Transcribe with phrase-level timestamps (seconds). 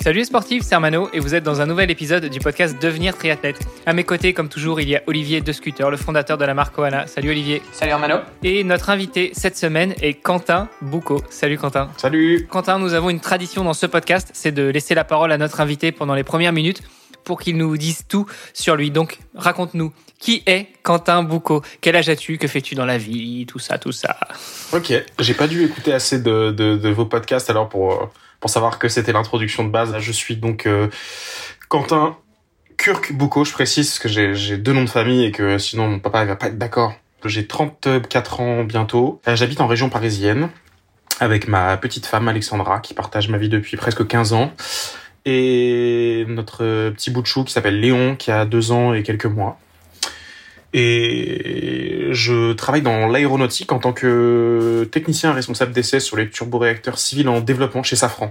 [0.00, 3.16] Salut les sportifs, c'est Armano et vous êtes dans un nouvel épisode du podcast Devenir
[3.16, 3.66] triathlète.
[3.86, 5.52] À mes côtés, comme toujours, il y a Olivier De
[5.90, 7.06] le fondateur de la marque Koala.
[7.06, 7.60] Salut Olivier.
[7.72, 8.18] Salut Armano.
[8.44, 11.22] Et notre invité cette semaine est Quentin Boucaud.
[11.28, 11.90] Salut Quentin.
[11.96, 12.46] Salut.
[12.48, 15.60] Quentin, nous avons une tradition dans ce podcast, c'est de laisser la parole à notre
[15.60, 16.82] invité pendant les premières minutes
[17.24, 18.92] pour qu'il nous dise tout sur lui.
[18.92, 21.62] Donc, raconte-nous, qui est Quentin Boucaud?
[21.80, 22.38] Quel âge as-tu?
[22.38, 23.44] Que fais-tu dans la vie?
[23.46, 24.16] Tout ça, tout ça.
[24.72, 28.06] Ok, j'ai pas dû écouter assez de, de, de vos podcasts alors pour, euh,
[28.40, 29.96] pour savoir que c'était l'introduction de base.
[29.98, 30.88] Je suis donc euh,
[31.68, 32.16] Quentin
[32.78, 35.98] Kirk Boucaud, je précise, parce que j'ai deux noms de famille et que sinon mon
[35.98, 36.94] papa il va pas être d'accord.
[37.24, 39.20] J'ai 34 ans bientôt.
[39.26, 40.50] Euh, J'habite en région parisienne
[41.18, 44.52] avec ma petite femme Alexandra qui partage ma vie depuis presque 15 ans
[45.24, 49.26] et notre petit bout de chou qui s'appelle Léon qui a deux ans et quelques
[49.26, 49.58] mois.
[50.78, 57.30] Et je travaille dans l'aéronautique en tant que technicien responsable d'essai sur les turboréacteurs civils
[57.30, 58.30] en développement chez Safran.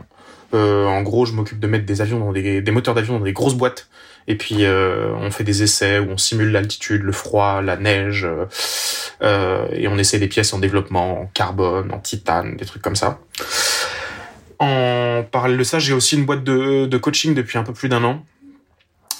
[0.53, 3.55] Euh, en gros, je m'occupe de mettre des avions des, moteurs d'avion dans des grosses
[3.55, 3.89] boîtes.
[4.27, 8.27] Et puis, euh, on fait des essais où on simule l'altitude, le froid, la neige.
[9.23, 12.95] Euh, et on essaie des pièces en développement, en carbone, en titane, des trucs comme
[12.95, 13.21] ça.
[14.59, 18.03] En parallèle de ça, j'ai aussi une boîte de coaching depuis un peu plus d'un
[18.03, 18.23] an.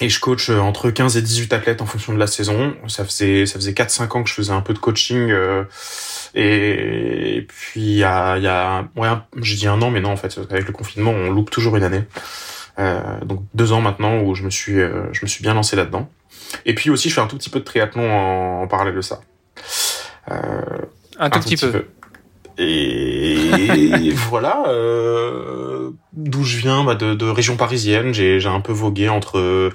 [0.00, 2.74] Et je coach euh, entre 15 et 18 athlètes en fonction de la saison.
[2.86, 5.64] Ça faisait ça faisait 4 5 ans que je faisais un peu de coaching euh,
[6.34, 10.10] et, puis il y a il y a ouais, je dis un an mais non
[10.10, 12.04] en fait avec le confinement, on loupe toujours une année.
[12.78, 15.76] Euh, donc deux ans maintenant où je me suis euh, je me suis bien lancé
[15.76, 16.10] là-dedans.
[16.66, 19.00] Et puis aussi je fais un tout petit peu de triathlon en, en parallèle de
[19.00, 19.20] ça.
[20.30, 20.34] Euh,
[21.18, 21.72] un tout, un petit, tout petit peu.
[21.72, 21.86] peu.
[22.58, 28.14] Et voilà, euh, d'où je viens, bah de, de, région parisienne.
[28.14, 29.72] J'ai un peu vogué entre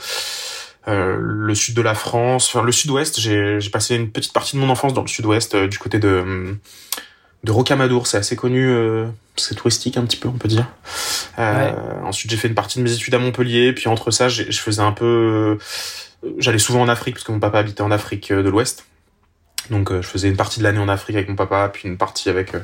[0.88, 3.20] euh, le sud de la France, enfin le sud-ouest.
[3.20, 6.58] J'ai passé une petite partie de mon enfance dans le sud-ouest, euh, du côté de
[7.44, 8.08] de Rocamadour.
[8.08, 10.68] C'est assez connu, euh, c'est touristique un petit peu, on peut dire.
[11.38, 11.74] Ouais.
[12.04, 13.74] Ensuite, j'ai fait une partie de mes études à Montpellier.
[13.74, 15.58] Puis entre ça, je faisais un peu,
[16.38, 18.86] j'allais souvent en Afrique parce que mon papa habitait en Afrique de l'Ouest.
[19.72, 21.98] Donc euh, je faisais une partie de l'année en Afrique avec mon papa, puis une
[21.98, 22.60] partie avec euh,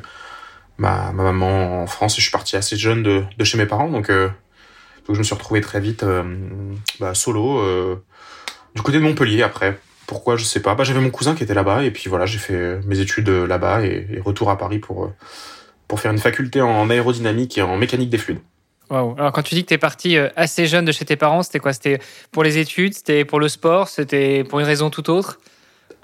[0.76, 2.14] ma, ma, maman en France.
[2.14, 4.28] Et je suis parti assez jeune de, chez mes parents, donc, euh,
[5.06, 6.04] donc je me suis retrouvé très vite
[7.00, 7.64] bah, solo
[8.74, 9.80] du côté de Montpellier après.
[10.06, 10.74] Pourquoi je sais pas.
[10.74, 13.84] Bah, j'avais mon cousin qui était là-bas et puis voilà j'ai fait mes études là-bas
[13.84, 15.10] et, et, retour à Paris pour
[15.86, 18.40] pour faire une faculté en aérodynamique et en mécanique des fluides.
[18.90, 19.16] Wow.
[19.18, 21.58] Alors quand tu dis que tu es parti assez jeune de chez tes parents, c'était
[21.58, 21.72] quoi?
[21.72, 25.38] C'était pour les études, c'était pour le sport, c'était pour une raison toute autre?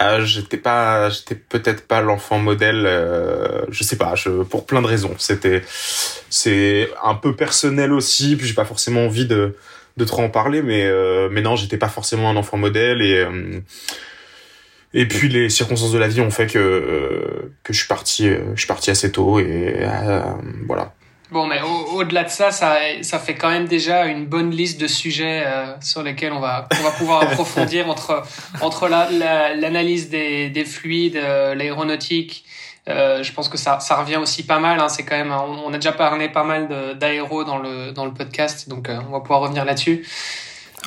[0.01, 4.81] Euh, j'étais pas j'étais peut-être pas l'enfant modèle euh, je sais pas je, pour plein
[4.81, 5.15] de raisons.
[5.17, 5.61] C'était
[6.29, 9.55] c'est un peu personnel aussi puis j'ai pas forcément envie de
[9.97, 13.19] de trop en parler mais euh, mais non j'étais pas forcément un enfant modèle et
[13.19, 13.59] euh,
[14.93, 18.59] et puis les circonstances de la vie ont fait que que je suis parti je
[18.59, 19.87] suis parti assez tôt et
[20.67, 20.93] voilà
[21.35, 24.79] Bon, mais au-delà au de ça, ça, ça fait quand même déjà une bonne liste
[24.79, 28.23] de sujets euh, sur lesquels on va, on va pouvoir approfondir entre,
[28.61, 32.45] entre l'analyse la, la, des, des fluides, euh, l'aéronautique.
[32.87, 34.79] Euh, je pense que ça, ça revient aussi pas mal.
[34.79, 38.05] Hein, c'est quand même, on, on, a déjà parlé pas mal d'aéro dans le, dans
[38.05, 40.07] le podcast, donc on va pouvoir revenir là-dessus.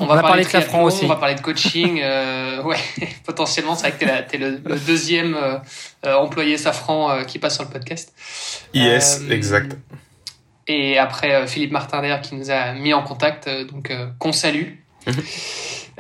[0.01, 1.05] On, on, va, parler, de triathlon aussi.
[1.05, 2.01] On va parler de coaching.
[2.03, 2.79] euh, ouais,
[3.27, 7.65] potentiellement, c'est vrai que t'es, es le, le, deuxième euh, employé Safran qui passe sur
[7.65, 8.15] le podcast.
[8.73, 9.77] Yes, exact
[10.69, 14.07] et après euh, Philippe Martin d'ailleurs qui nous a mis en contact, euh, donc euh,
[14.19, 14.75] qu'on salue.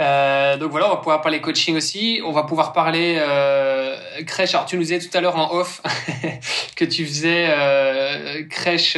[0.01, 2.21] Euh, donc voilà, on va pouvoir parler coaching aussi.
[2.25, 4.55] On va pouvoir parler euh, crèche.
[4.55, 5.83] Alors tu nous disais tout à l'heure en off
[6.77, 8.97] que tu faisais euh, crèche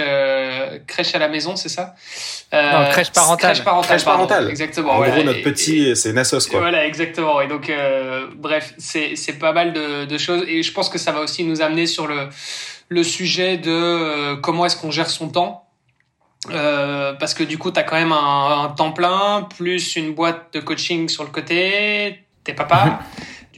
[0.86, 1.94] crèche à la maison, c'est ça?
[2.52, 3.52] Non, crèche parentale.
[3.52, 3.88] Crèche parentale.
[3.88, 4.50] Crèche parentale.
[4.50, 4.90] exactement.
[4.90, 5.14] En voilà.
[5.14, 6.60] gros, notre petit, c'est Nassos quoi.
[6.60, 7.40] Voilà, exactement.
[7.40, 7.72] Et donc
[8.36, 10.44] bref, c'est c'est pas mal de, de choses.
[10.48, 12.28] Et je pense que ça va aussi nous amener sur le
[12.90, 15.66] le sujet de comment est-ce qu'on gère son temps.
[16.50, 20.14] Euh, parce que du coup, tu as quand même un, un, temps plein, plus une
[20.14, 23.00] boîte de coaching sur le côté, t'es papa.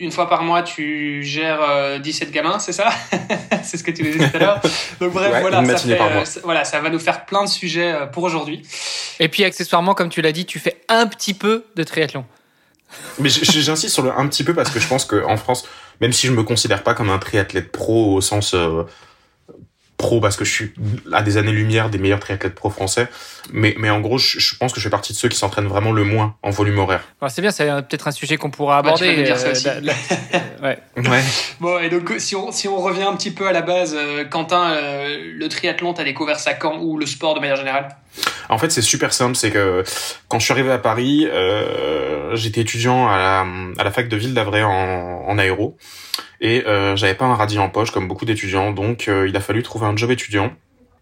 [0.03, 2.91] une fois par mois, tu gères euh, 17 gamins, c'est ça?
[3.63, 4.61] C'est ce que tu disais tout à l'heure.
[5.01, 7.93] Donc bref, ouais, voilà, ça fait, euh, voilà, ça va nous faire plein de sujets
[7.93, 8.63] euh, pour aujourd'hui.
[9.21, 12.25] Et puis accessoirement, comme tu l'as dit, tu fais un petit peu de triathlon.
[13.21, 15.65] Mais j'insiste sur le un petit peu parce que je pense qu'en France,
[16.01, 18.55] même si je me considère pas comme un triathlète pro au sens
[20.03, 20.75] pro parce que je suis
[21.13, 23.09] à des années-lumière des meilleurs triathlètes pro français.
[23.53, 25.93] Mais, mais en gros, je, pense que je fais partie de ceux qui s'entraînent vraiment
[25.93, 27.03] le moins en volume horaire.
[27.29, 29.23] c'est bien, c'est peut-être un sujet qu'on pourra aborder.
[29.23, 29.69] dire ça aussi.
[30.63, 30.79] ouais.
[30.97, 31.23] ouais.
[31.61, 33.97] Bon, et donc si on, si on revient un petit peu à la base,
[34.31, 37.97] Quentin, le triathlon, t'as découvert ça quand ou le sport de manière générale?
[38.49, 39.37] En fait, c'est super simple.
[39.37, 39.83] C'est que
[40.29, 43.45] quand je suis arrivé à Paris, euh, j'étais étudiant à
[43.79, 45.77] la, fac de Ville d'Avray en, aéro
[46.41, 49.41] et euh, j'avais pas un radis en poche comme beaucoup d'étudiants, donc euh, il a
[49.41, 50.53] fallu trouver un job étudiant.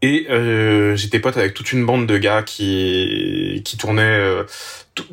[0.03, 0.27] Et
[0.97, 4.19] j'étais pote avec toute une bande de gars qui qui tournaient,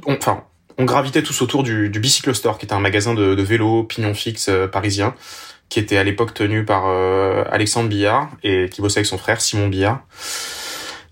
[0.05, 0.45] enfin,
[0.77, 3.83] on gravitait tous autour du, du Bicycle Store, qui était un magasin de, de vélos
[3.83, 5.13] pignon fixe parisien,
[5.67, 6.85] qui était à l'époque tenu par
[7.51, 10.05] Alexandre Billard et qui bossait avec son frère Simon Billard.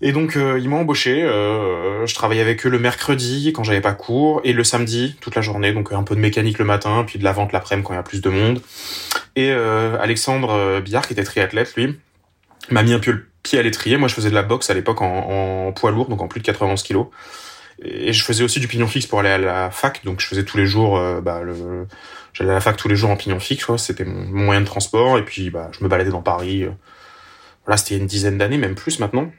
[0.00, 1.22] Et donc euh, ils m'ont embauché.
[1.22, 5.34] Euh, je travaillais avec eux le mercredi quand j'avais pas cours et le samedi toute
[5.34, 5.72] la journée.
[5.72, 8.00] Donc un peu de mécanique le matin, puis de la vente l'après-midi quand il y
[8.00, 8.60] a plus de monde.
[9.36, 11.98] Et euh, Alexandre Billard qui était triathlète lui
[12.70, 13.96] m'a mis un peu le pied à l'étrier.
[13.96, 16.46] Moi je faisais de la boxe à l'époque en, poids lourd donc en plus de
[16.46, 17.06] 91 kilos.
[17.82, 20.04] Et je faisais aussi du pignon fixe pour aller à la fac.
[20.04, 21.86] Donc je faisais tous les jours bah, le
[22.34, 23.66] j'allais à la fac tous les jours en pignon fixe.
[23.76, 26.66] C'était mon, moyen de transport et puis bah je me baladais dans Paris.
[27.64, 29.30] Voilà c'était une dizaine d'années même plus maintenant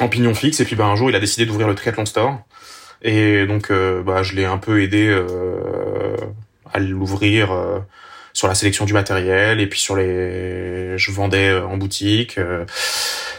[0.00, 0.60] en pignon fixe.
[0.60, 2.38] Et puis bah, un jour, il a décidé d'ouvrir le Triathlon Store.
[3.02, 6.16] Et donc, euh, bah, je l'ai un peu aidé euh,
[6.72, 7.78] à l'ouvrir euh,
[8.32, 9.60] sur la sélection du matériel.
[9.60, 12.38] Et puis sur les, je vendais en boutique.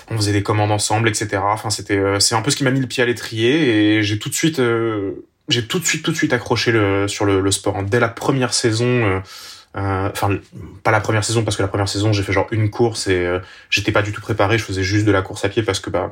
[0.09, 1.39] on faisait des commandes ensemble, etc.
[1.43, 3.97] Enfin, c'était, c'est un peu ce qui m'a mis le pied à l'étrier.
[3.97, 4.61] Et j'ai tout de suite,
[5.49, 7.81] j'ai tout de suite, tout de suite accroché le, sur le, le sport.
[7.83, 9.21] Dès la première saison
[9.77, 10.39] euh, enfin,
[10.83, 13.25] pas la première saison parce que la première saison j'ai fait genre une course et
[13.25, 13.39] euh,
[13.69, 14.57] j'étais pas du tout préparé.
[14.57, 16.09] Je faisais juste de la course à pied parce que bah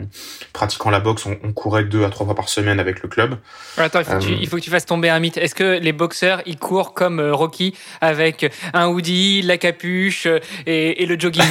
[0.54, 3.38] pratiquant la boxe, on, courait deux à trois fois par semaine avec le club.
[3.78, 5.38] Attends, il faut, que tu, euh, il faut que tu fasses tomber un mythe.
[5.38, 10.28] Est-ce que les boxeurs ils courent comme Rocky avec un hoodie, la capuche
[10.68, 11.44] et, et le jogging?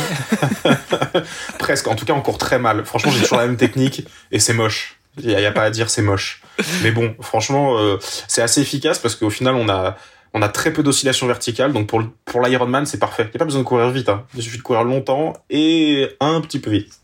[1.58, 1.88] Presque.
[1.88, 2.84] En tout cas, on court très mal.
[2.84, 5.00] Franchement, j'ai toujours la même technique et c'est moche.
[5.18, 6.42] Il y, a pas à dire, c'est moche.
[6.82, 7.78] Mais bon, franchement,
[8.26, 9.96] c'est assez efficace parce qu'au final, on a
[10.34, 13.22] on a très peu d'oscillations verticales, donc pour, pour l'Ironman, c'est parfait.
[13.22, 14.26] Il n'y a pas besoin de courir vite, hein.
[14.34, 16.92] il suffit de courir longtemps et un petit peu vite.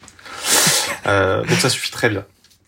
[1.06, 2.27] Euh, donc ça suffit très bien.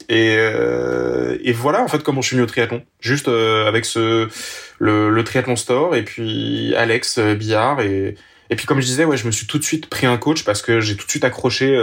[0.08, 2.82] Et, euh, et voilà en fait comment je suis venu au triathlon.
[2.98, 4.30] Juste euh, avec ce
[4.78, 8.16] le, le, triathlon store et puis Alex Billard et
[8.48, 10.44] et puis comme je disais ouais je me suis tout de suite pris un coach
[10.44, 11.78] parce que j'ai tout de suite accroché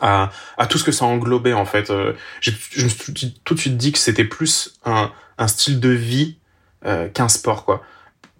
[0.00, 1.92] à, à tout ce que ça englobait en fait.
[2.40, 2.50] je
[2.82, 6.41] me suis tout de suite dit que c'était plus un, un style de vie euh,
[7.14, 7.82] qu'un sport quoi.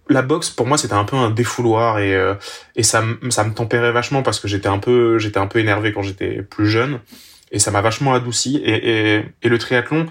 [0.09, 2.35] La boxe pour moi c'était un peu un défouloir et euh,
[2.75, 5.93] et ça ça me tempérait vachement parce que j'étais un peu j'étais un peu énervé
[5.93, 7.01] quand j'étais plus jeune
[7.53, 10.07] et ça m'a vachement adouci et, et, et le triathlon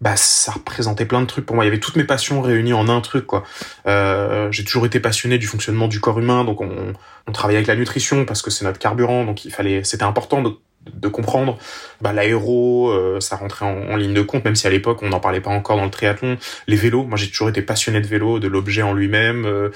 [0.00, 2.72] bah ça représentait plein de trucs pour moi il y avait toutes mes passions réunies
[2.72, 3.42] en un truc quoi
[3.88, 6.92] euh, j'ai toujours été passionné du fonctionnement du corps humain donc on,
[7.26, 10.42] on travaillait avec la nutrition parce que c'est notre carburant donc il fallait c'était important
[10.86, 11.58] de comprendre.
[12.00, 15.20] Bah, l'aéro euh, ça rentrait en, ligne de compte même si à l'époque on n'en
[15.20, 16.38] parlait pas encore dans le triathlon.
[16.66, 19.70] Les vélos moi j'ai toujours été passionné de vélo de l'objet en lui-même euh,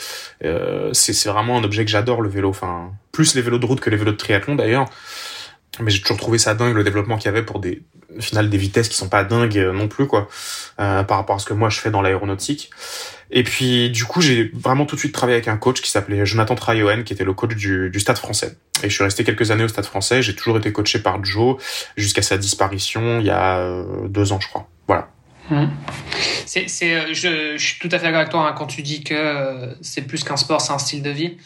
[0.44, 2.48] euh, c'est vraiment un objet que j'adore le vélo.
[2.48, 4.88] Enfin plus les vélos de route que les vélos de triathlon d'ailleurs
[5.80, 7.82] mais j'ai toujours trouvé ça dingue le développement qu'il y avait pour des
[8.20, 10.28] final des vitesses qui sont pas dingues non plus quoi
[10.76, 12.70] par rapport à ce que moi je fais dans l'aéronautique
[13.32, 16.26] et puis du coup, j'ai vraiment tout de suite travaillé avec un coach qui s'appelait
[16.26, 18.56] Jonathan Trayoen, qui était le coach du, du, Stade Français.
[18.82, 20.20] Et je suis resté quelques années au Stade Français.
[20.20, 21.56] J'ai toujours été coaché par Joe
[21.96, 24.68] jusqu'à sa disparition il y a euh, deux ans, je crois.
[24.86, 25.08] Voilà.
[25.48, 25.66] Mmh.
[26.46, 29.14] C'est, je, je, suis tout à fait d'accord avec toi hein, quand tu dis que
[29.14, 31.38] euh, c'est plus qu'un sport, c'est un style de vie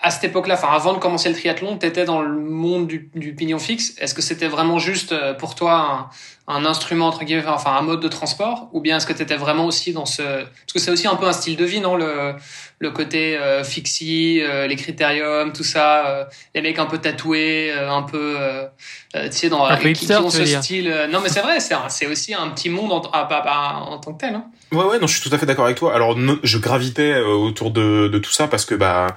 [0.00, 3.10] à cette époque-là, enfin avant de commencer le triathlon, tu étais dans le monde du,
[3.14, 3.94] du pignon fixe.
[3.98, 6.10] Est-ce que c'était vraiment juste euh, pour toi
[6.48, 9.36] un, instrument entre guillemets, enfin un mode de transport, ou bien est-ce que tu étais
[9.36, 11.94] vraiment aussi dans ce parce que c'est aussi un peu un style de vie, non
[11.94, 12.34] le
[12.80, 16.24] le côté euh, fixie, euh, les critériums, tout ça, euh,
[16.54, 18.36] les mecs un peu tatoués, euh, un peu
[19.12, 21.08] tu sais dans un qui, ont ce style.
[21.10, 24.34] non mais c'est vrai, c'est c'est aussi un petit monde en, en tant que tel.
[24.34, 24.44] Hein.
[24.72, 25.94] Ouais ouais, non, je suis tout à fait d'accord avec toi.
[25.94, 29.08] Alors je gravitais autour de de tout ça parce que bah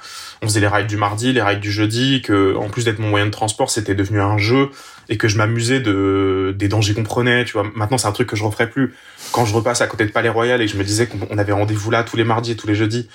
[0.42, 3.10] on faisait les rides du mardi, les rides du jeudi, que en plus d'être mon
[3.10, 4.70] moyen de transport, c'était devenu un jeu
[5.10, 7.46] et que je m'amusais de des dangers qu'on prenait.
[7.46, 8.94] Tu vois, maintenant c'est un truc que je referais plus.
[9.32, 11.52] Quand je repasse à côté de Palais Royal et que je me disais qu'on avait
[11.52, 13.10] rendez-vous là tous les mardis et tous les jeudis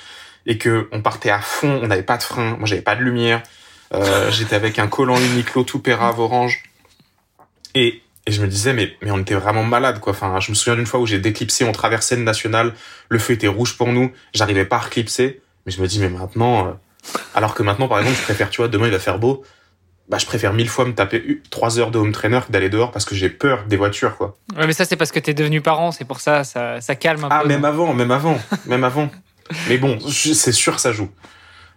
[0.47, 3.03] et que on partait à fond, on n'avait pas de frein, moi j'avais pas de
[3.03, 3.43] lumière,
[3.95, 6.63] euh, j'étais avec un collant Uniqlo tout pérave orange
[7.75, 10.13] et et je me disais, mais, mais on était vraiment malade, quoi.
[10.13, 12.75] Enfin, je me souviens d'une fois où j'ai déclipsé, on traversait nationale,
[13.09, 16.09] le feu était rouge pour nous, j'arrivais pas à reclipser, mais je me dis, mais
[16.09, 16.71] maintenant, euh,
[17.35, 19.45] alors que maintenant, par exemple, je préfère, tu vois, demain il va faire beau.
[20.09, 22.93] Bah, je préfère mille fois me taper trois heures de home trainer que d'aller dehors
[22.93, 24.37] parce que j'ai peur des voitures, quoi.
[24.57, 27.25] Ouais, mais ça, c'est parce que t'es devenu parent, c'est pour ça, ça, ça calme
[27.25, 27.47] un ah, peu.
[27.47, 29.11] Ah, même avant, même avant, même avant.
[29.69, 31.09] Mais bon, c'est sûr que ça joue.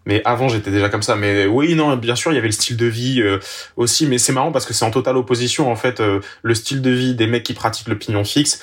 [0.05, 1.15] mais avant j'étais déjà comme ça.
[1.15, 3.39] Mais oui, non, bien sûr, il y avait le style de vie euh,
[3.77, 6.81] aussi, mais c'est marrant parce que c'est en totale opposition en fait euh, le style
[6.81, 8.59] de vie des mecs qui pratiquent le pignon fixe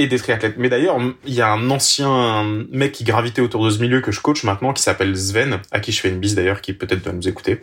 [0.00, 0.56] et des triathlètes.
[0.56, 4.10] Mais d'ailleurs, il y a un ancien mec qui gravitait autour de ce milieu que
[4.10, 7.04] je coach maintenant, qui s'appelle Sven, à qui je fais une bise d'ailleurs, qui peut-être
[7.04, 7.60] doit nous écouter,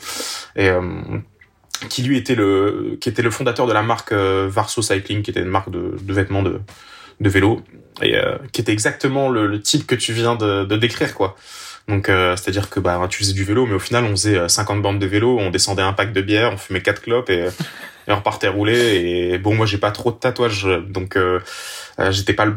[0.55, 0.81] et euh,
[1.89, 5.31] qui lui était le, qui était le fondateur de la marque euh, Varso Cycling, qui
[5.31, 6.61] était une marque de, vêtements de,
[7.19, 7.63] de vélo,
[8.03, 11.35] et euh, qui était exactement le, type que tu viens de, de décrire, quoi.
[11.87, 14.99] Donc, c'est-à-dire que bah, tu faisais du vélo, mais au final, on faisait 50 bandes
[14.99, 17.47] de vélo, on descendait un pack de bière, on fumait quatre clopes et,
[18.07, 19.31] et on repartait rouler.
[19.31, 21.39] Et bon, moi, j'ai pas trop de tatouages, donc euh,
[22.09, 22.55] j'étais pas le,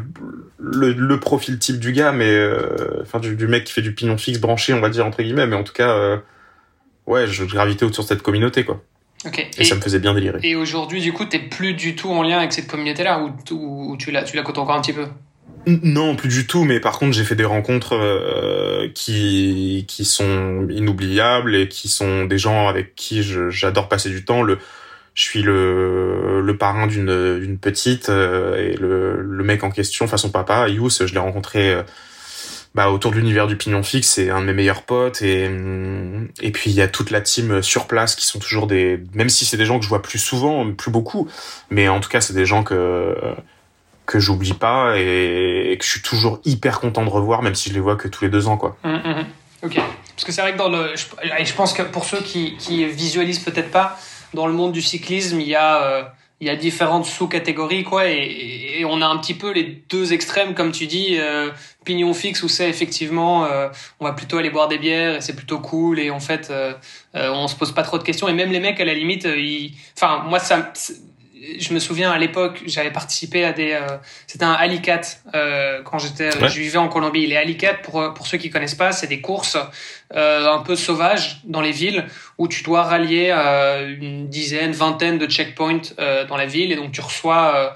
[0.57, 3.93] le, le, profil type du gars, mais euh, enfin du, du, mec qui fait du
[3.93, 5.47] pignon fixe branché, on va dire entre guillemets.
[5.47, 6.21] Mais en tout cas,
[7.05, 8.81] ouais, je gravitais autour de cette communauté, quoi.
[9.25, 9.49] Okay.
[9.57, 10.39] Et, et, ça me faisait bien délirer.
[10.41, 13.97] Et aujourd'hui, du coup, t'es plus du tout en lien avec cette communauté-là, ou, ou,
[13.97, 15.05] tu la, tu la côtes encore un petit peu?
[15.67, 16.63] Non, plus du tout.
[16.63, 22.25] Mais par contre, j'ai fait des rencontres euh, qui qui sont inoubliables et qui sont
[22.25, 24.41] des gens avec qui j'adore passer du temps.
[24.41, 24.57] Le,
[25.21, 30.67] je suis le parrain d'une petite euh, et le mec en question, enfin son papa,
[30.67, 31.73] Yous, je l'ai rencontré.
[31.73, 31.83] Euh,
[32.73, 35.49] bah, autour de l'univers du pignon fixe, c'est un de mes meilleurs potes et
[36.53, 39.43] puis il y a toute la team sur place qui sont toujours des même si
[39.43, 41.27] c'est des gens que je vois plus souvent, plus beaucoup,
[41.69, 43.13] mais en tout cas c'est des gens que
[44.05, 47.73] que j'oublie pas et, que je suis toujours hyper content de revoir, même si je
[47.73, 48.77] les vois que tous les deux ans, quoi.
[48.83, 49.25] Mmh, mmh.
[49.63, 49.75] Ok.
[50.15, 51.05] Parce que c'est vrai que dans le, je,
[51.45, 53.99] je, pense que pour ceux qui visualisent peut-être pas,
[54.33, 56.03] dans le monde du cyclisme, il y a, euh,
[56.39, 60.55] il y a différentes sous-catégories, quoi, et, on a un petit peu les deux extrêmes,
[60.55, 61.51] comme tu dis, euh,
[61.85, 63.69] pignon fixe où c'est effectivement, euh,
[63.99, 66.51] on va plutôt aller boire des bières et c'est plutôt cool et en fait,
[67.13, 68.27] on se pose pas trop de questions.
[68.27, 70.73] Et même les mecs à la limite, ils, enfin moi ça
[71.59, 73.71] je me souviens à l'époque, j'avais participé à des.
[73.71, 75.01] Euh, c'était un Alicat
[75.33, 76.49] euh, quand j'étais, ouais.
[76.49, 77.25] je vivais en Colombie.
[77.25, 79.57] Les Alicat, pour pour ceux qui connaissent pas, c'est des courses
[80.13, 82.05] euh, un peu sauvages dans les villes
[82.37, 86.75] où tu dois rallier euh, une dizaine, vingtaine de checkpoints euh, dans la ville et
[86.75, 87.73] donc tu reçois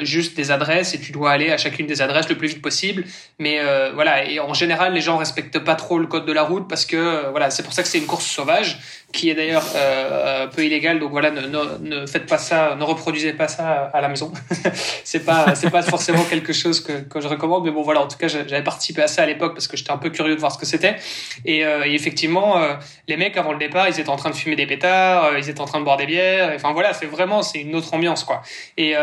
[0.00, 3.04] juste des adresses et tu dois aller à chacune des adresses le plus vite possible.
[3.38, 3.60] Mais
[3.92, 6.86] voilà, et en général, les gens respectent pas trop le code de la route parce
[6.86, 8.78] que voilà, c'est pour ça que c'est une course sauvage
[9.14, 10.98] qui est d'ailleurs euh, un peu illégal.
[10.98, 14.32] Donc voilà, ne, ne, faites pas ça, ne reproduisez pas ça à la maison.
[15.04, 18.08] c'est pas c'est pas forcément quelque chose que, que je recommande, mais bon voilà, en
[18.08, 20.40] tout cas j'avais participé à ça à l'époque parce que j'étais un peu curieux de
[20.40, 20.96] voir ce que c'était.
[21.44, 22.74] Et, euh, effectivement, euh,
[23.08, 25.48] les mecs avant le départ, ils étaient en train de fumer des pétards, euh, ils
[25.48, 26.52] étaient en train de boire des bières.
[26.54, 28.42] Enfin voilà, c'est vraiment c'est une autre ambiance quoi.
[28.76, 28.94] Et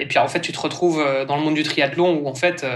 [0.00, 2.66] et puis en fait, tu te retrouves dans le monde du triathlon où en fait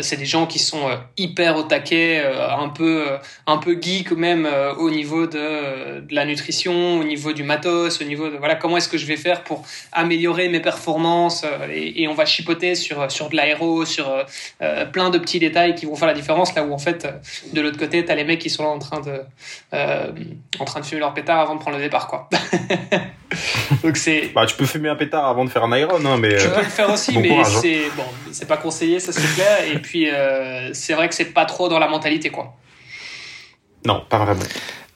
[0.00, 3.06] c'est des gens qui sont hyper au taquet, un peu
[3.46, 8.04] un peu geek même au niveau de, de la nutrition, au niveau du matos, au
[8.04, 12.08] niveau de voilà comment est-ce que je vais faire pour améliorer mes performances et, et
[12.08, 14.08] on va chipoter sur sur de l'aéro, sur
[14.62, 17.08] euh, plein de petits détails qui vont faire la différence là où en fait
[17.52, 19.20] de l'autre côté t'as les mecs qui sont là en train de
[19.74, 20.12] euh,
[20.58, 22.28] en train de fumer leur pétard avant de prendre le départ quoi.
[23.82, 26.36] Donc c'est bah tu peux fumer un pétard avant de faire un iron hein, mais
[26.38, 27.44] tu peux le faire aussi bon mais hein.
[27.44, 31.32] c'est bon c'est pas conseillé ça c'est clair et puis euh, c'est vrai que c'est
[31.32, 32.54] pas trop dans la mentalité quoi.
[33.84, 34.42] Non, pas vraiment.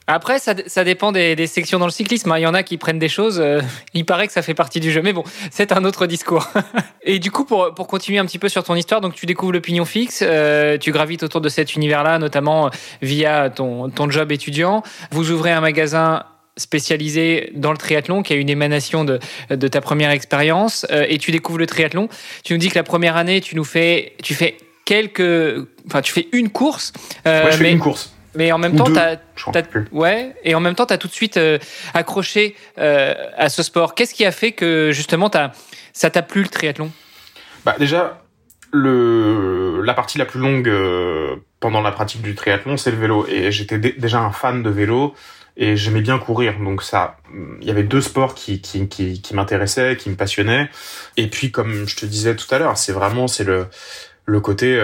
[0.07, 2.33] Après, ça, ça dépend des, des, sections dans le cyclisme.
[2.37, 3.39] Il y en a qui prennent des choses.
[3.39, 3.61] Euh,
[3.93, 6.49] il paraît que ça fait partie du jeu, mais bon, c'est un autre discours.
[7.03, 9.51] Et du coup, pour, pour continuer un petit peu sur ton histoire, donc tu découvres
[9.51, 12.69] le pignon fixe, euh, tu gravites autour de cet univers-là, notamment
[13.01, 14.83] via ton, ton job étudiant.
[15.11, 16.25] Vous ouvrez un magasin
[16.57, 19.19] spécialisé dans le triathlon, qui a une émanation de,
[19.49, 22.09] de ta première expérience, euh, et tu découvres le triathlon.
[22.43, 26.13] Tu nous dis que la première année, tu nous fais, tu fais quelques, enfin, tu
[26.13, 26.93] fais une course.
[27.25, 28.13] Euh, ouais, je fais une course.
[28.35, 29.17] Mais en même temps, t'as,
[29.91, 31.59] ouais, et en même temps, t'as tout de suite euh,
[31.93, 33.93] accroché euh, à ce sport.
[33.95, 35.51] Qu'est-ce qui a fait que justement, t'as,
[35.93, 36.91] ça t'a plu le triathlon?
[37.65, 38.21] Bah déjà,
[38.71, 43.27] le la partie la plus longue euh, pendant la pratique du triathlon, c'est le vélo.
[43.27, 45.13] Et j'étais déjà un fan de vélo
[45.55, 46.57] et j'aimais bien courir.
[46.57, 47.17] Donc ça,
[47.61, 50.71] il y avait deux sports qui qui qui, qui m'intéressaient, qui me passionnaient.
[51.17, 53.67] Et puis, comme je te disais tout à l'heure, c'est vraiment c'est le
[54.25, 54.79] le côté,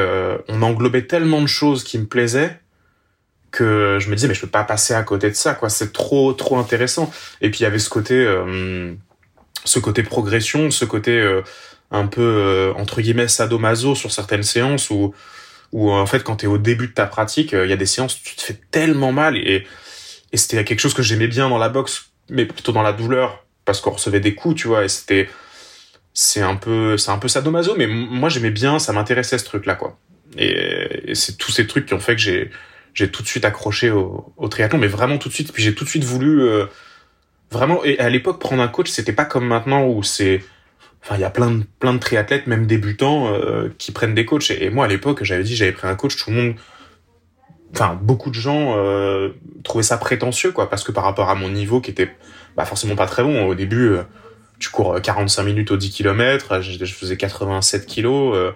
[0.50, 2.60] on englobait tellement de choses qui me plaisaient
[3.51, 5.70] que je me disais mais je peux pas passer à côté de ça quoi.
[5.70, 7.12] C'est trop trop intéressant.
[7.41, 8.94] Et puis il y avait ce côté euh,
[9.65, 11.41] ce côté progression ce côté euh,
[11.91, 15.13] un peu euh, entre guillemets sadomaso sur certaines séances où
[15.72, 17.86] où en fait quand tu es au début de ta pratique il y a des
[17.86, 19.65] séances où tu te fais tellement mal et
[20.34, 23.82] c'était quelque chose que j'aimais bien dans la boxe mais plutôt dans la douleur parce
[23.82, 25.29] qu'on recevait des coups tu vois et c'était
[26.13, 29.65] c'est un peu c'est un peu sadomaso mais moi j'aimais bien ça m'intéressait ce truc
[29.65, 30.00] là quoi
[30.38, 32.51] et c'est tous ces trucs qui ont fait que j'ai
[32.93, 35.51] j'ai tout de suite accroché au, au, triathlon, mais vraiment tout de suite.
[35.53, 36.65] Puis j'ai tout de suite voulu euh,
[37.51, 37.84] vraiment.
[37.84, 40.43] Et à l'époque, prendre un coach, c'était pas comme maintenant où c'est.
[41.03, 44.25] Enfin, il y a plein de plein de triathlètes, même débutants, euh, qui prennent des
[44.25, 44.51] coachs.
[44.51, 46.17] Et, moi, à l'époque, j'avais dit, j'avais pris un coach.
[46.17, 46.55] Tout le monde
[47.74, 49.29] enfin beaucoup de gens euh,
[49.63, 52.15] trouvaient ça prétentieux quoi parce que par rapport à mon niveau qui était
[52.55, 54.03] bah, forcément pas très bon au début euh,
[54.60, 58.51] tu cours 45 minutes au 10 km je, je faisais 87 kilos euh,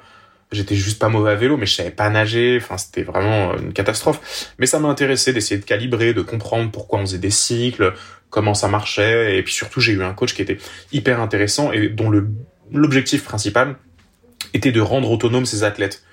[0.53, 3.73] j'étais juste pas mauvais à vélo mais je savais pas nager enfin c'était vraiment une
[3.73, 7.93] catastrophe mais ça m'a intéressé d'essayer de calibrer de comprendre pourquoi on faisait des cycles
[8.29, 10.57] comment ça marchait et puis surtout j'ai eu un coach qui était
[10.91, 12.29] hyper intéressant et dont le
[12.71, 13.75] l'objectif principal
[14.53, 16.03] était de rendre autonome ses athlètes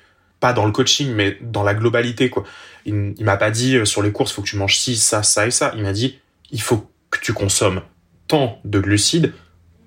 [0.40, 2.44] pas dans le coaching, mais dans la globalité, quoi.
[2.86, 5.22] Il, il m'a pas dit euh, sur les courses, faut que tu manges ci, ça,
[5.22, 5.72] ça et ça.
[5.76, 6.18] Il m'a dit,
[6.50, 7.82] il faut que tu consommes
[8.26, 9.34] tant de glucides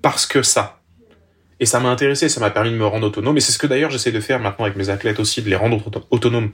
[0.00, 0.80] parce que ça.
[1.64, 3.38] Et ça m'a intéressé, ça m'a permis de me rendre autonome.
[3.38, 5.56] Et c'est ce que d'ailleurs j'essaie de faire maintenant avec mes athlètes aussi, de les
[5.56, 6.50] rendre autonomes.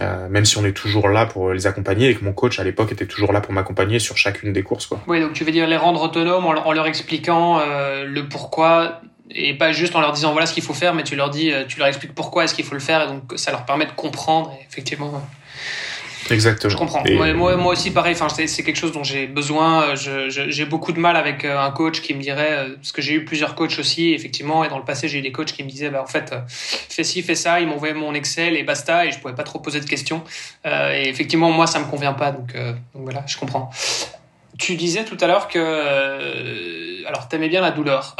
[0.00, 2.64] Euh, même si on est toujours là pour les accompagner et que mon coach à
[2.64, 4.86] l'époque était toujours là pour m'accompagner sur chacune des courses.
[4.86, 5.02] Quoi.
[5.06, 9.52] Oui, donc tu veux dire les rendre autonomes en, leur expliquant euh, le pourquoi et
[9.52, 11.64] pas juste en leur disant voilà ce qu'il faut faire, mais tu leur dis, euh,
[11.68, 13.92] tu leur expliques pourquoi est-ce qu'il faut le faire, et donc ça leur permet de
[13.92, 14.50] comprendre.
[14.66, 15.22] Effectivement.
[16.30, 16.70] Exactement.
[16.70, 17.02] Je comprends.
[17.34, 18.14] Moi, moi, aussi, pareil.
[18.18, 19.94] Enfin, c'est quelque chose dont j'ai besoin.
[19.94, 23.14] J'ai beaucoup de mal avec euh, un coach qui me dirait, euh, parce que j'ai
[23.14, 25.68] eu plusieurs coachs aussi, effectivement, et dans le passé, j'ai eu des coachs qui me
[25.68, 27.60] disaient, bah, en fait, fais ci, fais ça.
[27.60, 30.22] Ils m'envoyaient mon Excel et basta, et je pouvais pas trop poser de questions.
[30.64, 33.70] et effectivement, moi, ça me convient pas, donc, donc voilà, je comprends.
[34.58, 38.16] Tu disais tout à l'heure que, euh, alors t'aimais bien la douleur.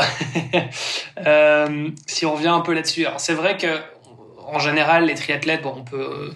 [1.27, 3.81] euh, si on revient un peu là-dessus, alors c'est vrai que
[4.47, 6.33] en général les triathlètes, bon, on peut,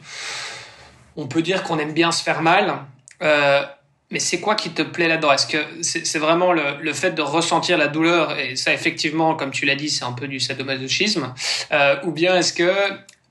[1.16, 2.78] on peut dire qu'on aime bien se faire mal.
[3.22, 3.62] Euh,
[4.10, 5.32] mais c'est quoi qui te plaît là-dedans?
[5.32, 9.52] Est-ce que c'est vraiment le, le, fait de ressentir la douleur et ça effectivement, comme
[9.52, 11.32] tu l'as dit, c'est un peu du sadomasochisme,
[11.70, 12.72] euh, ou bien est-ce que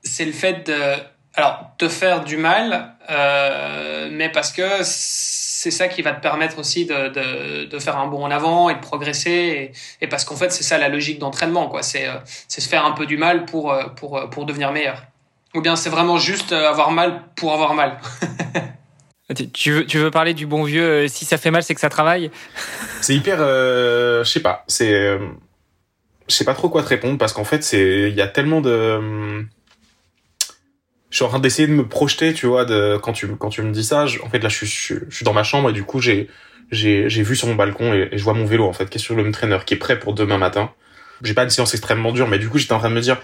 [0.02, 0.94] c'est le fait de
[1.34, 6.58] alors te faire du mal, euh, mais parce que c'est ça qui va te permettre
[6.58, 9.72] aussi de, de, de, faire un bond en avant et de progresser.
[10.00, 11.82] Et, parce qu'en fait, c'est ça la logique d'entraînement, quoi.
[11.82, 12.08] C'est
[12.48, 15.02] se faire un peu du mal pour, pour, pour devenir meilleur.
[15.54, 17.98] Ou bien c'est vraiment juste avoir mal pour avoir mal.
[19.52, 21.88] tu, veux, tu veux parler du bon vieux si ça fait mal, c'est que ça
[21.88, 22.30] travaille?
[23.00, 23.38] C'est hyper.
[23.40, 24.64] Euh, je sais pas.
[24.68, 24.92] C'est.
[24.92, 25.18] Euh,
[26.28, 28.60] je sais pas trop quoi te répondre parce qu'en fait, c'est il y a tellement
[28.60, 29.44] de
[31.10, 33.62] je suis en train d'essayer de me projeter, tu vois, de quand tu quand tu
[33.62, 34.04] me dis ça.
[34.22, 36.28] en fait, là, je suis, je, suis dans ma chambre et du coup, j'ai
[36.70, 39.00] j'ai j'ai vu sur mon balcon et, je vois mon vélo en fait, qui est
[39.00, 40.70] sur le trainer, qui est prêt pour demain matin.
[41.22, 43.20] J'ai pas une séance extrêmement dure, mais du coup, j'étais en train de me dire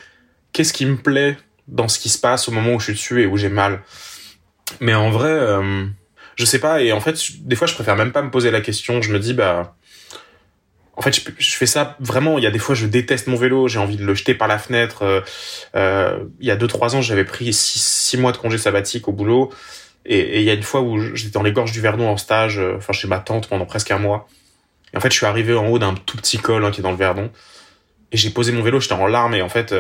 [0.53, 1.38] qu'est-ce qui me plaît?
[1.68, 3.83] Dans ce qui se passe au moment où je suis dessus et où j'ai mal.
[4.81, 5.87] Mais en vrai, euh,
[6.37, 6.83] je sais pas.
[6.83, 9.02] Et en fait, des fois, je préfère même pas me poser la question.
[9.02, 9.76] Je me dis bah
[10.96, 12.38] en fait, je, fais ça vraiment.
[12.38, 13.68] Il y a des fois, je déteste mon vélo.
[13.68, 15.02] J'ai envie de le jeter par la fenêtre.
[15.02, 15.20] Euh,
[15.74, 19.12] euh il y a deux trois ans, j'avais pris six, mois de congé sabbatique au
[19.12, 19.52] boulot.
[20.07, 22.59] Et, il y a une fois où j'étais dans les gorges du Verdon en stage,
[22.59, 24.26] euh, enfin chez ma tante pendant presque un mois.
[24.94, 26.83] Et en fait, je suis arrivé en haut d'un tout petit col hein, qui est
[26.83, 27.31] dans le Verdon.
[28.12, 29.35] Et j'ai posé mon vélo, j'étais en larmes.
[29.35, 29.74] Et en fait,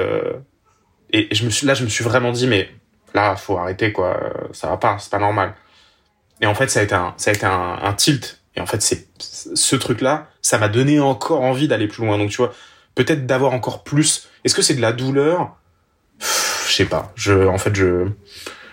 [1.10, 2.68] et, je me suis là, je me suis vraiment dit, mais
[3.14, 4.18] là, faut arrêter quoi.
[4.52, 5.54] Ça va pas, c'est pas normal.
[6.40, 8.82] Et en fait, ça a été un, ça a été un, tilt et en fait,
[8.82, 12.18] c'est ce truc-là, ça m'a donné encore envie d'aller plus loin.
[12.18, 12.54] Donc tu vois,
[12.94, 14.28] peut-être d'avoir encore plus.
[14.44, 15.56] Est-ce que c'est de la douleur?
[16.20, 17.12] Je sais pas.
[17.14, 18.08] Je, en fait, je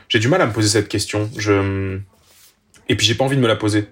[0.10, 1.30] j'ai du mal à me poser cette question.
[1.38, 2.00] Je
[2.90, 3.88] et puis j'ai pas envie de me la poser.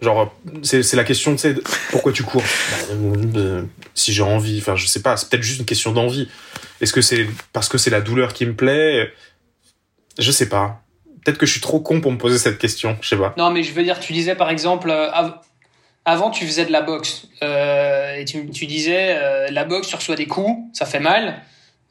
[0.00, 1.54] Genre, c'est la question, tu sais,
[1.90, 2.42] pourquoi tu cours?
[2.90, 3.40] Bah,
[3.94, 6.28] Si j'ai envie, enfin, je sais pas, c'est peut-être juste une question d'envie.
[6.80, 9.12] Est-ce que c'est parce que c'est la douleur qui me plaît?
[10.18, 10.82] Je sais pas.
[11.24, 13.34] Peut-être que je suis trop con pour me poser cette question, je sais pas.
[13.38, 15.10] Non, mais je veux dire, tu disais par exemple, euh,
[16.04, 19.96] avant tu faisais de la boxe euh, et tu, tu disais euh, la boxe, tu
[19.96, 21.42] reçois des coups, ça fait mal.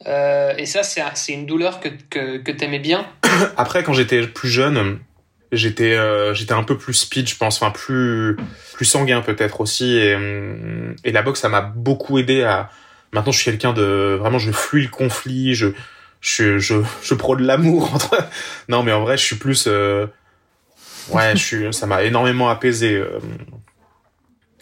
[0.06, 3.06] Et ça, c'est une douleur que, que, que t'aimais bien.
[3.56, 5.00] Après, quand j'étais plus jeune,
[5.50, 8.36] j'étais euh, j'étais un peu plus speed, je pense, enfin plus
[8.74, 9.96] plus sanguin peut-être aussi.
[9.96, 10.16] Et,
[11.04, 12.70] et la boxe, ça m'a beaucoup aidé à.
[13.14, 15.68] Maintenant, je suis quelqu'un de vraiment, je fuis le conflit, je
[16.20, 17.90] je, je, je prône l'amour.
[18.68, 19.66] Non, mais en vrai, je suis plus.
[19.68, 20.06] Euh...
[21.10, 21.74] Ouais, je suis.
[21.74, 22.94] Ça m'a énormément apaisé.
[22.94, 23.20] Euh.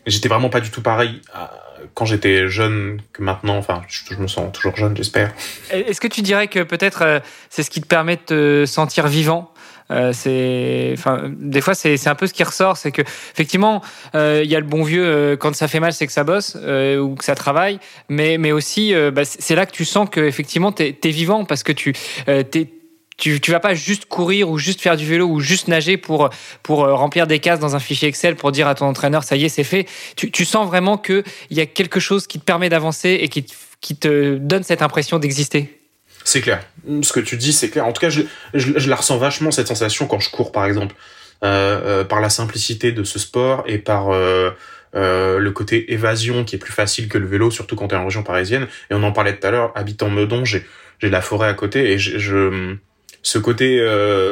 [0.06, 1.46] J'étais vraiment pas du tout pareil euh,
[1.94, 3.56] quand j'étais jeune que maintenant.
[3.56, 5.32] Enfin, je, me sens toujours jeune, j'espère.
[5.70, 9.51] Est-ce que tu dirais que peut-être c'est ce qui te permet de te sentir vivant?
[9.90, 13.82] Euh, c'est, enfin, des fois, c'est un peu ce qui ressort, c'est que effectivement,
[14.14, 16.24] euh, il y a le bon vieux euh, quand ça fait mal, c'est que ça
[16.24, 20.20] bosse ou que ça travaille, mais mais aussi, bah, c'est là que tu sens que
[20.20, 21.92] effectivement, t'es es vivant parce que tu
[22.26, 22.68] t'es
[23.18, 26.30] tu, vas pas juste courir ou juste faire du vélo ou juste nager pour,
[26.64, 29.44] pour remplir des cases dans un fichier Excel pour dire à ton entraîneur ça y
[29.44, 29.86] est, c'est fait.
[30.16, 33.46] Tu, tu sens vraiment qu'il y a quelque chose qui te permet d'avancer et qui,
[33.80, 35.81] qui te donne cette impression d'exister.
[36.24, 36.62] C'est clair.
[37.02, 37.86] Ce que tu dis, c'est clair.
[37.86, 38.22] En tout cas, je,
[38.54, 40.94] je, la ressens vachement cette sensation quand je cours, par exemple,
[41.42, 44.50] euh, euh, par la simplicité de ce sport et par euh,
[44.94, 47.98] euh, le côté évasion qui est plus facile que le vélo, surtout quand tu es
[47.98, 48.66] en région parisienne.
[48.90, 49.72] Et on en parlait tout à l'heure.
[49.74, 50.64] Habitant Meudon, j'ai
[51.02, 52.76] la forêt à côté et je,
[53.22, 53.84] ce côté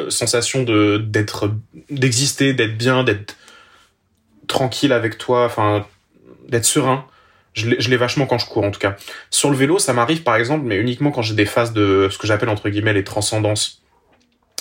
[0.09, 1.51] sensation de d'être
[1.89, 3.35] d'exister, d'être bien, d'être
[4.47, 5.85] tranquille avec toi, enfin
[6.47, 7.05] d'être serein.
[7.53, 8.95] Je l'ai vachement quand je cours en tout cas.
[9.29, 12.17] Sur le vélo, ça m'arrive par exemple, mais uniquement quand j'ai des phases de ce
[12.17, 13.81] que j'appelle entre guillemets les transcendances.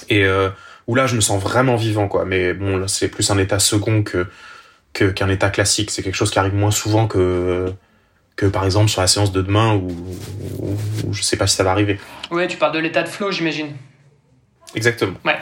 [0.08, 0.48] Et euh,
[0.86, 2.24] où là, je me sens vraiment vivant quoi.
[2.24, 4.26] Mais bon, c'est plus un état second que
[4.92, 5.90] qu'un état classique.
[5.92, 7.72] C'est quelque chose qui arrive moins souvent que
[8.36, 9.94] que par exemple sur la séance de demain ou,
[10.58, 12.00] ou, je sais pas si ça va arriver.
[12.30, 13.74] Ouais, tu parles de l'état de flow, j'imagine.
[14.74, 15.14] Exactement.
[15.24, 15.36] Ouais.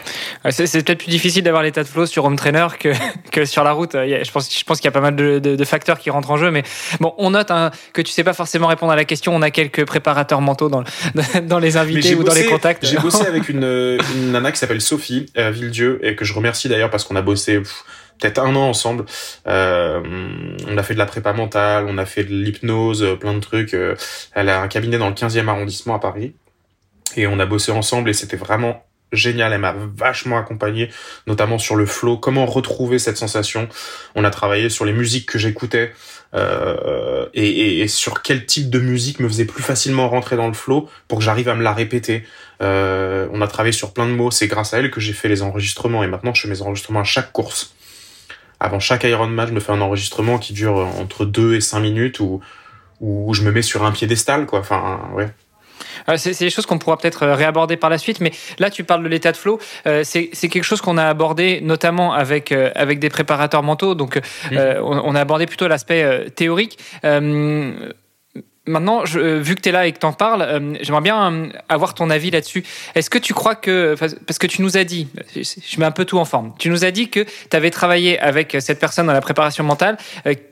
[0.50, 2.92] C'est, peut-être plus difficile d'avoir l'état de flow sur home trainer que,
[3.30, 3.92] que sur la route.
[3.92, 6.36] Je pense, je pense qu'il y a pas mal de, de, facteurs qui rentrent en
[6.36, 6.62] jeu, mais
[7.00, 9.34] bon, on note hein, que tu sais pas forcément répondre à la question.
[9.34, 10.84] On a quelques préparateurs mentaux dans,
[11.42, 12.86] dans les invités ou dans les contacts.
[12.86, 16.68] J'ai bossé avec une, une nana qui s'appelle Sophie euh, Villedieu et que je remercie
[16.68, 17.60] d'ailleurs parce qu'on a bossé
[18.18, 19.04] peut-être un an ensemble.
[19.46, 20.00] Euh,
[20.68, 23.74] on a fait de la prépa mentale, on a fait de l'hypnose, plein de trucs.
[23.74, 23.94] Euh,
[24.34, 26.34] elle a un cabinet dans le 15e arrondissement à Paris
[27.16, 30.90] et on a bossé ensemble et c'était vraiment génial, elle m'a vachement accompagné,
[31.26, 33.68] notamment sur le flow, comment retrouver cette sensation.
[34.14, 35.92] On a travaillé sur les musiques que j'écoutais
[36.34, 40.52] euh, et, et, sur quel type de musique me faisait plus facilement rentrer dans le
[40.52, 42.24] flow pour que j'arrive à me la répéter.
[42.60, 45.28] Euh, on a travaillé sur plein de mots, c'est grâce à elle que j'ai fait
[45.28, 47.74] les enregistrements et maintenant je fais mes enregistrements à chaque course.
[48.60, 52.20] Avant chaque Ironman, je me fais un enregistrement qui dure entre 2 et 5 minutes
[52.20, 52.40] où,
[53.00, 54.58] où je me mets sur un piédestal, quoi.
[54.58, 55.28] Enfin, ouais.
[56.08, 58.84] Euh, c'est des choses qu'on pourra peut-être euh, réaborder par la suite, mais là tu
[58.84, 59.58] parles de l'état de flow.
[59.86, 63.94] Euh, c'est quelque chose qu'on a abordé notamment avec avec des préparateurs mentaux.
[63.94, 64.16] Donc
[64.50, 64.56] mmh.
[64.82, 66.78] on, a abordé plutôt l'aspect théorique.
[68.68, 71.32] Maintenant, euh, vu que tu es là et que tu en parles, euh, j'aimerais bien
[71.32, 72.64] euh, avoir ton avis là-dessus.
[72.94, 76.04] Est-ce que tu crois que, parce que tu nous as dit, je mets un peu
[76.04, 79.12] tout en forme, tu nous as dit que tu avais travaillé avec cette personne dans
[79.14, 79.96] la préparation mentale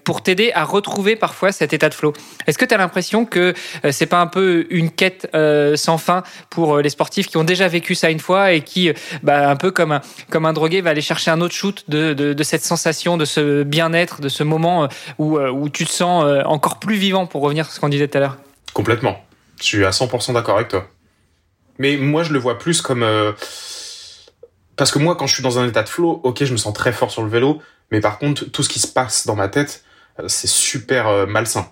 [0.05, 2.15] pour t'aider à retrouver parfois cet état de flow.
[2.47, 3.55] Est-ce que tu as l'impression que
[3.91, 5.29] c'est pas un peu une quête
[5.75, 8.91] sans fin pour les sportifs qui ont déjà vécu ça une fois et qui,
[9.23, 10.01] bah, un peu comme un,
[10.31, 13.25] comme un drogué, va aller chercher un autre shoot de, de, de cette sensation, de
[13.25, 17.67] ce bien-être, de ce moment où, où tu te sens encore plus vivant pour revenir
[17.67, 18.37] sur ce qu'on disait tout à l'heure.
[18.73, 19.25] Complètement.
[19.59, 20.89] Je suis à 100% d'accord avec toi.
[21.79, 23.03] Mais moi, je le vois plus comme...
[23.03, 23.33] Euh,
[24.77, 26.75] parce que moi, quand je suis dans un état de flow, ok, je me sens
[26.75, 29.49] très fort sur le vélo, mais par contre, tout ce qui se passe dans ma
[29.49, 29.85] tête,
[30.21, 31.71] euh, c'est super euh, malsain.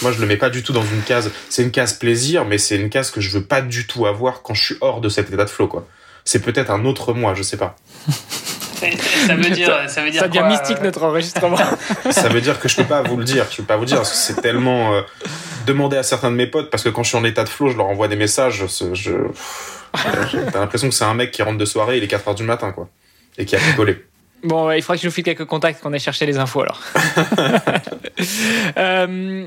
[0.00, 1.30] Moi, je le mets pas du tout dans une case.
[1.50, 4.42] C'est une case plaisir, mais c'est une case que je veux pas du tout avoir
[4.42, 5.86] quand je suis hors de cet état de flow, quoi.
[6.24, 7.76] C'est peut-être un autre moi, je sais pas.
[8.76, 11.56] ça veut dire, ça veut dire ça devient mystique notre enregistrement.
[12.10, 13.46] ça veut dire que je peux pas vous le dire.
[13.50, 15.02] Je peux pas vous dire parce que c'est tellement euh,
[15.66, 17.70] demandé à certains de mes potes parce que quand je suis en état de flow,
[17.70, 18.64] je leur envoie des messages.
[18.66, 19.12] Je, je
[20.52, 22.42] t'as l'impression que c'est un mec qui rentre de soirée, il est 4 heures du
[22.42, 22.88] matin quoi,
[23.38, 24.04] et qui a collé.
[24.44, 26.80] Bon, il faudrait que je vous file quelques contacts, qu'on ait cherché les infos alors.
[28.76, 29.46] euh,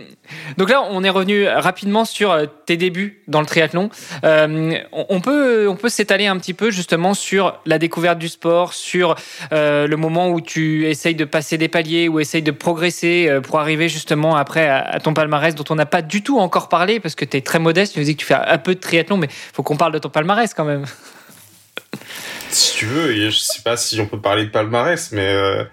[0.57, 3.89] donc là, on est revenu rapidement sur euh, tes débuts dans le triathlon.
[4.23, 8.73] Euh, on peut, on peut s'étaler un petit peu justement sur la découverte du sport,
[8.73, 9.15] sur
[9.53, 13.59] euh, le moment où tu essayes de passer des paliers, ou essayes de progresser pour
[13.59, 16.99] arriver justement après à, à ton palmarès dont on n'a pas du tout encore parlé
[16.99, 17.93] parce que tu es très modeste.
[17.93, 19.99] Tu nous dis que tu fais un peu de triathlon, mais faut qu'on parle de
[19.99, 20.85] ton palmarès quand même.
[22.49, 25.63] si tu veux, je sais pas si on peut parler de palmarès, mais euh,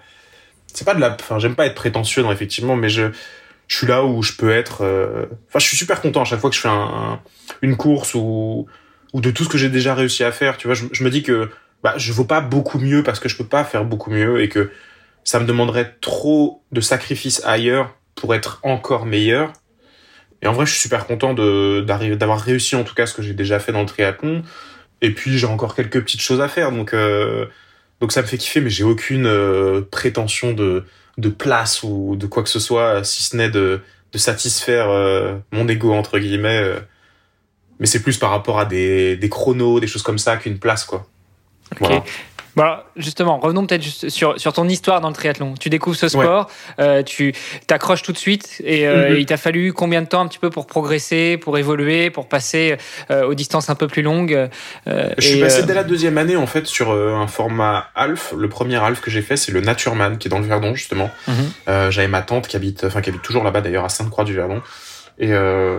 [0.73, 1.15] c'est pas de la.
[1.19, 3.11] Enfin, j'aime pas être prétentieux, non, effectivement, mais je,
[3.67, 4.83] suis là où je peux être.
[4.83, 7.19] Euh, enfin, je suis super content à chaque fois que je fais un,
[7.61, 8.67] une course ou
[9.13, 10.57] ou de tout ce que j'ai déjà réussi à faire.
[10.57, 11.49] Tu vois, je, me dis que
[11.83, 14.49] bah, je vaux pas beaucoup mieux parce que je peux pas faire beaucoup mieux et
[14.49, 14.71] que
[15.23, 19.53] ça me demanderait trop de sacrifices ailleurs pour être encore meilleur.
[20.41, 23.33] Et en vrai, je suis super content d'avoir réussi en tout cas ce que j'ai
[23.33, 24.43] déjà fait dans le triathlon.
[25.01, 27.45] Et puis j'ai encore quelques petites choses à faire, donc euh,
[28.01, 30.85] donc ça me fait kiffer, mais j'ai aucune euh, prétention de
[31.17, 33.81] de place ou de quoi que ce soit, si ce n'est de
[34.13, 36.63] de satisfaire euh, mon ego entre guillemets.
[37.79, 40.85] mais c'est plus par rapport à des des chronos, des choses comme ça qu'une place
[40.85, 41.07] quoi.
[41.79, 42.03] Voilà.
[42.57, 45.53] Voilà, justement, revenons peut-être sur, sur ton histoire dans le triathlon.
[45.59, 47.31] Tu découvres ce sport, euh, tu
[47.67, 49.17] t'accroches tout de suite et, euh, mhm.
[49.17, 52.75] il t'a fallu combien de temps un petit peu pour progresser, pour évoluer, pour passer
[53.11, 54.49] euh, aux distances un peu plus longues
[54.87, 58.33] Je suis passé dès la deuxième année en fait sur un format Alf.
[58.35, 61.11] Le premier Alf que j'ai fait, c'est le Natureman qui est dans le Verdon justement.
[61.27, 61.91] Mhm.
[61.91, 64.63] J'avais ma tante qui habite, enfin qui habite toujours là-bas d'ailleurs à Sainte-Croix-du-Verdon
[65.19, 65.31] et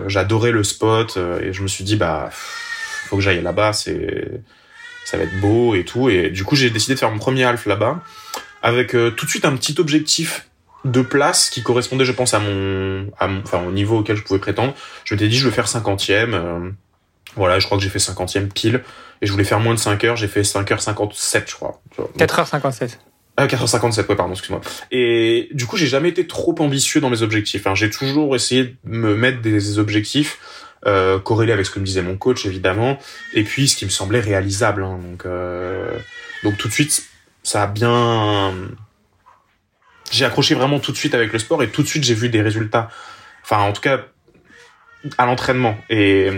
[0.07, 4.39] j'adorais le spot et je me suis dit bah faut que j'aille là-bas, c'est
[5.05, 6.09] ça va être beau et tout.
[6.09, 8.01] Et du coup, j'ai décidé de faire mon premier half là-bas,
[8.61, 10.47] avec euh, tout de suite un petit objectif
[10.85, 14.39] de place qui correspondait, je pense, à mon, à enfin, au niveau auquel je pouvais
[14.39, 14.73] prétendre.
[15.03, 16.33] Je m'étais dit, je veux faire 50e.
[16.33, 16.69] Euh,
[17.35, 18.83] voilà, je crois que j'ai fait 50e pile.
[19.21, 21.81] Et je voulais faire moins de 5 heures, j'ai fait 5h57, je crois.
[22.17, 22.97] 4h57.
[23.35, 24.61] Ah, 4h57, ouais, pardon, excuse-moi.
[24.91, 27.67] Et du coup, j'ai jamais été trop ambitieux dans mes objectifs.
[27.67, 27.75] Hein.
[27.75, 30.37] J'ai toujours essayé de me mettre des objectifs
[30.85, 32.99] euh, corrélé avec ce que me disait mon coach évidemment,
[33.33, 34.83] et puis ce qui me semblait réalisable.
[34.83, 34.99] Hein.
[35.01, 35.97] donc, euh,
[36.43, 37.03] donc tout de suite,
[37.43, 38.53] ça a bien.
[40.11, 42.29] J'ai accroché vraiment tout de suite avec le sport et tout de suite j'ai vu
[42.29, 42.89] des résultats.
[43.43, 44.05] Enfin, en tout cas,
[45.17, 45.77] à l'entraînement.
[45.89, 46.29] Et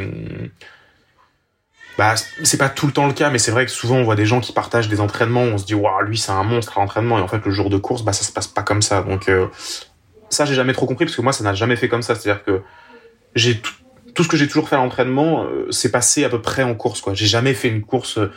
[1.98, 4.16] bah, c'est pas tout le temps le cas, mais c'est vrai que souvent on voit
[4.16, 6.82] des gens qui partagent des entraînements, on se dit waouh lui c'est un monstre à
[6.82, 9.02] l'entraînement et en fait le jour de course bah ça se passe pas comme ça.
[9.04, 9.48] Donc euh,
[10.30, 12.16] ça j'ai jamais trop compris parce que moi ça n'a jamais fait comme ça.
[12.16, 12.62] C'est-à-dire que
[13.36, 13.74] j'ai tout,
[14.14, 16.76] tout, ce que j'ai toujours fait à l'entraînement, euh, c'est passé à peu près en
[16.76, 17.14] course quoi.
[17.14, 18.32] J'ai jamais fait une course euh,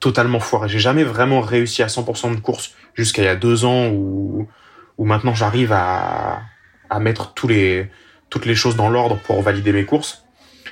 [0.00, 0.68] totalement foirée.
[0.68, 4.48] J'ai jamais vraiment réussi à 100% de course jusqu'à il y a deux ans où
[4.96, 6.40] où maintenant j'arrive à
[6.90, 7.88] à mettre tous les
[8.30, 10.24] toutes les choses dans l'ordre pour valider mes courses.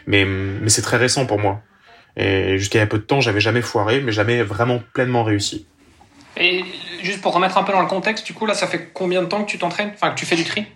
[0.06, 1.62] Mais mais c'est très récent pour moi.
[2.16, 5.22] Et jusqu'à il y a peu de temps, j'avais jamais foiré, mais jamais vraiment pleinement
[5.22, 5.66] réussi.
[6.36, 6.64] Et
[7.02, 9.26] juste pour remettre un peu dans le contexte, du coup, là, ça fait combien de
[9.26, 9.92] temps que tu t'entraînes?
[9.94, 10.66] Enfin, que tu fais du tri?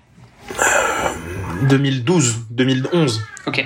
[1.62, 3.22] 2012, 2011.
[3.46, 3.64] Ok.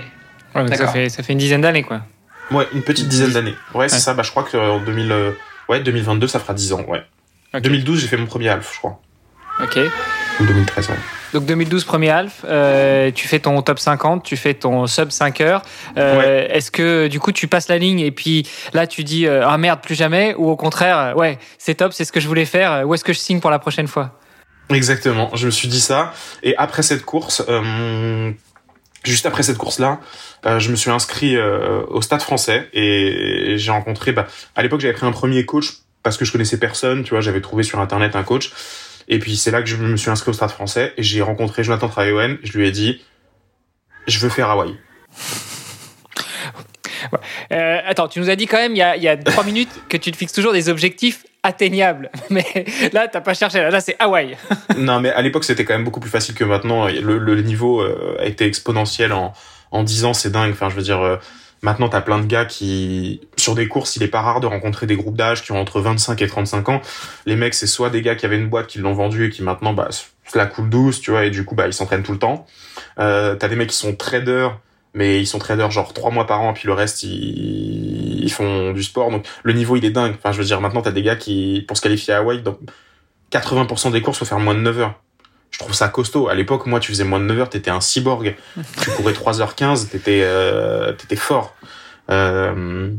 [0.54, 2.02] Ouais, ça, fait, ça fait une dizaine d'années, quoi.
[2.50, 3.54] Ouais, une petite dizaine d'années.
[3.74, 4.14] Ouais, c'est ça.
[4.14, 5.12] Bah, je crois que en 2000,
[5.68, 6.85] ouais, 2022, ça fera 10 ans.
[6.87, 7.02] Ouais.
[7.61, 9.00] 2012, j'ai fait mon premier half, je crois.
[9.62, 9.78] Ok.
[10.40, 10.96] Ou 2013, ouais.
[11.33, 15.40] Donc 2012 premier half, euh, tu fais ton top 50, tu fais ton sub 5
[15.40, 15.62] heures.
[15.96, 19.44] Euh, Est-ce que du coup tu passes la ligne et puis là tu dis euh,
[19.44, 22.28] ah merde plus jamais ou au contraire euh, ouais c'est top c'est ce que je
[22.28, 24.12] voulais faire où est-ce que je signe pour la prochaine fois?
[24.70, 28.33] Exactement, je me suis dit ça et après cette course, euh,
[29.05, 30.00] juste après cette course là,
[30.59, 35.07] je me suis inscrit au Stade Français et j'ai rencontré bah, à l'époque j'avais pris
[35.07, 38.22] un premier coach parce que je connaissais personne, tu vois j'avais trouvé sur internet un
[38.22, 38.53] coach
[39.09, 41.62] et puis c'est là que je me suis inscrit au Stade français et j'ai rencontré
[41.62, 42.38] Jonathan Traouen.
[42.42, 43.03] Je lui ai dit,
[44.07, 44.74] je veux faire Hawaï.
[47.53, 49.45] Euh, attends, tu nous as dit quand même il y a, il y a trois
[49.45, 52.11] minutes que tu te fixes toujours des objectifs atteignables.
[52.31, 52.45] Mais
[52.93, 53.61] là, t'as pas cherché.
[53.61, 54.37] Là, c'est Hawaï.
[54.79, 56.87] non, mais à l'époque, c'était quand même beaucoup plus facile que maintenant.
[56.88, 59.33] Le, le niveau euh, a été exponentiel en,
[59.71, 60.14] en 10 ans.
[60.14, 60.53] C'est dingue.
[60.53, 61.17] Enfin, je veux dire, euh,
[61.64, 64.87] Maintenant, t'as plein de gars qui, sur des courses, il est pas rare de rencontrer
[64.87, 66.83] des groupes d'âge qui ont entre 25 et 35 ans.
[67.25, 69.43] Les mecs, c'est soit des gars qui avaient une boîte, qui l'ont vendue et qui
[69.43, 69.88] maintenant, bah,
[70.35, 72.45] la coule douce, tu vois, et du coup, bah, ils s'entraînent tout le temps.
[72.99, 74.59] Euh, t'as des mecs qui sont traders,
[74.94, 78.33] mais ils sont traders genre trois mois par an, et puis le reste, ils, ils
[78.33, 79.11] font du sport.
[79.11, 80.14] Donc, le niveau, il est dingue.
[80.16, 82.59] Enfin, je veux dire, maintenant, t'as des gars qui, pour se qualifier à Hawaii, donc,
[83.33, 85.00] 80% des courses, faut faire moins de 9 heures
[85.54, 86.28] je trouve ça costaud.
[86.28, 88.35] À l'époque, moi, tu faisais moins de 9 heures, t'étais un cyborg.
[88.83, 91.54] tu courais 3h15, t'étais, euh, t'étais fort.
[92.11, 92.90] Euh,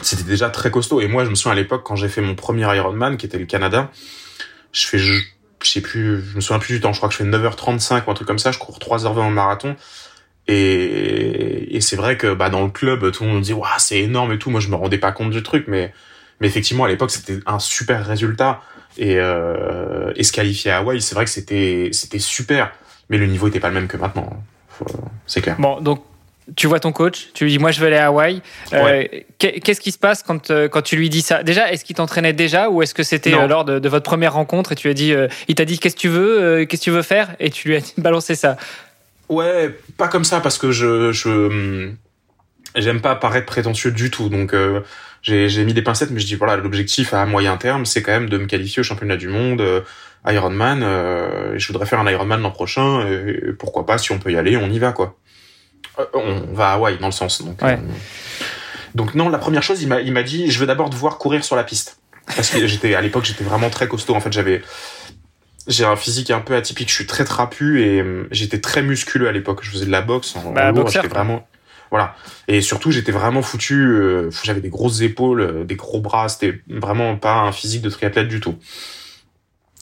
[0.00, 1.00] c'était déjà très costaud.
[1.00, 3.38] Et moi, je me souviens à l'époque, quand j'ai fait mon premier Ironman, qui était
[3.38, 3.90] le Canada,
[4.70, 5.12] je fais, je,
[5.64, 8.10] sais plus, je me souviens plus du temps, je crois que je fais 9h35 ou
[8.12, 9.74] un truc comme ça, je cours 3h20 en marathon.
[10.48, 14.00] Et, et c'est vrai que bah, dans le club, tout le monde dit, waouh, c'est
[14.00, 14.50] énorme et tout.
[14.50, 15.92] Moi, je me rendais pas compte du truc, mais,
[16.40, 18.60] mais effectivement, à l'époque, c'était un super résultat
[18.98, 22.72] et, euh, et se qualifier à Hawaï, c'est vrai que c'était c'était super,
[23.08, 24.30] mais le niveau était pas le même que maintenant.
[25.26, 25.56] C'est clair.
[25.58, 26.02] Bon, donc
[26.56, 28.42] tu vois ton coach, tu lui dis moi je veux aller à Hawaï.
[28.72, 29.04] Euh,
[29.38, 31.42] Qu'est-ce qui se passe quand, euh, quand tu lui dis ça?
[31.42, 34.34] Déjà, est-ce qu'il t'entraînait déjà ou est-ce que c'était euh, lors de, de, votre première
[34.34, 35.14] rencontre et tu as dit,
[35.48, 37.34] il t'a dit qu'est-ce que tu veux, qu'est-ce que tu veux faire?
[37.40, 38.56] Et tu lui as balancé ça
[39.32, 41.96] Ouais, pas comme ça parce que je je hum,
[42.74, 44.54] j'aime pas paraître prétentieux du tout donc
[45.22, 48.28] j'ai mis des pincettes, mais je dis voilà, l'objectif à moyen terme, c'est quand même
[48.28, 49.80] de me qualifier au championnat du monde, euh,
[50.26, 50.82] Ironman.
[50.82, 53.06] Euh, je voudrais faire un Ironman l'an prochain.
[53.06, 55.16] Et pourquoi pas, si on peut y aller, on y va quoi.
[56.00, 57.42] Euh, on va à Hawaï dans le sens.
[57.42, 57.78] Donc, ouais.
[58.96, 61.44] donc non, la première chose, il m'a il m'a dit, je veux d'abord devoir courir
[61.44, 61.98] sur la piste
[62.36, 64.14] parce que j'étais à l'époque, j'étais vraiment très costaud.
[64.14, 64.62] En fait, j'avais
[65.68, 66.88] j'ai un physique un peu atypique.
[66.88, 69.60] Je suis très trapu et j'étais très musculeux à l'époque.
[69.62, 71.46] Je faisais de la boxe en, bah, J'étais vraiment
[71.92, 72.16] voilà.
[72.48, 73.84] Et surtout, j'étais vraiment foutu.
[73.84, 76.30] Euh, j'avais des grosses épaules, euh, des gros bras.
[76.30, 78.56] C'était vraiment pas un physique de triathlète du tout.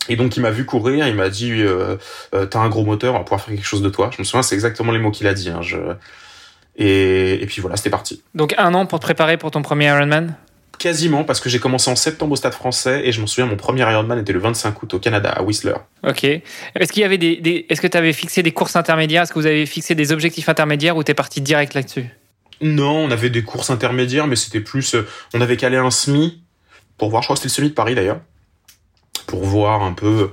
[0.08, 1.96] Et donc il m'a vu courir, il m'a dit euh,
[2.34, 4.10] euh, t'as un gros moteur, on va pouvoir faire quelque chose de toi.
[4.12, 5.50] Je me souviens, c'est exactement les mots qu'il a dit.
[5.50, 5.76] Hein, je...
[6.76, 8.22] et, et puis voilà, c'était parti.
[8.34, 10.34] Donc un an pour te préparer pour ton premier Ironman?
[10.80, 13.56] Quasiment, parce que j'ai commencé en septembre au Stade français et je m'en souviens, mon
[13.56, 15.74] premier Ironman était le 25 août au Canada, à Whistler.
[16.08, 16.24] Ok.
[16.24, 19.24] Est-ce qu'il y avait des, des est-ce que tu avais fixé des courses intermédiaires?
[19.24, 22.06] Est-ce que vous avez fixé des objectifs intermédiaires ou t'es parti direct là-dessus?
[22.62, 26.40] Non, on avait des courses intermédiaires, mais c'était plus, euh, on avait calé un semi
[26.96, 28.20] pour voir, je crois que c'était le semi de Paris d'ailleurs,
[29.26, 30.30] pour voir un peu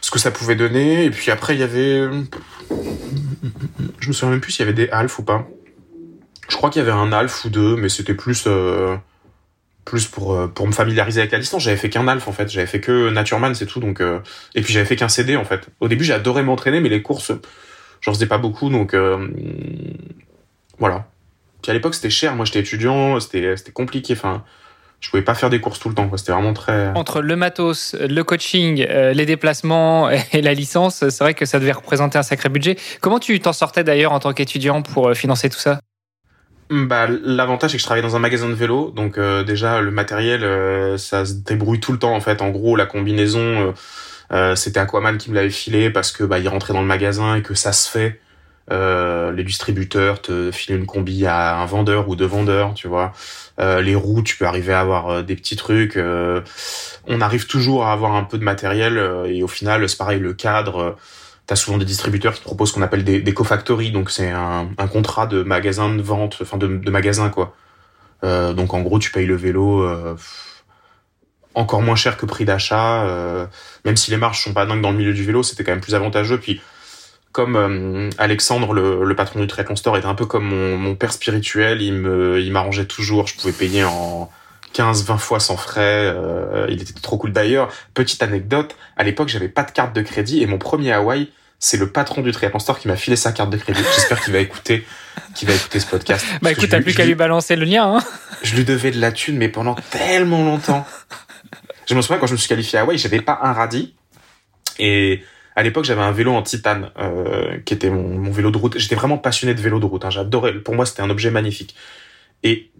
[0.00, 1.04] ce que ça pouvait donner.
[1.04, 2.08] Et puis après, il y avait,
[4.00, 5.46] je me souviens même plus s'il y avait des half ou pas.
[6.48, 8.42] Je crois qu'il y avait un half ou deux, mais c'était plus.
[8.48, 8.96] Euh
[9.84, 11.62] plus pour euh, pour me familiariser avec la distance.
[11.62, 13.80] J'avais fait qu'un alf en fait, j'avais fait que Natureman, c'est tout.
[13.80, 14.20] Donc euh...
[14.54, 15.68] et puis j'avais fait qu'un CD en fait.
[15.80, 17.32] Au début, adoré m'entraîner, mais les courses,
[18.00, 19.28] j'en faisais pas beaucoup, donc euh...
[20.78, 21.08] voilà.
[21.62, 22.34] Puis à l'époque, c'était cher.
[22.34, 24.14] Moi, j'étais étudiant, c'était compliqué.
[24.14, 24.42] Enfin,
[24.98, 26.10] je pouvais pas faire des courses tout le temps.
[26.16, 26.88] C'était vraiment très.
[26.96, 31.72] Entre le matos, le coaching, les déplacements et la licence, c'est vrai que ça devait
[31.72, 32.76] représenter un sacré budget.
[33.00, 35.78] Comment tu t'en sortais d'ailleurs en tant qu'étudiant pour financer tout ça?
[36.72, 39.90] Bah, l'avantage c'est que je travaillais dans un magasin de vélo, donc euh, déjà le
[39.90, 40.40] matériel
[40.98, 42.42] ça se débrouille tout le temps en fait.
[42.42, 43.74] En gros la combinaison
[44.56, 47.42] c'était Aquaman qui me l'avait filé parce que bah il rentrait dans le magasin et
[47.42, 48.20] que ça se fait.
[48.70, 53.12] les distributeurs te filent une combi à un vendeur ou deux vendeurs, tu vois.
[53.60, 55.96] Euh, les roues, tu peux arriver à avoir euh, des petits trucs.
[55.96, 56.40] Euh,
[57.06, 60.34] on arrive toujours à avoir un peu de matériel et au final, c'est pareil, le
[60.34, 60.96] cadre.
[61.46, 64.66] T'as souvent des distributeurs qui proposent ce qu'on appelle des, des co-factories, donc c'est un,
[64.92, 67.54] contrat de magasin de vente, enfin de, de magasin quoi.
[68.22, 69.84] donc en gros, tu payes le vélo
[71.54, 73.48] encore moins cher que prix d'achat.
[73.84, 75.80] même si les marges sont pas dingues dans le milieu du vélo, c'était quand même
[75.80, 76.38] plus avantageux.
[76.38, 76.60] Puis
[77.32, 81.82] comme euh, Alexandre, le, patron du Triathlon Store, était un peu comme mon, père spirituel,
[81.82, 83.26] il m'arrangeait toujours.
[83.26, 84.30] Je pouvais payer en
[84.72, 86.12] 15, 20 fois sans frais.
[86.14, 87.32] Euh, il était trop cool.
[87.32, 91.30] D'ailleurs, petite anecdote, à l'époque, j'avais pas de carte de crédit et mon premier Hawaï,
[91.58, 93.82] c'est le patron du Triathlon Store qui m'a filé sa carte de crédit.
[93.94, 94.84] J'espère qu'il va écouter,
[95.34, 96.26] qu'il va écouter ce podcast.
[96.42, 97.96] Bah écoute, t'as plus qu'à lui balancer le lien.
[97.96, 98.04] Hein
[98.42, 100.86] je lui devais de la thune, mais pendant tellement longtemps.
[101.88, 103.94] Je me souviens quand je me suis qualifié à Hawaï, j'avais pas un radis
[104.78, 105.22] et
[105.54, 108.78] à l'époque, j'avais un vélo en titane euh, qui était mon, vélo de route.
[108.78, 110.04] J'étais vraiment passionné de vélo de route.
[110.04, 110.10] Hein.
[110.10, 110.54] J'adorais.
[110.54, 111.74] Pour moi, c'était un objet magnifique.
[112.42, 112.70] Et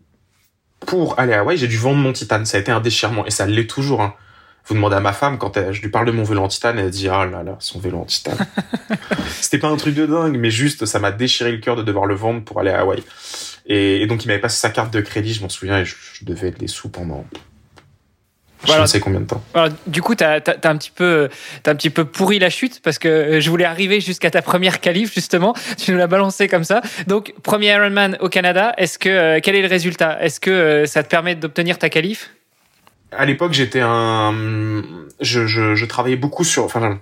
[0.87, 2.45] pour aller à Hawaï, j'ai dû vendre mon titane.
[2.47, 4.03] Ça a été un déchirement et ça l'est toujours.
[4.03, 4.15] Hein.
[4.67, 6.91] Vous demandez à ma femme quand je lui parle de mon vélo en titane, elle
[6.91, 8.39] dit ah là là, son vélo en titane.
[9.41, 12.07] c'était pas un truc de dingue, mais juste ça m'a déchiré le cœur de devoir
[12.07, 13.03] le vendre pour aller à Hawaï.
[13.67, 16.25] Et, donc il m'avait passé sa carte de crédit, je m'en souviens, et je, je
[16.25, 17.25] devais être des sous pendant
[18.67, 19.43] je ne sais combien de temps.
[19.87, 21.29] du coup, tu as, un petit peu,
[21.67, 24.81] un petit peu pourri la chute parce que euh, je voulais arriver jusqu'à ta première
[24.81, 25.55] qualif justement.
[25.83, 26.81] Tu nous l'as balancé comme ça.
[27.07, 28.73] Donc, premier Ironman au Canada.
[28.77, 30.23] Est-ce que euh, quel est le résultat?
[30.23, 32.31] Est-ce que euh, ça te permet d'obtenir ta qualif?
[33.11, 34.33] À l'époque, j'étais un,
[35.21, 37.01] je, je, travaillais beaucoup sur, enfin,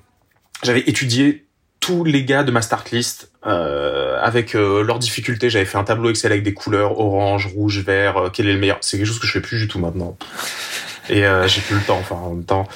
[0.62, 1.46] j'avais étudié
[1.78, 5.50] tous les gars de ma start list avec leurs difficultés.
[5.50, 8.30] J'avais fait un tableau Excel avec des couleurs orange, rouge, vert.
[8.32, 10.16] quel est le meilleur C'est quelque chose que je fais plus du tout maintenant
[11.10, 12.66] et euh, j'ai plus le temps, enfin en même temps.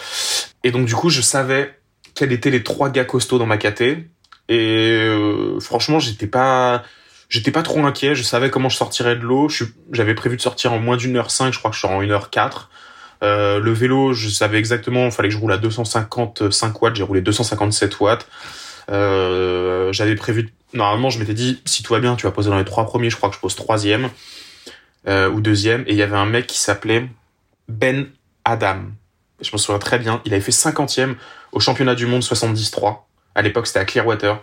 [0.64, 1.78] Et donc du coup, je savais
[2.14, 4.08] quels étaient les trois gars costauds dans ma caté.
[4.48, 6.82] Et euh, franchement, j'étais pas,
[7.28, 8.14] j'étais pas trop inquiet.
[8.14, 9.48] Je savais comment je sortirais de l'eau.
[9.92, 11.52] J'avais prévu de sortir en moins d'une heure cinq.
[11.52, 12.70] Je crois que je sors en une heure quatre.
[13.22, 15.06] Euh, le vélo, je savais exactement.
[15.06, 16.96] Il fallait que je roule à 255 watts.
[16.96, 18.26] J'ai roulé 257 watts.
[18.88, 20.52] J'avais prévu.
[20.72, 23.10] Normalement, je m'étais dit, si tout va bien, tu vas poser dans les trois premiers.
[23.10, 24.10] Je crois que je pose troisième
[25.06, 25.82] ou deuxième.
[25.86, 27.06] Et il y avait un mec qui s'appelait
[27.68, 28.08] Ben
[28.44, 28.76] Adam.
[29.40, 30.22] Je me souviens très bien.
[30.24, 31.14] Il avait fait 50e
[31.52, 32.94] au championnat du monde 73.
[33.34, 34.42] À l'époque, c'était à Clearwater.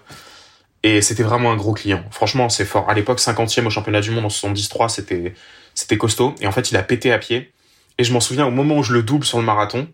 [0.84, 2.04] Et c'était vraiment un gros client.
[2.12, 2.90] Franchement, c'est fort.
[2.90, 5.34] À l'époque, 50e au championnat du monde en 73, c'était,
[5.76, 6.36] c'était costaud.
[6.42, 7.54] Et en fait, il a pété à pied.
[7.98, 9.88] Et je m'en souviens au moment où je le double sur le marathon,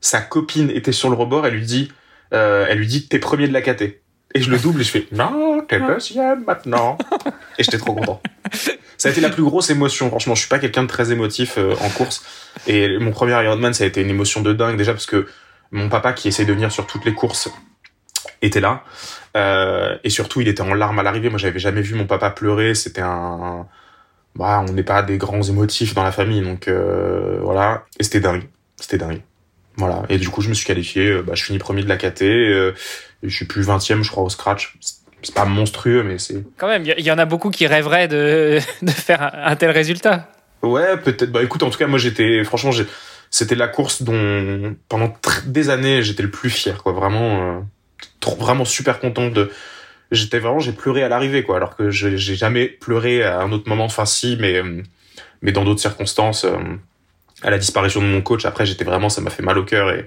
[0.00, 1.92] sa copine était sur le rebord, elle lui dit,
[2.32, 4.00] euh, elle lui dit, t'es premier de la KT.
[4.34, 6.98] Et je le double et je fais, non, t'es deuxième maintenant.
[7.58, 8.22] Et j'étais trop content.
[8.96, 10.08] Ça a été la plus grosse émotion.
[10.08, 12.24] Franchement, je suis pas quelqu'un de très émotif euh, en course.
[12.66, 15.28] Et mon premier Ironman, ça a été une émotion de dingue déjà parce que
[15.70, 17.48] mon papa qui essaie de venir sur toutes les courses
[18.42, 18.82] était là.
[19.36, 21.30] Euh, et surtout, il était en larmes à l'arrivée.
[21.30, 22.74] Moi, j'avais jamais vu mon papa pleurer.
[22.74, 23.66] C'était un...
[24.34, 26.42] Bah, on n'est pas des grands émotifs dans la famille.
[26.42, 27.84] Donc euh, voilà.
[28.00, 28.48] Et c'était dingue.
[28.80, 29.20] C'était dingue.
[29.76, 30.02] Voilà.
[30.08, 31.22] Et du coup, je me suis qualifié.
[31.22, 32.22] Bah, je finis premier de la KT.
[33.22, 34.76] Je suis plus 20 je crois, au scratch
[35.22, 36.44] c'est pas monstrueux, mais c'est.
[36.56, 40.28] Quand même, il y, en a beaucoup qui rêveraient de, de faire un, tel résultat.
[40.62, 41.30] Ouais, peut-être.
[41.30, 42.70] Bah écoute, en tout cas, moi j'étais, franchement,
[43.30, 45.14] c'était la course dont pendant
[45.46, 46.92] des années j'étais le plus fier, quoi.
[46.92, 49.50] Vraiment, euh, vraiment super content de.
[50.10, 51.56] J'étais vraiment, j'ai pleuré à l'arrivée, quoi.
[51.56, 53.84] Alors que j'ai jamais pleuré à un autre moment.
[53.84, 54.82] Enfin, si, mais euh,
[55.42, 56.44] mais dans d'autres circonstances.
[56.44, 56.56] Euh,
[57.40, 59.92] à la disparition de mon coach, après, j'étais vraiment, ça m'a fait mal au cœur
[59.92, 60.06] et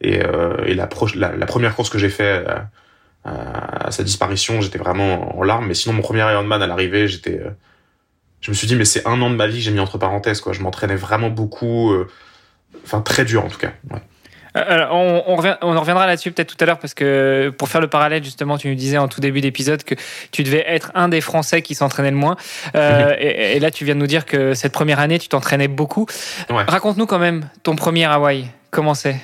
[0.00, 0.16] et,
[0.66, 2.44] et la, la, la, première course que j'ai fait
[3.26, 5.66] à sa disparition, j'étais vraiment en larmes.
[5.66, 7.50] Mais sinon, mon premier Ironman à l'arrivée, j'étais, euh,
[8.40, 9.98] je me suis dit, mais c'est un an de ma vie que j'ai mis entre
[9.98, 10.52] parenthèses, quoi.
[10.52, 12.08] Je m'entraînais vraiment beaucoup, euh,
[12.84, 13.72] enfin très dur en tout cas.
[13.90, 14.00] Ouais.
[14.56, 17.88] Euh, on, on, on, reviendra là-dessus peut-être tout à l'heure parce que pour faire le
[17.88, 19.94] parallèle justement, tu nous disais en tout début d'épisode que
[20.32, 22.36] tu devais être un des Français qui s'entraînait le moins.
[22.74, 25.68] Euh, et, et, là, tu viens de nous dire que cette première année, tu t'entraînais
[25.68, 26.06] beaucoup.
[26.48, 26.64] Ouais.
[26.66, 28.46] Raconte-nous quand même ton premier Hawaï.
[28.70, 29.16] Comment c'est?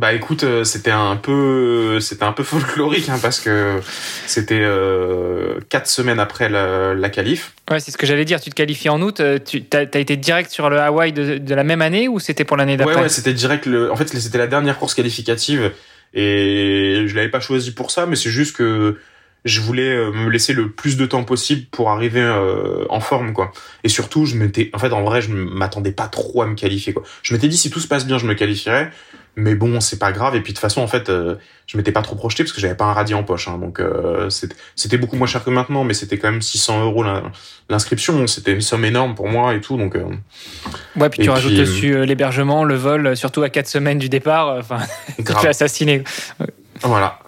[0.00, 3.80] Bah écoute, euh, c'était un peu, c'était un peu folklorique hein, parce que
[4.26, 7.52] c'était euh, quatre semaines après la, la qualif.
[7.70, 8.40] Ouais, c'est ce que j'allais dire.
[8.40, 9.20] Tu te qualifies en août.
[9.20, 12.44] Euh, tu as, été direct sur le Hawaï de, de la même année ou c'était
[12.44, 12.94] pour l'année d'après?
[12.94, 13.66] Ouais, ouais, c'était direct.
[13.66, 15.70] Le, en fait, c'était la dernière course qualificative
[16.14, 18.96] et je l'avais pas choisi pour ça, mais c'est juste que
[19.44, 23.32] je voulais euh, me laisser le plus de temps possible pour arriver euh, en forme
[23.32, 23.52] quoi
[23.84, 26.92] et surtout je m'étais en fait en vrai je m'attendais pas trop à me qualifier
[26.92, 28.90] quoi je m'étais dit si tout se passe bien je me qualifierais
[29.36, 30.34] mais bon c'est pas grave.
[30.34, 32.60] Et puis de toute façon en fait euh, je m'étais pas trop projeté parce que
[32.60, 33.80] j'avais pas un radis en poche hein, donc
[34.28, 37.04] c'était beaucoup moins cher que maintenant mais c'était quand même 600 euros
[37.68, 38.26] l'inscription.
[38.26, 39.76] C'était une somme énorme pour moi et tout.
[39.76, 39.96] Donc
[40.96, 44.78] ouais puis tu rajoutes dessus l'hébergement le vol surtout à quatre semaines du départ enfin
[45.16, 46.02] tu fais assassiner.
[46.82, 47.18] Voilà.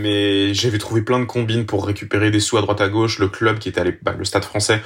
[0.00, 3.18] Mais j'avais trouvé plein de combines pour récupérer des sous à droite à gauche.
[3.18, 4.80] Le club qui était à bah, le Stade Français, euh, euh,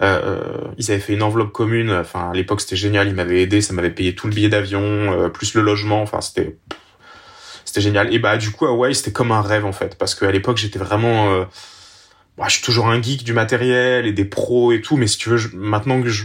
[0.00, 1.90] ils avaient fait une enveloppe commune.
[1.92, 3.08] Enfin, à l'époque, c'était génial.
[3.08, 3.60] Ils m'avaient aidé.
[3.60, 6.02] Ça m'avait payé tout le billet d'avion, euh, plus le logement.
[6.02, 6.56] Enfin, c'était
[7.64, 8.12] c'était génial.
[8.12, 10.78] Et bah, du coup, Hawaï, c'était comme un rêve en fait, parce qu'à l'époque, j'étais
[10.78, 11.32] vraiment.
[11.32, 11.44] Euh,
[12.38, 15.18] bah, je suis toujours un geek du matériel et des pros et tout, mais si
[15.18, 16.24] tu veux, maintenant que je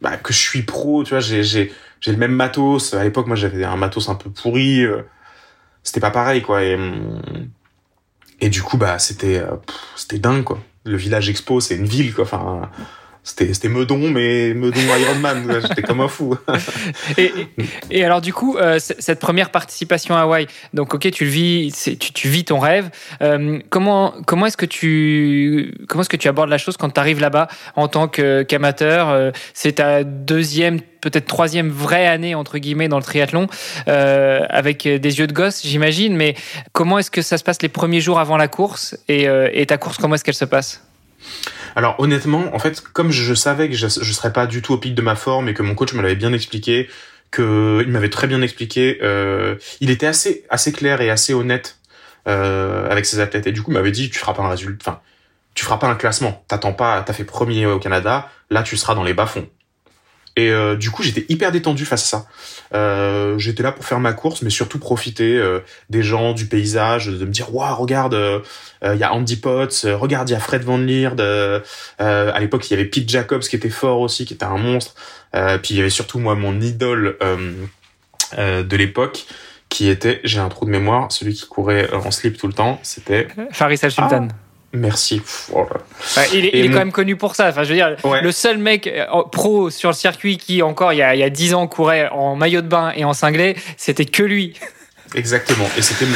[0.00, 2.94] bah, que je suis pro, tu vois, j'ai j'ai j'ai le même matos.
[2.94, 4.86] À l'époque, moi, j'avais un matos un peu pourri
[5.82, 6.78] c'était pas pareil quoi et
[8.40, 9.56] et du coup bah c'était euh,
[9.96, 12.70] c'était dingue quoi le village expo c'est une ville quoi enfin
[13.24, 16.36] c'était Meudon mais Meudon Ironman j'étais comme un fou.
[17.18, 17.32] Et,
[17.90, 21.96] et, alors du coup euh, cette première participation à Hawaï donc ok tu le vis
[21.98, 22.90] tu, vis ton rêve.
[23.20, 27.00] Euh, comment comment est-ce que tu comment est-ce que tu abordes la chose quand tu
[27.00, 32.88] arrives là-bas en tant qu'amateur euh, c'est ta deuxième peut-être troisième vraie année entre guillemets
[32.88, 33.46] dans le triathlon
[33.86, 36.34] avec des yeux de gosse j'imagine mais
[36.72, 39.78] comment est-ce que ça se passe les premiers jours avant la course et, et ta
[39.78, 40.82] course comment est-ce qu'elle se passe?
[41.76, 44.78] Alors honnêtement, en fait, comme je savais que je, je serais pas du tout au
[44.78, 46.88] pic de ma forme et que mon coach me l'avait bien expliqué,
[47.30, 51.78] que il m'avait très bien expliqué, euh, il était assez assez clair et assez honnête
[52.28, 53.46] euh, avec ses athlètes.
[53.46, 55.00] Et du coup m'avait dit tu feras pas un résultat, enfin
[55.54, 58.94] tu feras pas un classement, t'attends pas, t'as fait premier au Canada, là tu seras
[58.94, 59.48] dans les bas fonds.
[60.36, 62.26] Et euh, du coup, j'étais hyper détendu face à ça.
[62.74, 65.60] Euh, j'étais là pour faire ma course, mais surtout profiter euh,
[65.90, 68.40] des gens, du paysage, de me dire waouh, regarde, euh,
[68.82, 71.20] il y a Andy Potts, regarde, il y a Fred Van Leerd.
[71.20, 74.94] à l'époque, il y avait Pete Jacobs qui était fort aussi, qui était un monstre.
[75.32, 77.16] puis il y avait surtout moi mon idole
[78.36, 79.26] de l'époque,
[79.68, 82.80] qui était, j'ai un trou de mémoire, celui qui courait en slip tout le temps,
[82.82, 84.28] c'était Faris Al Sultan.
[84.30, 84.34] Ah,
[84.72, 85.20] Merci.
[86.32, 87.48] il est, quand même connu pour ça.
[87.48, 90.98] Enfin, je veux dire, le seul mec euh, pro sur le circuit qui encore il
[90.98, 94.22] y a, il 10 ans courait en maillot de bain et en cinglé, c'était que
[94.22, 94.58] lui.
[95.14, 95.68] Exactement.
[95.76, 96.06] Et c'était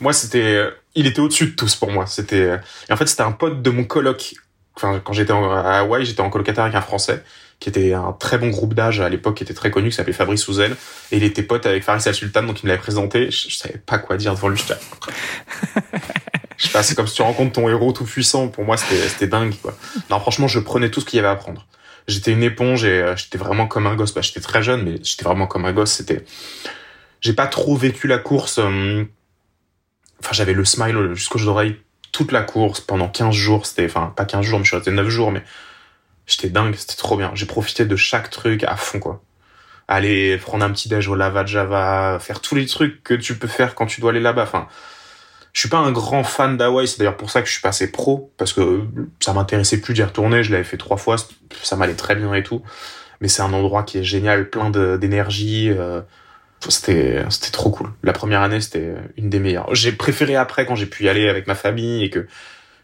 [0.00, 2.06] moi, c'était, euh, il était au-dessus de tous pour moi.
[2.06, 2.56] C'était, euh,
[2.88, 4.34] et en fait, c'était un pote de mon coloc.
[4.76, 7.22] Enfin, quand j'étais à Hawaï, j'étais en colocataire avec un Français
[7.60, 10.12] qui était un très bon groupe d'âge à l'époque, qui était très connu, qui s'appelait
[10.12, 10.76] Fabrice Souzel.
[11.12, 13.30] Et il était pote avec Faris Al Sultan, donc il me l'avait présenté.
[13.30, 14.62] Je, je, savais pas quoi dire devant lui.
[16.56, 18.48] je sais pas, c'est comme si tu rencontres ton héros tout puissant.
[18.48, 19.76] Pour moi, c'était dingue, quoi.
[20.10, 21.66] Non, franchement, je prenais tout ce qu'il y avait à apprendre.
[22.06, 24.12] J'étais une éponge et euh, j'étais vraiment comme un gosse.
[24.12, 25.92] Bah, j'étais très jeune, mais j'étais vraiment comme un gosse.
[25.92, 26.24] C'était,
[27.20, 28.58] j'ai pas trop vécu la course.
[28.58, 29.04] Euh,
[30.20, 31.76] enfin, j'avais le smile jusqu'aux oreilles
[32.12, 33.66] toute la course pendant 15 jours.
[33.66, 35.42] C'était, enfin, pas 15 jours, mais je suis resté 9 jours, mais
[36.26, 36.74] j'étais dingue.
[36.76, 37.30] C'était trop bien.
[37.34, 39.22] J'ai profité de chaque truc à fond, quoi.
[39.88, 43.48] Aller prendre un petit déj au Lava Java, faire tous les trucs que tu peux
[43.48, 44.44] faire quand tu dois aller là-bas.
[44.44, 44.68] Enfin,
[45.54, 47.90] je suis pas un grand fan d'Hawaï, c'est d'ailleurs pour ça que je suis passé
[47.90, 48.82] pro, parce que
[49.20, 51.16] ça m'intéressait plus d'y retourner, je l'avais fait trois fois,
[51.62, 52.60] ça m'allait très bien et tout.
[53.20, 55.70] Mais c'est un endroit qui est génial, plein d'énergie.
[55.70, 56.02] Euh,
[56.68, 57.90] c'était c'était trop cool.
[58.02, 59.72] La première année, c'était une des meilleures.
[59.74, 62.26] J'ai préféré après quand j'ai pu y aller avec ma famille et que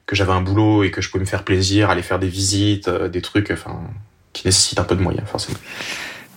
[0.06, 2.88] que j'avais un boulot et que je pouvais me faire plaisir, aller faire des visites,
[2.88, 3.80] euh, des trucs, enfin,
[4.32, 5.58] qui nécessitent un peu de moyens, forcément.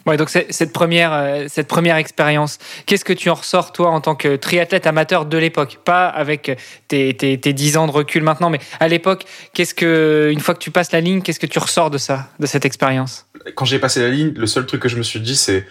[0.06, 4.02] Ouais, donc cette première, euh, cette première expérience, qu'est-ce que tu en ressors, toi, en
[4.02, 5.80] tant que triathlète amateur de l'époque?
[5.86, 6.58] Pas avec
[6.90, 9.24] tes, tes, tes 10 ans de recul maintenant, mais à l'époque,
[9.54, 12.28] qu'est-ce que, une fois que tu passes la ligne, qu'est-ce que tu ressors de ça,
[12.40, 13.28] de cette expérience?
[13.56, 15.66] Quand j'ai passé la ligne, le seul truc que je me suis dit, c'est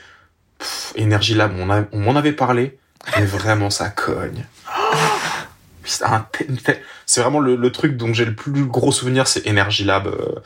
[0.94, 1.52] Énergie Lab,
[1.92, 2.78] on, m'en avait parlé,
[3.18, 4.46] mais vraiment, ça cogne.
[5.84, 10.06] c'est vraiment le, le, truc dont j'ai le plus gros souvenir, c'est Energy Lab.
[10.06, 10.40] Euh,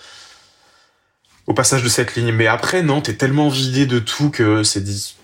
[1.46, 2.32] au passage de cette ligne.
[2.32, 5.16] Mais après, non, t'es tellement vidé de tout que c'est dit.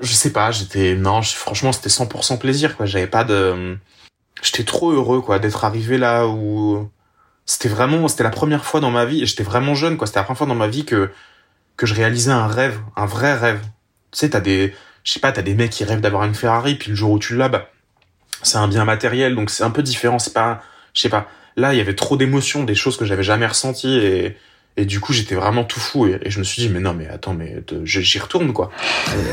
[0.00, 0.94] Je sais pas, j'étais.
[0.94, 2.86] Non, franchement, c'était 100% plaisir, quoi.
[2.86, 3.78] J'avais pas de.
[4.42, 6.90] J'étais trop heureux, quoi, d'être arrivé là où.
[7.46, 8.06] C'était vraiment.
[8.08, 10.06] C'était la première fois dans ma vie, j'étais vraiment jeune, quoi.
[10.06, 11.10] C'était la première fois dans ma vie que.
[11.76, 13.60] que je réalisais un rêve, un vrai rêve.
[14.12, 14.74] Tu sais, t'as des.
[15.04, 17.18] Je sais pas, t'as des mecs qui rêvent d'avoir une Ferrari, puis le jour où
[17.18, 17.70] tu l'as, bah.
[18.42, 20.18] C'est un bien matériel, donc c'est un peu différent.
[20.18, 20.62] C'est pas.
[20.94, 21.28] Je sais pas.
[21.56, 24.36] Là, il y avait trop d'émotions, des choses que j'avais jamais ressenties, et
[24.78, 26.06] et du coup, j'étais vraiment tout fou.
[26.06, 28.70] Et, je me suis dit, mais non, mais attends, mais j'y retourne, quoi.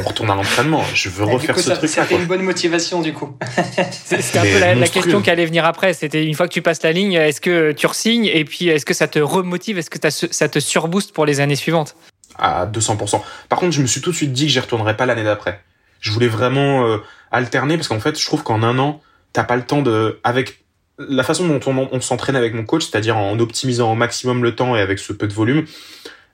[0.04, 0.84] On retourne à l'entraînement.
[0.94, 1.88] Je veux refaire ce truc-là.
[1.88, 3.36] Ça fait une bonne motivation, du coup.
[4.06, 5.94] C'était un peu la, la, question qui allait venir après.
[5.94, 8.86] C'était une fois que tu passes la ligne, est-ce que tu resignes Et puis, est-ce
[8.86, 11.96] que ça te remotive Est-ce que ça te surbooste pour les années suivantes?
[12.38, 13.22] À 200%.
[13.50, 15.62] Par contre, je me suis tout de suite dit que j'y retournerais pas l'année d'après.
[16.00, 16.98] Je voulais vraiment euh,
[17.32, 19.02] alterner parce qu'en fait, je trouve qu'en un an,
[19.34, 20.63] t'as pas le temps de, avec
[20.98, 21.60] la façon dont
[21.92, 25.14] on, s'entraîne avec mon coach, c'est-à-dire en optimisant au maximum le temps et avec ce
[25.14, 25.66] peu de volume,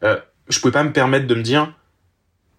[0.03, 0.17] euh,
[0.49, 1.73] je pouvais pas me permettre de me dire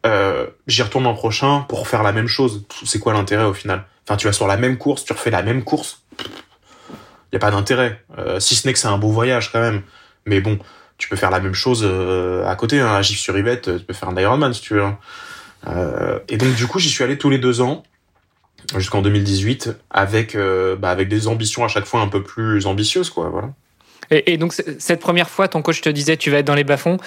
[0.07, 2.67] euh, j'y retourne l'an prochain pour faire la même chose.
[2.85, 3.85] C'est quoi l'intérêt au final?
[4.07, 6.03] Enfin, tu vas sur la même course, tu refais la même course.
[6.19, 9.61] Il y a pas d'intérêt, euh, si ce n'est que c'est un beau voyage quand
[9.61, 9.83] même.
[10.27, 10.59] Mais bon,
[10.99, 12.81] tu peux faire la même chose euh, à côté.
[12.81, 14.83] Hein, à Gif sur Yvette, tu peux faire un Ironman si tu veux.
[14.83, 14.99] Hein.
[15.67, 17.83] Euh, et donc du coup, j'y suis allé tous les deux ans
[18.77, 23.11] jusqu'en 2018 avec euh, bah, avec des ambitions à chaque fois un peu plus ambitieuses
[23.11, 23.51] quoi voilà
[24.11, 26.65] et, et donc cette première fois ton coach te disait tu vas être dans les
[26.65, 26.99] bas-fonds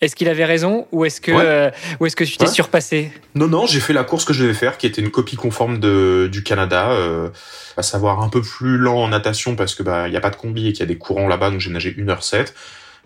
[0.00, 1.42] est-ce qu'il avait raison ou est-ce que Ouais.
[1.44, 2.50] euh, ou est-ce que tu t'es Ouais.
[2.50, 3.12] surpassé?
[3.36, 5.78] Non non j'ai fait la course que je devais faire qui était une copie conforme
[5.78, 7.30] de du Canada euh,
[7.76, 10.30] à savoir un peu plus lent en natation parce que bah il y a pas
[10.30, 12.52] de combi et qu'il y a des courants là-bas donc j'ai nagé 1h07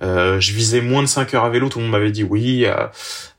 [0.03, 2.65] euh, je visais moins de 5 heures à vélo tout le monde m'avait dit oui
[2.65, 2.87] euh,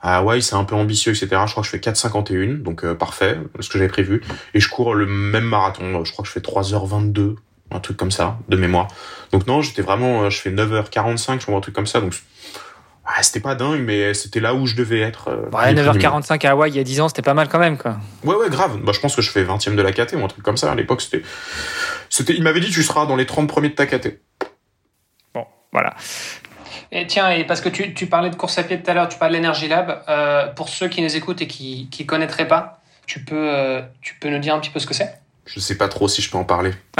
[0.01, 2.95] à Hawaï c'est un peu ambitieux etc je crois que je fais 4,51 donc euh,
[2.95, 4.21] parfait ce que j'avais prévu
[4.53, 7.35] et je cours le même marathon je crois que je fais 3h22
[7.71, 8.87] un truc comme ça de mémoire
[9.31, 12.13] donc non j'étais vraiment euh, je fais 9h45 je crois un truc comme ça donc
[13.11, 15.99] ah, c'était pas dingue mais c'était là où je devais être euh, Ouais, les premiers
[15.99, 18.35] 9h45 à Hawaï il y a 10 ans c'était pas mal quand même quoi Ouais,
[18.35, 18.77] ouais, grave.
[18.83, 20.57] Bah, je pense que je fais 20 e de la KT ou un truc comme
[20.57, 20.71] ça.
[20.71, 21.23] À l'époque, c'était,
[22.09, 24.19] c'était, il m'avait dit, tu seras dans les 30 premiers de ta KT.
[25.33, 25.95] bon voilà
[26.91, 29.07] Et tiens, et parce que tu, tu parlais de course à pied tout à l'heure,
[29.09, 30.01] tu parlais de l'Energy Lab.
[30.09, 34.15] Euh, pour ceux qui nous écoutent et qui qui connaîtraient pas, tu peux euh, tu
[34.19, 35.13] peux nous dire un petit peu ce que c'est?
[35.45, 36.71] Je sais pas trop si je peux en parler.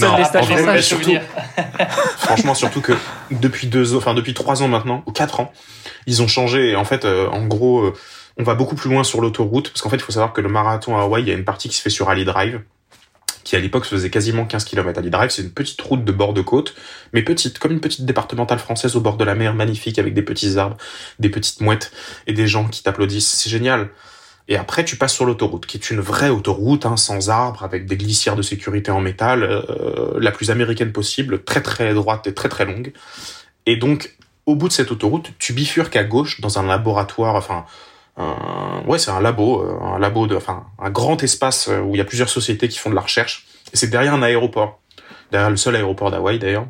[0.00, 0.80] Non, en stage.
[0.82, 1.10] surtout-
[2.18, 2.92] Franchement, surtout que
[3.30, 5.52] depuis deux, enfin, depuis trois ans maintenant, ou quatre ans,
[6.06, 6.70] ils ont changé.
[6.70, 7.94] Et en fait, euh, en gros, euh,
[8.38, 9.70] on va beaucoup plus loin sur l'autoroute.
[9.70, 11.44] Parce qu'en fait, il faut savoir que le marathon à Hawaï, il y a une
[11.44, 12.60] partie qui se fait sur Ali Drive.
[13.44, 14.98] Qui à l'époque faisait quasiment 15 km.
[14.98, 16.74] Ali Drive, c'est une petite route de bord de côte.
[17.12, 20.22] Mais petite, comme une petite départementale française au bord de la mer, magnifique, avec des
[20.22, 20.76] petits arbres,
[21.18, 21.92] des petites mouettes
[22.26, 23.28] et des gens qui t'applaudissent.
[23.28, 23.90] C'est génial.
[24.48, 27.86] Et après, tu passes sur l'autoroute, qui est une vraie autoroute, hein, sans arbres, avec
[27.86, 32.34] des glissières de sécurité en métal, euh, la plus américaine possible, très très droite et
[32.34, 32.92] très très longue.
[33.64, 37.64] Et donc, au bout de cette autoroute, tu bifurques à gauche dans un laboratoire, enfin,
[38.16, 41.94] un, ouais, c'est un labo, euh, un labo de, enfin, un grand espace euh, où
[41.94, 43.46] il y a plusieurs sociétés qui font de la recherche.
[43.72, 44.80] Et c'est derrière un aéroport,
[45.32, 46.66] derrière le seul aéroport d'Hawaï d'ailleurs,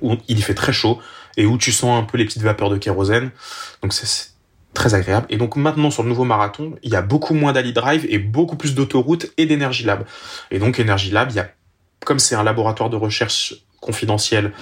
[0.00, 0.98] où il y fait très chaud
[1.36, 3.30] et où tu sens un peu les petites vapeurs de kérosène.
[3.82, 4.32] Donc c'est-
[4.74, 5.26] très agréable.
[5.28, 8.18] Et donc maintenant sur le nouveau marathon, il y a beaucoup moins d'Ali Drive et
[8.18, 10.06] beaucoup plus d'autoroutes et d'Energy Lab.
[10.50, 11.50] Et donc Energy Lab, il y a,
[12.06, 14.52] comme c'est un laboratoire de recherche confidentiel,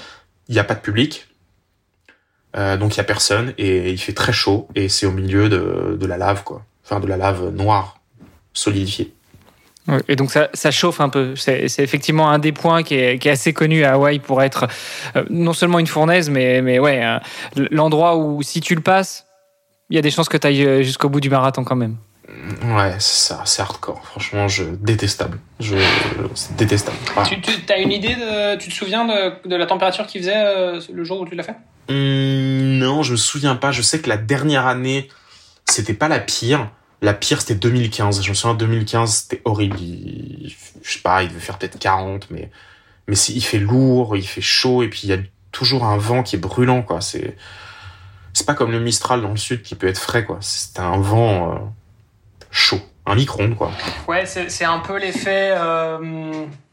[0.49, 1.29] il n'y a pas de public.
[2.57, 5.49] Euh, donc il y a personne et il fait très chaud et c'est au milieu
[5.49, 6.63] de, de la lave quoi.
[6.85, 8.01] Enfin de la lave noire
[8.53, 9.15] solidifiée.
[10.09, 11.35] Et donc ça, ça chauffe un peu.
[11.37, 14.69] C'est effectivement un des points qui est, qui est assez connu à Hawaï pour être
[15.17, 17.19] euh, non seulement une fournaise, mais, mais ouais, euh,
[17.71, 19.27] l'endroit où si tu le passes,
[19.89, 21.97] il y a des chances que tu ailles jusqu'au bout du marathon quand même.
[22.62, 24.05] Ouais, c'est ça, c'est hardcore.
[24.05, 25.39] Franchement, je détestable.
[25.59, 25.76] Je,
[26.35, 26.97] c'est détestable.
[27.14, 27.28] Voilà.
[27.28, 30.37] Tu, tu as une idée de tu te souviens de, de la température qu'il faisait
[30.37, 31.57] euh, le jour où tu l'as fait?
[31.89, 33.72] Hum, non, je me souviens pas.
[33.72, 35.09] Je sais que la dernière année,
[35.66, 36.70] c'était pas la pire.
[37.03, 38.22] La pire, c'était 2015.
[38.22, 39.78] Je me souviens, 2015, c'était horrible.
[39.81, 42.51] Il- je sais pas, il devait faire peut-être 40, mais,
[43.09, 45.18] mais c'est- il fait lourd, il fait chaud, et puis il y a
[45.53, 47.01] toujours un vent qui est brûlant, quoi.
[47.01, 47.37] C'est,
[48.35, 50.39] c'est pas comme le Mistral dans le sud qui peut être frais, quoi.
[50.41, 51.59] C'était un vent euh,
[52.51, 53.71] chaud, un micro-ondes, quoi.
[54.09, 55.53] Ouais, c'est un peu l'effet.
[55.57, 56.33] euh,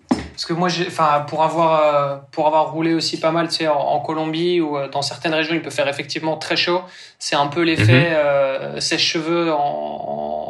[0.10, 3.68] parce que moi, enfin, pour avoir euh, pour avoir roulé aussi pas mal, tu sais,
[3.68, 6.82] en, en Colombie ou euh, dans certaines régions, il peut faire effectivement très chaud.
[7.18, 9.58] C'est un peu l'effet euh, sèche-cheveux en,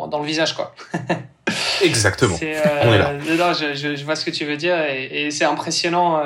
[0.04, 0.74] en- dans le visage, quoi.
[1.82, 2.36] Exactement.
[2.42, 3.14] On est là.
[3.38, 6.22] Non, je, je, je vois ce que tu veux dire et, et c'est impressionnant.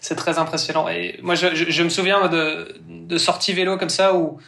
[0.00, 0.88] c'est très impressionnant.
[0.88, 4.38] Et moi, je, je, je me souviens de, de sorties vélo comme ça où,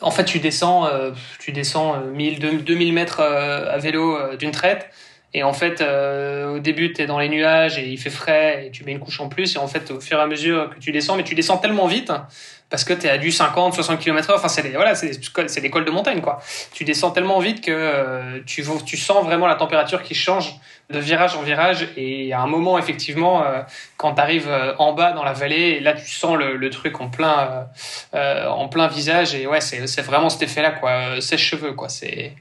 [0.00, 4.36] en fait, tu descends, euh, tu descends euh, 1000, 2000 mètres euh, à vélo euh,
[4.36, 4.88] d'une traite.
[5.32, 8.66] Et en fait, euh, au début, tu es dans les nuages et il fait frais
[8.66, 9.54] et tu mets une couche en plus.
[9.54, 11.86] Et en fait, au fur et à mesure que tu descends, mais tu descends tellement
[11.86, 12.12] vite
[12.68, 14.34] parce que tu es à du 50, 60 km/h.
[14.36, 16.40] Enfin, c'est des, voilà, c'est des, des cols de montagne, quoi.
[16.72, 20.56] Tu descends tellement vite que euh, tu sens vraiment la température qui change
[20.90, 21.88] de virage en virage.
[21.96, 23.62] Et a un moment, effectivement, euh,
[23.96, 27.00] quand tu arrives en bas dans la vallée, et là, tu sens le, le truc
[27.00, 27.62] en plein, euh,
[28.14, 29.34] euh, en plein visage.
[29.34, 30.90] Et ouais, c'est c'est vraiment cet effet-là, quoi.
[30.90, 31.88] Euh, Sèche-cheveux, quoi.
[31.88, 32.32] C'est.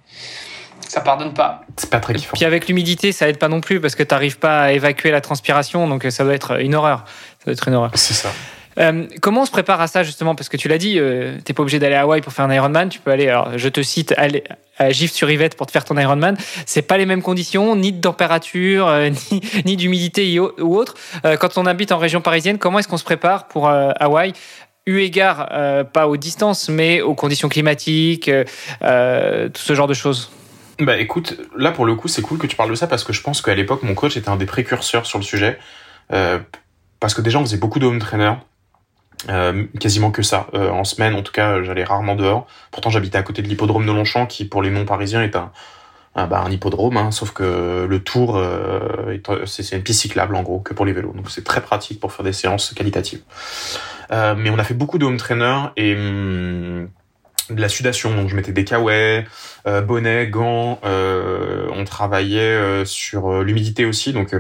[0.88, 1.62] Ça pardonne pas.
[1.78, 2.34] C'est pas très kiffant.
[2.34, 5.12] Puis avec l'humidité, ça aide pas non plus parce que tu n'arrives pas à évacuer
[5.12, 7.04] la transpiration, donc ça doit être une horreur.
[7.40, 7.92] Ça doit être une horreur.
[7.94, 8.32] C'est ça.
[8.78, 11.54] Euh, comment on se prépare à ça justement Parce que tu l'as dit, euh, t'es
[11.54, 12.90] pas obligé d'aller à Hawaï pour faire un Ironman.
[12.90, 14.44] Tu peux aller, alors je te cite, aller
[14.78, 16.38] à Gif sur Yvette pour te faire ton Ironman.
[16.66, 20.96] C'est pas les mêmes conditions, ni de température, euh, ni, ni d'humidité ou autre.
[21.26, 24.34] Euh, quand on habite en région parisienne, comment est-ce qu'on se prépare pour Hawaï?
[24.86, 25.50] Eu égard
[25.94, 30.32] pas aux distances, mais aux conditions climatiques, tout ce genre de choses.
[30.80, 33.14] Bah écoute, là pour le coup c'est cool que tu parles de ça parce que
[33.14, 35.60] je pense qu'à l'époque mon coach était un des précurseurs sur le sujet.
[37.00, 38.34] Parce que déjà on faisait beaucoup de home trainer.
[39.28, 40.48] Euh, quasiment que ça.
[40.54, 42.48] Euh, en semaine, en tout cas, j'allais rarement dehors.
[42.72, 45.52] Pourtant, j'habitais à côté de l'hippodrome de Longchamp, qui pour les non-parisiens est un,
[46.16, 50.44] un, bah, un hippodrome, hein, sauf que le tour, euh, c'est une piste cyclable en
[50.44, 51.14] gros, que pour les vélos.
[51.14, 53.22] Donc c'est très pratique pour faire des séances qualitatives.
[54.12, 56.90] Euh, mais on a fait beaucoup de home trainer et hum,
[57.50, 58.16] de la sudation.
[58.16, 59.26] Donc je mettais des kawaii,
[59.68, 60.80] euh, bonnets, gants.
[60.84, 64.14] Euh, on travaillait sur l'humidité aussi.
[64.14, 64.34] Donc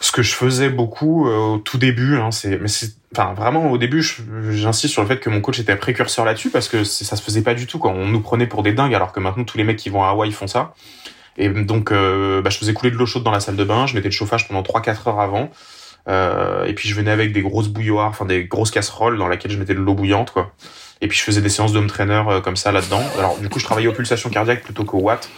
[0.00, 3.70] ce que je faisais beaucoup euh, au tout début, hein, c'est, mais c'est, enfin vraiment
[3.70, 4.02] au début,
[4.50, 7.42] j'insiste sur le fait que mon coach était précurseur là-dessus parce que ça se faisait
[7.42, 7.78] pas du tout.
[7.78, 7.90] Quoi.
[7.90, 10.10] On nous prenait pour des dingues alors que maintenant tous les mecs qui vont à
[10.10, 10.74] Hawaï font ça.
[11.38, 13.86] Et donc, euh, bah, je faisais couler de l'eau chaude dans la salle de bain,
[13.86, 15.50] je mettais le chauffage pendant 3-4 heures avant.
[16.08, 19.52] Euh, et puis je venais avec des grosses bouilloires, enfin des grosses casseroles dans lesquelles
[19.52, 20.52] je mettais de l'eau bouillante, quoi.
[21.00, 23.02] Et puis je faisais des séances d'home trainer euh, comme ça là-dedans.
[23.18, 25.28] Alors du coup, je travaillais aux pulsations cardiaques plutôt qu'au watt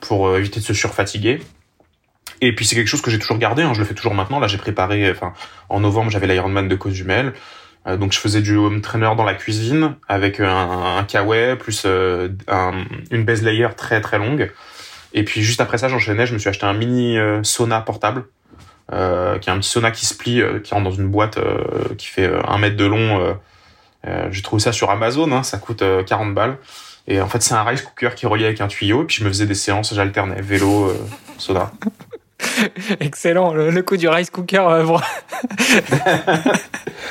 [0.00, 1.40] pour éviter de se surfatiguer.
[2.40, 4.40] Et puis c'est quelque chose que j'ai toujours gardé, hein, je le fais toujours maintenant.
[4.40, 5.32] Là, j'ai préparé, enfin,
[5.68, 7.32] en novembre, j'avais l'Ironman de Cozumel.
[7.86, 11.82] Euh, donc je faisais du home trainer dans la cuisine avec un, un kawaii plus
[11.84, 12.28] euh,
[13.10, 14.52] une base layer très très longue.
[15.12, 18.24] Et puis juste après ça, j'enchaînais, je me suis acheté un mini euh, sauna portable,
[18.92, 21.38] euh, qui est un petit sauna qui se plie, qui rentre dans une boîte
[21.98, 23.36] qui fait un mètre de long.
[24.30, 26.58] j'ai trouvé ça sur Amazon, hein, ça coûte 40 balles.
[27.06, 29.02] Et en fait, c'est un rice cooker qui est relié avec un tuyau.
[29.02, 30.92] Et puis je me faisais des séances, j'alternais vélo,
[31.38, 31.70] sauna.
[33.00, 34.62] Excellent, le, coup du rice cooker.
[34.68, 34.84] Euh,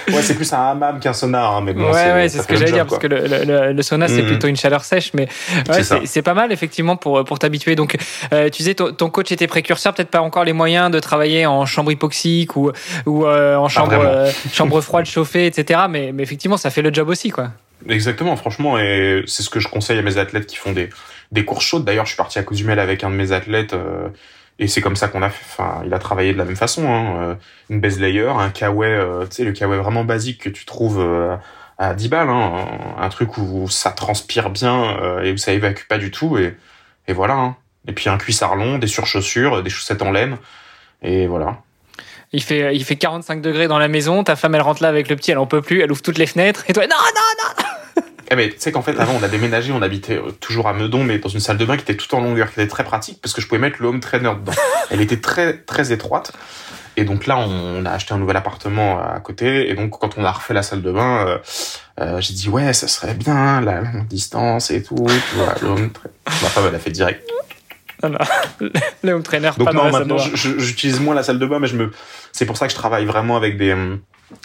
[0.07, 2.55] ouais, c'est plus un hammam qu'un sauna, hein, mais bon, ouais, ouais, c'est ce que
[2.55, 4.27] j'allais dire, parce que le, le, sauna c'est mm-hmm.
[4.27, 5.27] plutôt une chaleur sèche, mais
[6.05, 7.75] c'est pas mal effectivement pour pour t'habituer.
[7.75, 7.97] Donc,
[8.33, 11.65] euh, tu disais ton, coach était précurseur, peut-être pas encore les moyens de travailler en
[11.65, 12.71] chambre hypoxique ou
[13.05, 15.81] ou euh, en chambre chambre froide chauffée, etc.
[15.89, 17.51] Mais mais effectivement, ça fait le job aussi, quoi.
[17.89, 20.89] Exactement, franchement, et c'est ce que je conseille à mes athlètes qui font des
[21.31, 21.83] des courses chaudes.
[21.83, 23.75] D'ailleurs, je suis parti à Cozumel avec un de mes athlètes.
[24.59, 25.43] Et c'est comme ça qu'on a fait.
[25.45, 26.87] Enfin, il a travaillé de la même façon.
[26.87, 27.15] Hein.
[27.17, 27.35] Euh,
[27.69, 30.99] une base layer, un kawaii, euh, tu sais, le kawaii vraiment basique que tu trouves
[30.99, 31.35] euh,
[31.77, 32.29] à 10 balles.
[32.29, 32.65] Hein.
[32.99, 36.37] Un truc où ça transpire bien et où ça évacue pas du tout.
[36.37, 36.55] Et,
[37.13, 37.33] voilà.
[37.33, 37.55] Hein.
[37.87, 40.37] Et puis un cuissard long, des surchaussures, des chaussettes en laine.
[41.01, 41.57] Et voilà.
[42.31, 45.07] Il fait, il fait 45 degrés dans la maison, ta femme elle rentre là avec
[45.07, 47.43] le petit, elle en peut plus, elle ouvre toutes les fenêtres, et toi, non, non,
[47.43, 47.63] non
[48.33, 50.73] eh mais tu sais qu'en fait avant on a déménagé, on habitait euh, toujours à
[50.73, 52.83] Meudon, mais dans une salle de bain qui était tout en longueur, qui était très
[52.83, 54.53] pratique parce que je pouvais mettre le home trainer dedans.
[54.91, 56.33] Elle était très très étroite.
[56.95, 59.69] Et donc là, on a acheté un nouvel appartement à côté.
[59.69, 61.37] Et donc, quand on a refait la salle de bain, euh,
[61.99, 64.95] euh j'ai dit ouais, ça serait bien la longue distance et tout.
[64.95, 65.89] Vois, le home
[66.27, 67.27] Ma femme, elle a fait direct.
[69.03, 69.51] le home trainer.
[69.57, 71.91] Donc pas non, maintenant, j'utilise moins la salle de bain, mais je me.
[72.31, 73.75] C'est pour ça que je travaille vraiment avec des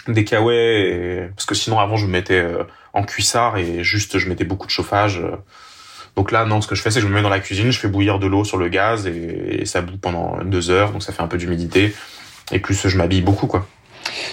[0.07, 2.63] des kawaii, parce que sinon avant je me mettais euh,
[2.93, 5.21] en cuissard et juste je mettais beaucoup de chauffage.
[6.15, 7.71] Donc là, non, ce que je fais, c'est que je me mets dans la cuisine,
[7.71, 11.03] je fais bouillir de l'eau sur le gaz et, ça bout pendant deux heures, donc
[11.03, 11.93] ça fait un peu d'humidité.
[12.51, 13.67] Et plus, je m'habille beaucoup, quoi.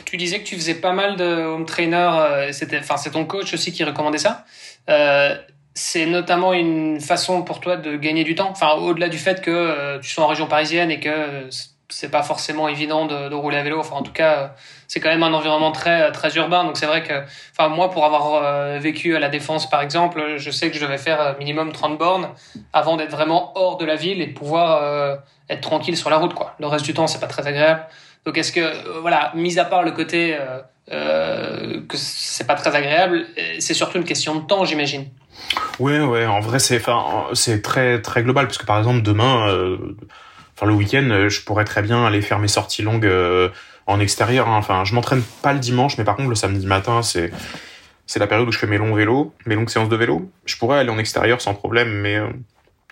[0.05, 1.97] Tu disais que tu faisais pas mal de home trainer.
[1.97, 4.45] Euh, c'était, enfin, c'est ton coach aussi qui recommandait ça.
[4.89, 5.37] Euh,
[5.75, 8.49] c'est notamment une façon pour toi de gagner du temps.
[8.51, 11.49] Enfin, au-delà du fait que euh, tu sois en région parisienne et que
[11.89, 13.79] c'est pas forcément évident de, rouler à vélo.
[13.79, 14.55] Enfin, en tout cas,
[14.89, 16.65] c'est quand même un environnement très très urbain.
[16.65, 17.23] Donc c'est vrai que,
[17.53, 20.85] enfin, moi, pour avoir euh, vécu à la défense, par exemple, je sais que je
[20.85, 22.29] devais faire euh, minimum 30 bornes
[22.73, 25.17] avant d'être vraiment hors de la ville et de pouvoir euh,
[25.49, 26.35] être tranquille sur la route.
[26.35, 26.55] Quoi.
[26.59, 27.87] Le reste du temps, c'est pas très agréable.
[28.25, 30.37] Donc est-ce que, voilà, mis à part le côté
[30.89, 33.25] que c'est pas très agréable,
[33.61, 35.07] c'est surtout une question de temps, j'imagine.
[35.79, 36.27] Ouais, ouais.
[36.27, 39.47] En vrai, c'est, enfin, c'est très très global parce que par exemple demain
[40.57, 43.51] enfin le week-end, euh, je pourrais très bien aller faire mes sorties longues euh,
[43.87, 44.49] en extérieur.
[44.49, 44.57] Hein.
[44.57, 47.31] Enfin, je m'entraîne pas le dimanche, mais par contre le samedi matin, c'est
[48.07, 50.31] c'est la période où je fais mes longs vélos, mes longues séances de vélo.
[50.45, 52.29] Je pourrais aller en extérieur sans problème, mais euh,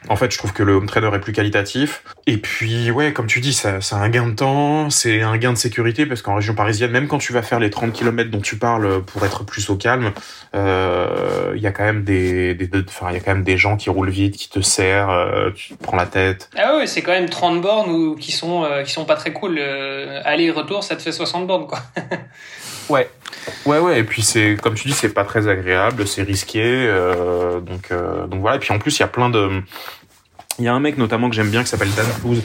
[0.08, 2.02] en fait, je trouve que le home trainer est plus qualitatif.
[2.26, 5.52] Et puis, ouais, comme tu dis, ça, c'est un gain de temps, c'est un gain
[5.52, 8.40] de sécurité, parce qu'en région parisienne, même quand tu vas faire les 30 km dont
[8.40, 10.12] tu parles pour être plus au calme,
[10.52, 13.56] il euh, y a quand même des, des, enfin, il y a quand même des
[13.56, 16.50] gens qui roulent vite, qui te serrent, euh, tu te prends la tête.
[16.56, 19.32] Ah ouais, c'est quand même 30 bornes ou, qui sont, euh, qui sont pas très
[19.32, 19.58] cool.
[19.58, 21.80] aller et retour, ça te fait 60 bornes, quoi.
[22.88, 23.08] ouais.
[23.66, 27.60] Ouais, ouais, et puis c'est, comme tu dis, c'est pas très agréable, c'est risqué, euh,
[27.60, 28.56] donc, euh, donc voilà.
[28.56, 29.62] Et puis en plus, il y a plein de,
[30.58, 32.40] il y a un mec notamment que j'aime bien qui s'appelle Dan Cruz,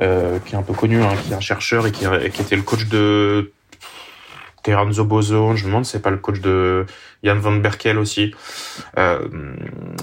[0.00, 2.62] euh, qui est un peu connu, hein, qui est un chercheur et qui était le
[2.62, 3.52] coach de
[4.62, 6.86] Terranzo Bozo, je me demande c'est pas le coach de
[7.22, 8.34] Jan van Berkel aussi,
[8.98, 9.18] euh,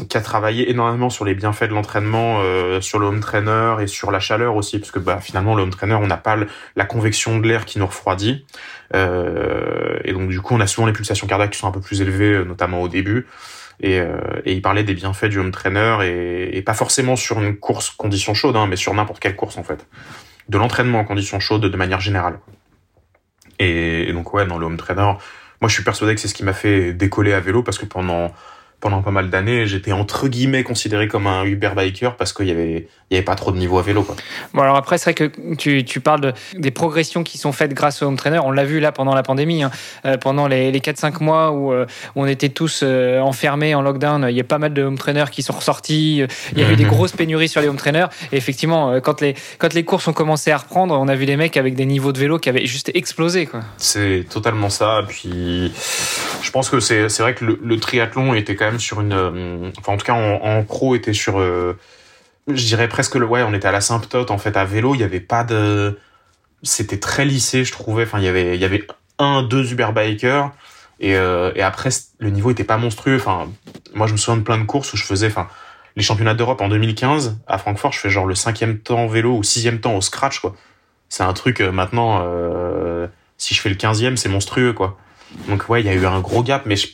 [0.10, 3.88] qui a travaillé énormément sur les bienfaits de l'entraînement, euh, sur le home trainer et
[3.88, 6.38] sur la chaleur aussi, parce que bah, finalement le home trainer, on n'a pas
[6.76, 8.46] la convection de l'air qui nous refroidit,
[8.96, 11.82] euh, et donc du coup on a souvent les pulsations cardiaques qui sont un peu
[11.82, 13.28] plus élevées, notamment au début.
[13.82, 13.96] Et,
[14.44, 17.92] et il parlait des bienfaits du home trainer et, et pas forcément sur une course
[17.92, 19.88] condition chaude, hein, mais sur n'importe quelle course en fait.
[20.50, 22.40] De l'entraînement en conditions chaudes de manière générale.
[23.60, 25.14] Et, donc ouais, dans le home trainer,
[25.62, 27.86] moi je suis persuadé que c'est ce qui m'a fait décoller à vélo parce que
[27.86, 28.34] pendant
[28.80, 32.52] pendant pas mal d'années, j'étais entre guillemets considéré comme un Uber biker parce qu'il y
[32.52, 34.04] avait, il y avait pas trop de niveau à vélo.
[34.04, 34.16] Quoi.
[34.54, 37.74] Bon, alors après, c'est vrai que tu, tu parles de, des progressions qui sont faites
[37.74, 38.40] grâce au home trainer.
[38.40, 39.72] On l'a vu là pendant la pandémie, hein.
[40.06, 43.82] euh, pendant les, les 4-5 mois où, euh, où, on était tous euh, enfermés en
[43.82, 44.28] lockdown.
[44.30, 46.24] Il y a pas mal de home trainers qui sont ressortis.
[46.54, 46.90] Il y a eu des mhm.
[46.90, 48.08] grosses pénuries sur les home trainers.
[48.32, 51.36] Et effectivement, quand les, quand les courses ont commencé à reprendre, on a vu des
[51.36, 53.46] mecs avec des niveaux de vélo qui avaient juste explosé.
[53.46, 53.62] Quoi.
[53.78, 55.02] C'est totalement ça.
[55.08, 55.74] Puis,
[56.42, 59.14] je pense que c'est, c'est vrai que le, le triathlon était quand même sur une,
[59.14, 61.78] euh, enfin en tout cas en, pro était sur, euh,
[62.48, 65.02] je dirais presque le, ouais, on était à la symptote en fait à vélo, il
[65.02, 65.98] y avait pas de,
[66.62, 68.86] c'était très lissé je trouvais, enfin il y avait, il y avait
[69.18, 70.52] un, deux Uber bikers
[71.00, 71.90] et, euh, et après
[72.20, 73.48] le niveau était pas monstrueux, enfin
[73.94, 75.48] moi je me souviens de plein de courses où je faisais, enfin
[75.96, 79.44] les championnats d'Europe en 2015 à Francfort, je fais genre le cinquième temps vélo ou
[79.44, 80.56] sixième temps au scratch quoi.
[81.12, 82.24] C'est un truc maintenant,
[83.38, 85.00] si je fais le quinzième, c'est monstrueux quoi.
[85.48, 86.88] Donc ouais, il y a eu un gros gap, mais je,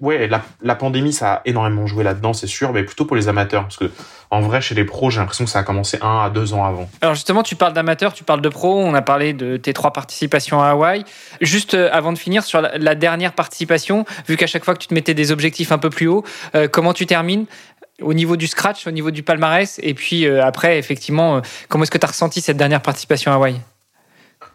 [0.00, 0.28] ouais,
[0.62, 3.62] la, pandémie, ça a énormément joué là-dedans, c'est sûr, mais plutôt pour les amateurs.
[3.62, 3.90] Parce que,
[4.30, 6.64] en vrai, chez les pros, j'ai l'impression que ça a commencé un à deux ans
[6.64, 6.88] avant.
[7.00, 8.78] Alors, justement, tu parles d'amateurs, tu parles de pros.
[8.78, 11.04] On a parlé de tes trois participations à Hawaï.
[11.40, 14.88] Juste euh, avant de finir, sur la, dernière participation, vu qu'à chaque fois que tu
[14.88, 17.46] te mettais des objectifs un peu plus hauts, euh, comment tu termines?
[18.00, 21.92] Au niveau du scratch, au niveau du palmarès, et puis euh, après, effectivement, comment est-ce
[21.92, 23.60] que tu as ressenti cette dernière participation à Hawaï?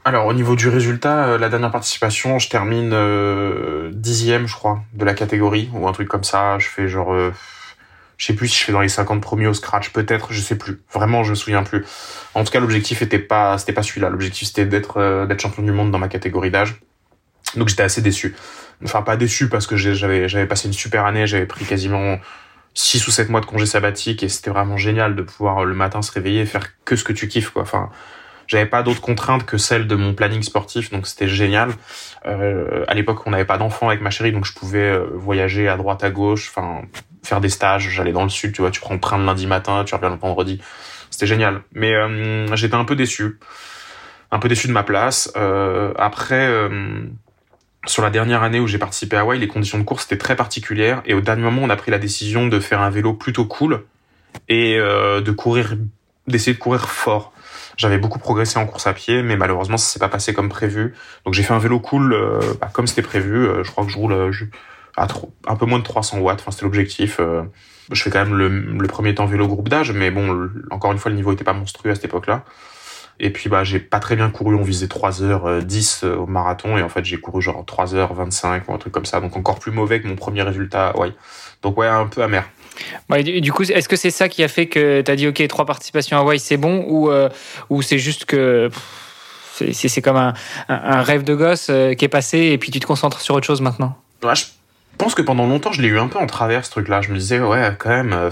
[0.09, 4.81] Alors au niveau du résultat, euh, la dernière participation, je termine euh, dixième, je crois,
[4.93, 6.57] de la catégorie ou un truc comme ça.
[6.57, 7.31] Je fais genre, euh,
[8.17, 10.57] je sais plus si je fais dans les 50 premiers au scratch, peut-être, je sais
[10.57, 10.81] plus.
[10.91, 11.85] Vraiment, je me souviens plus.
[12.33, 14.09] En tout cas, l'objectif était pas, c'était pas celui-là.
[14.09, 16.81] L'objectif c'était d'être d'être champion du monde dans ma catégorie d'âge.
[17.55, 18.35] Donc j'étais assez déçu.
[18.83, 22.17] Enfin pas déçu parce que j'avais j'avais passé une super année, j'avais pris quasiment
[22.73, 26.01] 6 ou 7 mois de congé sabbatique et c'était vraiment génial de pouvoir le matin
[26.01, 27.61] se réveiller et faire que ce que tu kiffes quoi.
[27.61, 27.89] Enfin
[28.49, 31.71] j'avais pas d'autres contraintes que celles de mon planning sportif, donc c'était génial.
[32.25, 35.69] Euh, à l'époque, on n'avait pas d'enfants avec ma chérie, donc je pouvais euh, voyager
[35.69, 36.81] à droite, à gauche, enfin
[37.23, 37.89] faire des stages.
[37.89, 40.09] J'allais dans le sud, tu vois, tu prends le train le lundi matin, tu reviens
[40.09, 40.59] le vendredi.
[41.11, 41.61] C'était génial.
[41.73, 43.37] Mais euh, j'étais un peu déçu,
[44.31, 45.31] un peu déçu de ma place.
[45.37, 46.47] Euh, après.
[46.47, 47.03] Euh,
[47.85, 50.35] sur la dernière année où j'ai participé à Hawaii, les conditions de course étaient très
[50.35, 53.45] particulières et au dernier moment, on a pris la décision de faire un vélo plutôt
[53.45, 53.85] cool
[54.49, 55.77] et euh, de courir,
[56.27, 57.31] d'essayer de courir fort.
[57.79, 60.93] J'avais beaucoup progressé en course à pied, mais malheureusement, ça s'est pas passé comme prévu.
[61.23, 63.47] Donc j'ai fait un vélo cool, euh, bah, comme c'était prévu.
[63.47, 64.31] Euh, je crois que je roule euh,
[64.97, 66.41] un peu moins de 300 watts.
[66.41, 67.21] Enfin, c'était l'objectif.
[67.89, 71.09] Je fais quand même le, premier temps vélo groupe d'âge, mais bon, encore une fois,
[71.09, 72.43] le niveau était pas monstrueux à cette époque-là.
[73.21, 76.87] Et puis bah j'ai pas très bien couru, on visait 3h10 au marathon et en
[76.87, 80.07] fait j'ai couru genre 3h25 ou un truc comme ça, donc encore plus mauvais que
[80.07, 80.93] mon premier résultat.
[81.61, 82.45] Donc ouais, un peu amer.
[83.21, 85.65] Du coup, est-ce que c'est ça qui a fait que tu as dit, OK, trois
[85.65, 87.29] participations à Hawaï, c'est bon Ou, euh,
[87.69, 88.69] ou c'est juste que
[89.73, 90.33] c'est comme
[90.69, 93.45] un, rêve de gosse euh, qui est passé et puis tu te concentres sur autre
[93.45, 93.97] chose maintenant?
[94.23, 94.45] Je
[94.97, 97.01] pense que pendant longtemps, je l'ai eu un peu en travers ce truc-là.
[97.01, 98.31] Je me disais, ouais, quand même, euh,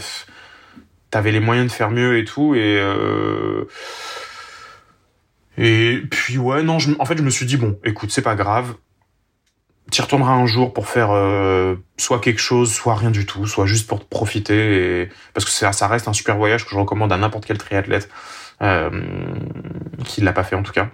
[1.11, 2.55] t'avais les moyens de faire mieux et tout.
[2.55, 2.81] Et.
[5.59, 8.75] Et puis ouais, non, en fait, je me suis dit, bon, écoute, c'est pas grave,
[9.91, 13.65] tu retourneras un jour pour faire euh, soit quelque chose, soit rien du tout, soit
[13.65, 17.17] juste pour te profiter, parce que ça, reste un super voyage que je recommande à
[17.17, 18.09] n'importe quel triathlète
[18.61, 18.89] euh,
[20.05, 20.89] qui l'a pas fait en tout cas.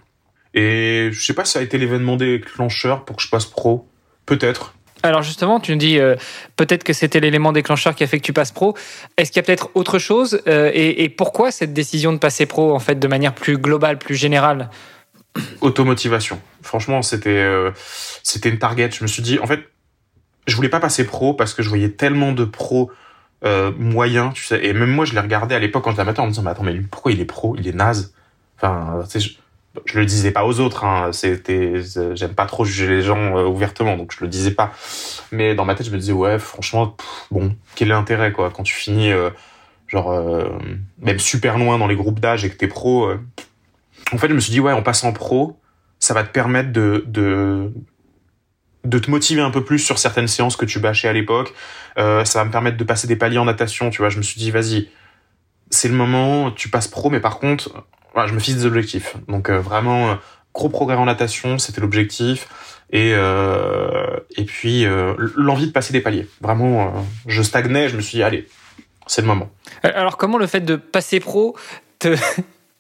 [0.53, 3.87] Et je sais pas si ça a été l'événement déclencheur pour que je passe pro,
[4.25, 4.75] peut-être.
[5.01, 6.15] Alors justement, tu nous dis euh,
[6.55, 8.75] peut-être que c'était l'élément déclencheur qui a fait que tu passes pro.
[9.17, 12.45] Est-ce qu'il y a peut-être autre chose euh, et, et pourquoi cette décision de passer
[12.45, 14.69] pro en fait de manière plus globale, plus générale?
[15.61, 16.39] Automotivation.
[16.61, 17.71] Franchement, c'était euh,
[18.23, 18.89] c'était une target.
[18.91, 19.61] Je me suis dit, en fait,
[20.47, 22.91] je voulais pas passer pro parce que je voyais tellement de pros
[23.45, 24.63] euh, moyens, tu sais.
[24.65, 26.63] Et même moi, je les regardais à l'époque quand amateur en me disant, mais attends,
[26.63, 27.55] mais pourquoi il est pro?
[27.57, 28.13] Il est naze.
[28.57, 29.33] Enfin, tu sais, je,
[29.85, 30.83] je le disais pas aux autres.
[30.83, 31.11] Hein.
[31.11, 31.81] C'était,
[32.13, 34.73] j'aime pas trop juger les gens euh, ouvertement, donc je le disais pas.
[35.31, 36.95] Mais dans ma tête, je me disais, ouais, franchement,
[37.31, 38.51] bon, quel est l'intérêt quoi?
[38.51, 39.29] Quand tu finis, euh,
[39.87, 40.47] genre, euh,
[40.99, 43.11] même super loin dans les groupes d'âge et que t'es pro
[44.11, 45.59] en fait, je me suis dit, ouais, en passant pro,
[45.99, 47.71] ça va te permettre de, de,
[48.83, 51.53] de te motiver un peu plus sur certaines séances que tu bâchais à l'époque.
[51.97, 54.09] Euh, ça va me permettre de passer des paliers en natation, tu vois.
[54.09, 54.89] Je me suis dit, vas-y,
[55.69, 57.85] c'est le moment, tu passes pro, mais par contre,
[58.27, 59.15] je me fixe des objectifs.
[59.27, 60.15] Donc euh, vraiment, euh,
[60.53, 62.47] gros progrès en natation, c'était l'objectif.
[62.91, 64.85] Et, et puis,
[65.35, 66.27] l'envie de passer des paliers.
[66.41, 66.93] Vraiment,
[67.25, 68.47] je stagnais, je me suis dit, allez,
[69.07, 69.49] c'est le moment.
[69.81, 71.57] Alors comment le fait de passer pro
[71.97, 72.15] te,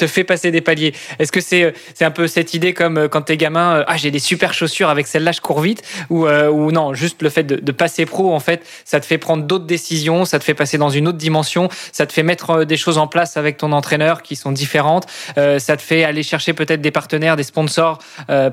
[0.05, 0.93] te fait passer des paliers.
[1.19, 4.19] Est-ce que c'est c'est un peu cette idée comme quand t'es gamin, ah j'ai des
[4.19, 8.05] super chaussures avec celle-là je cours vite, ou ou non, juste le fait de, passer
[8.05, 11.07] pro en fait, ça te fait prendre d'autres décisions, ça te fait passer dans une
[11.07, 14.51] autre dimension, ça te fait mettre des choses en place avec ton entraîneur qui sont
[14.51, 17.99] différentes, ça te fait aller chercher peut-être des partenaires, des sponsors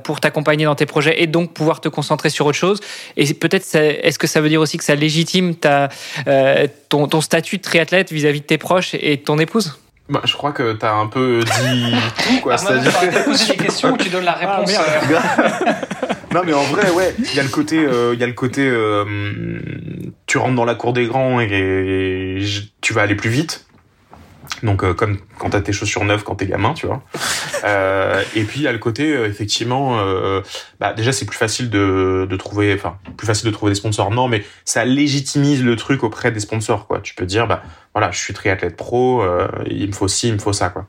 [0.02, 2.80] pour t'accompagner dans tes projets et donc pouvoir te concentrer sur autre chose.
[3.16, 5.88] Et peut-être, est-ce que ça veut dire aussi que ça légitime ta,
[6.26, 9.78] euh, ton, ton, statut de triathlète vis-à-vis de tes proches et de ton épouse?
[10.10, 12.54] Bah, je crois que tu as un peu dit tout, quoi.
[12.54, 12.92] Ah, C'est-à-dire
[13.48, 14.76] des questions où tu donnes la ah, réponse.
[14.76, 15.72] Euh.
[16.34, 18.32] non, mais en vrai, ouais, il y a le côté, euh, il y a le
[18.32, 18.70] côté,
[20.26, 22.44] tu rentres dans la cour des grands et
[22.80, 23.66] tu vas aller plus vite.
[24.62, 27.02] Donc euh, comme quand t'as tes chaussures neuves quand t'es gamin, tu vois.
[27.62, 30.40] Euh, et puis il y a le côté euh, effectivement, euh,
[30.78, 34.10] bah, déjà c'est plus facile de, de trouver, enfin plus facile de trouver des sponsors,
[34.10, 37.00] non, mais ça légitimise le truc auprès des sponsors, quoi.
[37.00, 39.22] Tu peux dire bah voilà, je suis triathlète pro,
[39.66, 40.86] il me faut ci, il me faut ça, quoi.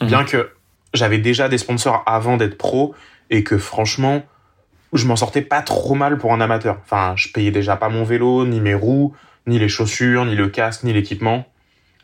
[0.00, 0.08] Mhm.
[0.08, 0.50] Bien que
[0.94, 2.94] j'avais déjà des sponsors avant d'être pro
[3.28, 4.22] et que franchement
[4.94, 6.78] je m'en sortais pas trop mal pour un amateur.
[6.84, 9.14] Enfin, je payais déjà pas mon vélo, ni mes roues,
[9.46, 11.46] ni les chaussures, ni le casque, ni l'équipement.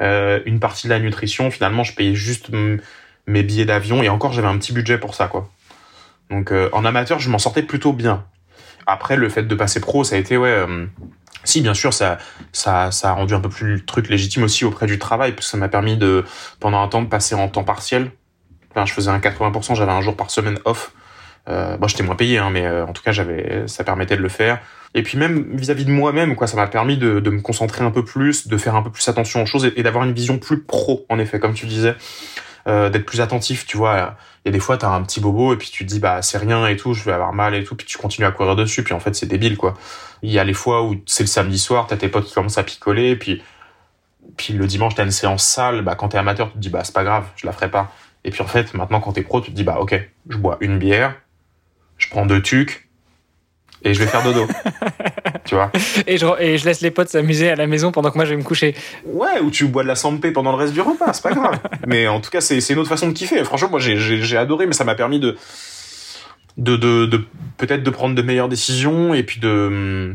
[0.00, 2.50] Euh, une partie de la nutrition, finalement, je payais juste
[3.26, 5.48] mes billets d'avion et encore, j'avais un petit budget pour ça, quoi.
[6.30, 8.24] Donc, euh, en amateur, je m'en sortais plutôt bien.
[8.86, 10.48] Après, le fait de passer pro, ça a été, ouais.
[10.48, 10.86] Euh,
[11.44, 12.18] si, bien sûr, ça,
[12.52, 15.46] ça, ça a rendu un peu plus le truc légitime aussi auprès du travail, parce
[15.46, 16.24] que ça m'a permis de,
[16.60, 18.10] pendant un temps, de passer en temps partiel.
[18.70, 20.92] Enfin, je faisais un 80%, j'avais un jour par semaine off.
[21.48, 24.28] Euh, bon, j'étais moins payé, hein, mais en tout cas, j'avais, ça permettait de le
[24.28, 24.60] faire.
[24.94, 28.04] Et puis même vis-à-vis de moi-même, quoi, ça m'a permis de, me concentrer un peu
[28.04, 31.06] plus, de faire un peu plus attention aux choses et, d'avoir une vision plus pro,
[31.08, 31.94] en effet, comme tu disais,
[32.66, 33.66] euh, d'être plus attentif.
[33.66, 35.90] Tu vois, il y a des fois, t'as un petit bobo et puis tu te
[35.90, 38.26] dis bah c'est rien et tout, je vais avoir mal et tout, puis tu continues
[38.26, 39.76] à courir dessus, puis en fait c'est débile quoi.
[40.22, 42.58] Il y a les fois où c'est le samedi soir, t'as tes potes qui commencent
[42.58, 43.42] à picoler, puis
[44.36, 46.84] puis le dimanche t'as une séance sale, bah quand t'es amateur tu te dis bah
[46.84, 47.92] c'est pas grave, je la ferai pas.
[48.24, 49.94] Et puis en fait maintenant quand t'es pro, tu te dis bah ok,
[50.28, 51.16] je bois une bière,
[51.98, 52.89] je prends deux tucs
[53.82, 54.46] et je vais faire dodo.
[55.44, 55.70] tu vois
[56.06, 58.30] et je, et je laisse les potes s'amuser à la maison pendant que moi je
[58.30, 58.74] vais me coucher.
[59.06, 61.58] Ouais, ou tu bois de la sampé pendant le reste du repas, c'est pas grave.
[61.86, 63.42] mais en tout cas, c'est une autre façon de kiffer.
[63.44, 65.36] Franchement, moi j'ai adoré, mais ça m'a permis de,
[66.56, 67.24] de, de, de
[67.56, 70.14] peut-être de prendre de meilleures décisions et puis de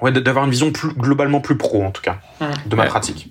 [0.00, 2.44] ouais d'avoir une vision plus globalement plus pro en tout cas mmh.
[2.66, 3.30] de ma pratique.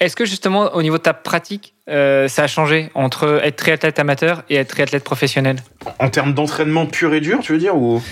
[0.00, 3.98] Est-ce que justement au niveau de ta pratique, euh, ça a changé entre être triathlète
[3.98, 5.56] amateur et être triathlète professionnel?
[5.98, 8.02] En termes d'entraînement pur et dur, tu veux dire ou?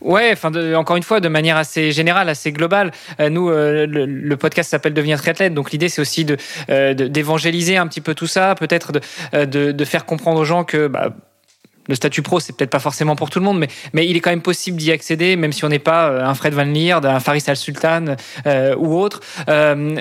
[0.00, 2.90] Ouais, enfin encore une fois de manière assez générale, assez globale.
[3.20, 6.36] Euh, nous, euh, le, podcast s'appelle Devenir triathlète, donc l'idée c'est aussi de
[6.92, 9.00] d'évangéliser un petit peu tout ça, peut-être de,
[9.44, 11.10] de, de, faire comprendre aux gens que bah,
[11.90, 14.20] le statut pro, c'est peut-être pas forcément pour tout le monde, mais, mais il est
[14.20, 17.04] quand même possible d'y accéder, même si on n'est pas euh, un Fred Van Lierde,
[17.04, 18.16] un Faris Al Sultan
[18.46, 19.20] euh, ou autre.
[19.48, 19.96] Euh,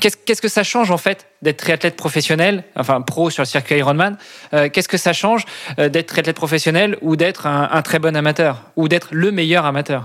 [0.00, 4.16] qu'est-ce, que ça change en fait d'être triathlète professionnel, enfin pro sur le circuit Ironman
[4.50, 5.44] Qu'est-ce que ça change
[5.76, 10.04] d'être triathlète professionnel ou d'être un, très bon amateur ou d'être le meilleur amateur?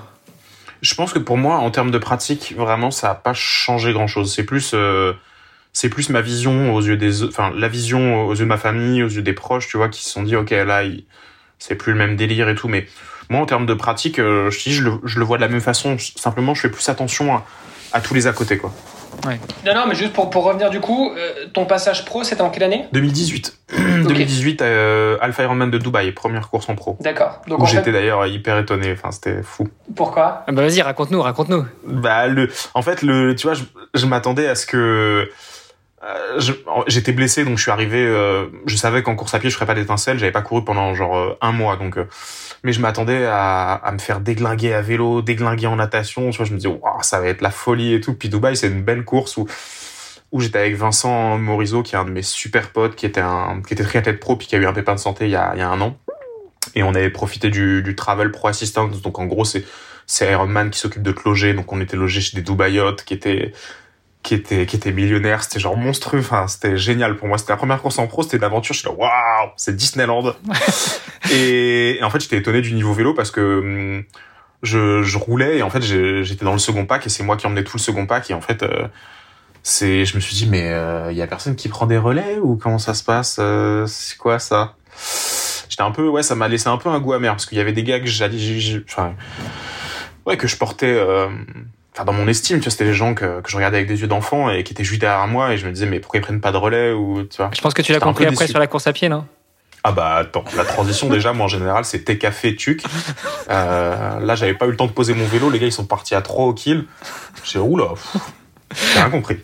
[0.82, 4.34] Je pense que pour moi, en termes de pratique, vraiment, ça n'a pas changé grand-chose.
[4.34, 4.74] C'est plus
[5.74, 9.04] c'est plus ma vision aux yeux des enfin la vision aux yeux de ma famille
[9.04, 10.84] aux yeux des proches tu vois qui se sont dit ok là
[11.60, 12.68] c'est plus le même délire et tout.
[12.68, 12.88] Mais
[13.30, 15.62] moi en termes de pratique euh, je, je, le, je le vois de la même
[15.62, 15.98] façon.
[16.00, 17.46] Simplement je fais plus attention à,
[17.94, 18.74] à tous les à côté quoi.
[19.26, 19.40] Ouais.
[19.66, 22.50] non non mais juste pour, pour revenir du coup euh, ton passage pro c'était en
[22.52, 22.86] quelle année?
[22.94, 23.58] 2018
[24.08, 26.96] 2018 euh, Alpha Ironman de Dubaï première course en pro.
[27.02, 27.42] D'accord.
[27.48, 28.94] Donc j'étais d'ailleurs hyper étonné.
[28.94, 29.68] Enfin c'était fou.
[29.96, 30.44] Pourquoi?
[30.48, 31.66] Ah bah vas-y raconte-nous raconte-nous.
[31.86, 33.64] Bah le en fait le tu vois je,
[33.96, 35.30] je m'attendais à ce que
[36.02, 36.40] euh,
[36.88, 39.66] j'étais blessé donc je suis arrivé euh, je savais qu'en course à pied je ferais
[39.66, 41.98] pas d'étincelle j'avais pas couru pendant genre euh, un mois donc
[42.64, 46.54] mais je m'attendais à, à, me faire déglinguer à vélo déglinguer en natation tu je
[46.54, 48.14] me disais ça va être la folie et tout.
[48.14, 49.48] Puis Dubaï c'est une belle course où
[50.32, 53.62] où j'étais avec Vincent Morisot qui est un de mes super potes qui était un
[53.66, 55.52] qui était triathlète pro puis qui a eu un pépin de santé il y a,
[55.56, 55.98] il y a un an.
[56.76, 59.02] Et on avait profité du, du travel pro assistance.
[59.02, 59.66] Donc en gros c'est
[60.06, 61.54] c'est Ironman qui s'occupe de te loger.
[61.54, 63.54] Donc on était logé chez des Dubaïotes qui étaient
[64.22, 67.38] qui était qui était millionnaire c'était genre monstrueux enfin c'était génial pour moi.
[67.38, 70.36] C'était la première course en pro c'était une aventure je suis là waouh c'est Disneyland.
[71.32, 74.04] Et, en fait j'étais étonné du niveau vélo parce que hum,
[74.62, 77.48] je, je roulais et en fait j'étais dans le second pack et c'est moi qui
[77.48, 78.88] emmenais tout le second pack et en fait euh,
[79.64, 82.40] c'est je me suis dit mais il euh, y a personne qui prend des relais
[82.42, 84.76] ou comment ça se passe euh, c'est quoi ça?
[85.70, 87.62] J'étais un peu ouais ça m'a laissé un peu un goût amer parce qu'il y
[87.62, 89.14] avait des gars que j'ai enfin
[90.26, 91.00] ouais que je portais
[92.06, 94.08] dans mon estime, tu vois, c'était des gens que, que je regardais avec des yeux
[94.08, 96.42] d'enfant et qui étaient juste derrière moi et je me disais, mais pourquoi ils prennent
[96.42, 97.52] pas de relais ou, tu vois.
[97.54, 99.26] Je pense que tu l'as compris après sur la course à pied, non?
[99.84, 102.84] Ah bah attends, la transition déjà, moi en général, c'est thé café tuc.
[103.50, 105.86] Euh, là, j'avais pas eu le temps de poser mon vélo, les gars ils sont
[105.86, 106.86] partis à 3 au kill.
[107.46, 107.90] J'ai oula,
[108.76, 109.38] j'ai rien compris.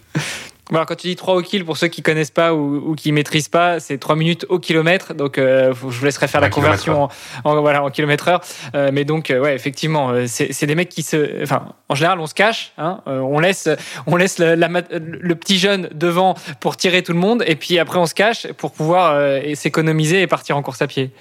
[0.72, 3.12] Alors, quand tu dis 3 au kill, pour ceux qui connaissent pas ou, ou qui
[3.12, 5.14] maîtrisent pas, c'est 3 minutes au kilomètre.
[5.14, 7.10] Donc, euh, je vous laisserai faire la conversion en,
[7.44, 8.42] en, voilà, en kilomètre heure.
[8.74, 12.26] Euh, mais donc, euh, ouais, effectivement, c'est des mecs qui se, enfin, en général, on
[12.26, 13.70] se cache, hein, euh, on laisse,
[14.08, 17.78] on laisse le, la, le, petit jeune devant pour tirer tout le monde, et puis
[17.78, 21.12] après, on se cache pour pouvoir euh, s'économiser et partir en course à pied.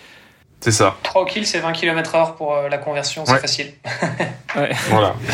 [0.61, 0.97] C'est ça.
[1.03, 3.39] 3 au kill, c'est 20 km heure pour la conversion, c'est Ouais.
[3.41, 3.73] facile.
[4.57, 4.71] Ouais.
[4.89, 5.15] Voilà.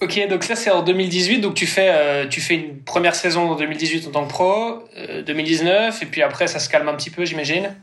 [0.00, 3.52] Ok, donc ça c'est en 2018, donc tu fais, euh, tu fais une première saison
[3.52, 6.94] en 2018 en tant que pro, euh, 2019, et puis après ça se calme un
[6.94, 7.74] petit peu, j'imagine.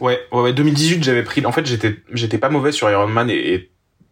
[0.00, 1.44] Ouais, ouais, ouais, 2018, j'avais pris.
[1.46, 3.70] En fait, j'étais, pas mauvais sur Ironman et,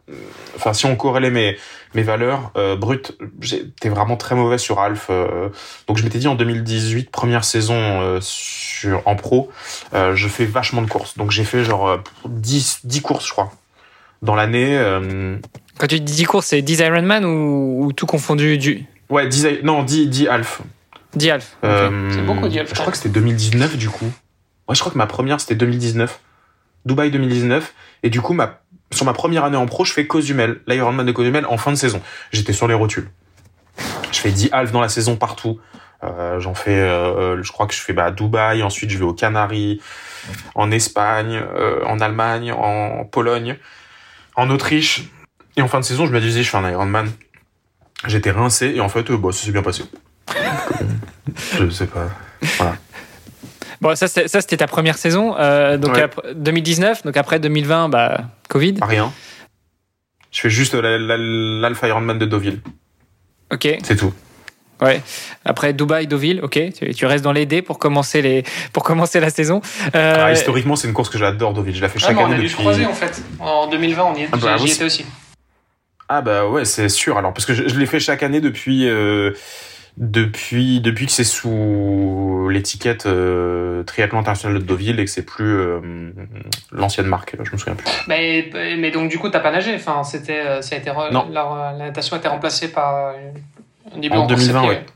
[0.08, 0.14] euh,
[0.56, 1.56] enfin, si on corrélait mes
[1.94, 5.06] mes valeurs euh, brutes, j'étais vraiment très mauvais sur Alf.
[5.10, 5.48] euh,
[5.86, 9.50] donc, je m'étais dit en 2018, première saison euh, sur en pro,
[9.94, 11.16] euh, je fais vachement de courses.
[11.16, 11.96] Donc, j'ai fait genre euh,
[12.26, 13.52] 10 10 courses, je crois,
[14.22, 14.78] dans l'année.
[15.78, 19.44] Quand tu dis 10 courses, c'est 10 Ironman ou, ou tout confondu du ouais, 10
[19.44, 20.60] I- non, 10 10 Alf.
[21.14, 21.56] 10 Half.
[21.62, 21.68] ok.
[21.68, 22.70] Euh, C'est beaucoup, 10 Alf.
[22.74, 24.06] Je crois que c'était 2019 du coup.
[24.68, 26.20] Ouais, je crois que ma première c'était 2019.
[26.84, 27.74] Dubaï 2019.
[28.02, 28.60] Et du coup, ma,
[28.92, 31.76] sur ma première année en pro, je fais Cozumel, l'Ironman de Cozumel en fin de
[31.76, 32.00] saison.
[32.32, 33.08] J'étais sur les rotules.
[34.12, 35.58] Je fais 10 halves dans la saison partout.
[36.04, 39.12] Euh, J'en fais, euh, je crois que je fais bah, Dubaï, ensuite je vais aux
[39.14, 39.80] Canaries,
[40.54, 43.56] en Espagne, euh, en Allemagne, en Pologne,
[44.36, 45.04] en Autriche.
[45.56, 47.10] Et en fin de saison, je me disais, je fais un Ironman.
[48.06, 49.82] J'étais rincé et en fait, euh, bah, ça s'est bien passé.
[51.58, 52.08] je sais pas.
[53.80, 55.36] Bon, ça, c'était ta première saison.
[55.38, 56.02] euh, donc, Ouais.
[56.02, 57.02] après- 2019.
[57.04, 58.18] Donc, après 2020, bah,
[58.48, 58.74] Covid.
[58.74, 59.12] Pas rien.
[60.30, 62.60] Je fais juste la- la- l'Alpha Ironman de Deauville.
[63.52, 63.68] Ok.
[63.82, 64.12] C'est tout.
[64.80, 65.00] Ouais.
[65.44, 66.40] Après Dubaï, Deauville.
[66.42, 66.58] Ok.
[66.78, 69.60] Tu, tu restes dans les dés pour commencer les, pour commencer la saison.
[69.94, 71.74] Euh, Ah, historiquement, c'est une course que j'adore, Deauville.
[71.74, 73.20] Je la fais Ah, chaque on année a dû se croiser en fait.
[73.40, 75.04] En 2020, on y est, Ah bah, j'y oui, étais aussi.
[76.08, 77.18] Ah bah ouais, c'est sûr.
[77.18, 79.32] Alors parce que je, je l'ai fait chaque année depuis euh,
[79.98, 85.44] depuis depuis que c'est sous l'étiquette euh, Triathlon International de Deauville et que c'est plus
[85.58, 85.80] euh,
[86.72, 87.36] l'ancienne marque.
[87.42, 87.86] Je me souviens plus.
[88.06, 88.48] Mais,
[88.78, 89.74] mais donc du coup, t'as pas nagé.
[89.74, 91.28] Enfin, c'était, euh, ça a été re- Non.
[91.30, 93.12] la, la natation a été remplacée par
[93.94, 94.86] un début En course à 2020, pied, ouais.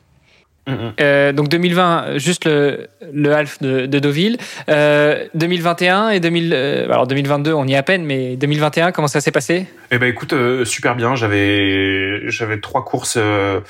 [0.66, 0.74] Mm.
[1.00, 4.36] Euh, donc 2020, juste le, le half de, de Deauville.
[4.68, 9.08] Euh, 2021 et 2000, euh, alors 2022, on y est à peine, mais 2021, comment
[9.08, 9.66] ça s'est passé?
[9.90, 11.16] Eh ben écoute, euh, super bien.
[11.16, 13.16] J'avais j'avais trois courses.
[13.18, 13.60] euh,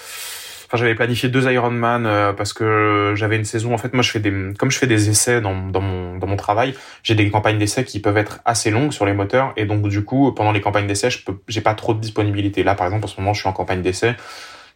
[0.75, 3.75] Enfin, j'avais planifié deux Ironman euh, parce que j'avais une saison.
[3.75, 6.27] En fait, moi, je fais des comme je fais des essais dans, dans mon dans
[6.27, 6.73] mon travail.
[7.03, 10.03] J'ai des campagnes d'essais qui peuvent être assez longues sur les moteurs et donc du
[10.03, 12.63] coup, pendant les campagnes d'essais, je peux j'ai pas trop de disponibilité.
[12.65, 14.15] Là, par exemple, en ce moment, je suis en campagne d'essais,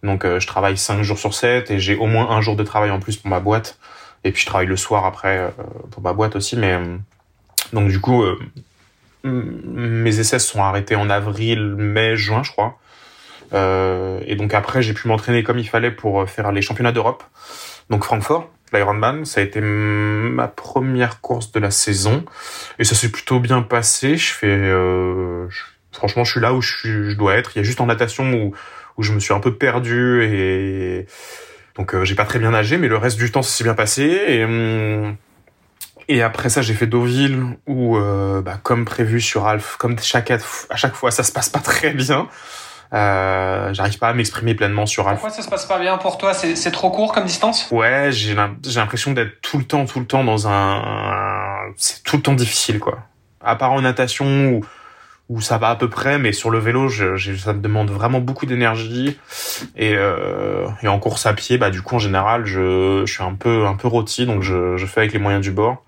[0.02, 2.62] donc euh, je travaille cinq jours sur 7 et j'ai au moins un jour de
[2.62, 3.78] travail en plus pour ma boîte.
[4.24, 5.50] Et puis je travaille le soir après euh,
[5.90, 6.96] pour ma boîte aussi, mais euh,
[7.72, 8.24] donc du coup.
[9.24, 12.78] mes essais sont arrêtés en avril, mai, juin, je crois.
[13.52, 17.24] Et donc après, j'ai pu m'entraîner comme il fallait pour faire les championnats d'Europe.
[17.90, 22.24] Donc Francfort, l'Ironman, ça a été ma première course de la saison.
[22.78, 24.16] Et ça s'est plutôt bien passé.
[24.16, 24.70] Je fais,
[25.90, 27.56] franchement, je suis là où je, je dois être.
[27.56, 28.54] Il y a juste en natation où,
[28.96, 31.06] où je me suis un peu perdu et
[31.76, 33.74] donc euh, j'ai pas très bien nagé, mais le reste du temps, ça s'est bien
[33.74, 34.02] passé.
[34.28, 35.16] Et, hum,
[36.08, 40.30] et après ça, j'ai fait Deauville où, euh, bah, comme prévu sur Alf, comme chaque,
[40.30, 42.28] à chaque fois, ça se passe pas très bien.
[42.94, 45.20] Euh, J'arrive pas à m'exprimer pleinement sur Alf.
[45.20, 46.32] Pourquoi ça se passe pas bien pour toi?
[46.32, 47.68] C'est trop court comme distance?
[47.72, 51.72] Ouais, j'ai l'impression d'être tout le temps, tout le temps dans un...
[51.76, 53.00] C'est tout le temps difficile, quoi.
[53.44, 54.64] À part en natation où,
[55.28, 58.20] où ça va à peu près, mais sur le vélo, je, ça me demande vraiment
[58.20, 59.18] beaucoup d'énergie.
[59.76, 63.24] Et, euh, et en course à pied, bah du coup, en général, je, je suis
[63.24, 65.84] un peu, un peu rôti, donc je, je fais avec les moyens du bord.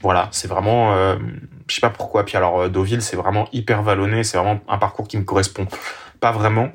[0.00, 0.94] Voilà, c'est vraiment...
[0.94, 1.16] Euh,
[1.68, 2.24] je sais pas pourquoi.
[2.24, 4.24] Puis alors, euh, Deauville, c'est vraiment hyper vallonné.
[4.24, 5.66] C'est vraiment un parcours qui me correspond
[6.20, 6.70] pas vraiment.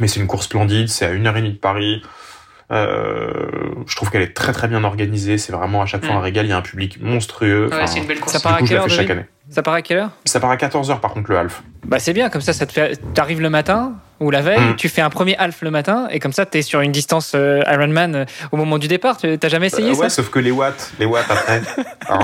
[0.00, 2.02] Mais c'est une course splendide, c'est à une heure et demie de Paris.
[2.72, 3.30] Euh,
[3.86, 5.36] je trouve qu'elle est très très bien organisée.
[5.38, 6.46] C'est vraiment à chaque fois un régal.
[6.46, 7.66] Il y a un public monstrueux.
[7.68, 8.32] Ouais, Enfin, c'est une belle course.
[8.32, 9.26] Ça part à quelle heure, chaque année.
[9.50, 10.10] Ça part à quelle heure?
[10.24, 11.62] Ça part à 14h par contre le half.
[11.84, 12.98] Bah c'est bien, comme ça, ça te fait.
[13.12, 14.76] T'arrives le matin ou la veille, Mm.
[14.76, 17.60] tu fais un premier half le matin et comme ça, t'es sur une distance euh,
[17.70, 19.16] Ironman euh, au moment du départ.
[19.18, 20.00] T'as jamais essayé Euh, ça?
[20.02, 21.60] ouais, sauf que les watts, les watts après.
[22.08, 22.20] hein.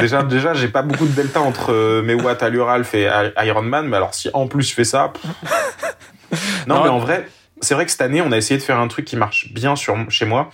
[0.00, 3.44] Déjà, déjà, j'ai pas beaucoup de delta entre euh, mes watts à l'Uralf et à
[3.46, 5.12] Ironman, mais alors si en plus je fais ça.
[5.12, 6.42] pff.
[6.66, 6.82] non, Non.
[6.82, 7.28] mais en vrai,
[7.62, 9.74] c'est vrai que cette année, on a essayé de faire un truc qui marche bien
[9.76, 10.50] chez moi,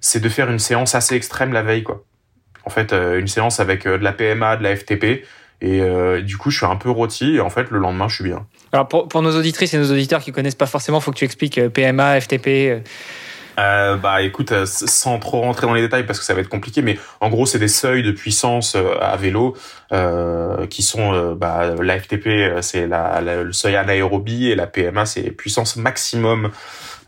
[0.00, 2.04] c'est de faire une séance assez extrême la veille, quoi.
[2.64, 5.24] En fait, euh, une séance avec euh, de la PMA, de la FTP.
[5.62, 7.36] Et euh, du coup, je suis un peu rôti.
[7.36, 8.46] Et en fait, le lendemain, je suis bien.
[8.72, 11.60] Alors pour, nos auditrices et nos auditeurs qui connaissent pas forcément, faut que tu expliques
[11.68, 12.82] PMA, FTP.
[13.60, 13.96] Euh.
[13.96, 16.82] Bah écoute, euh, sans trop rentrer dans les détails parce que ça va être compliqué,
[16.82, 19.56] mais en gros c'est des seuils de puissance euh, à vélo
[20.70, 25.30] qui sont bah, la FTP c'est la, la- le seuil anaérobie et la PMA c'est
[25.32, 26.50] puissance maximum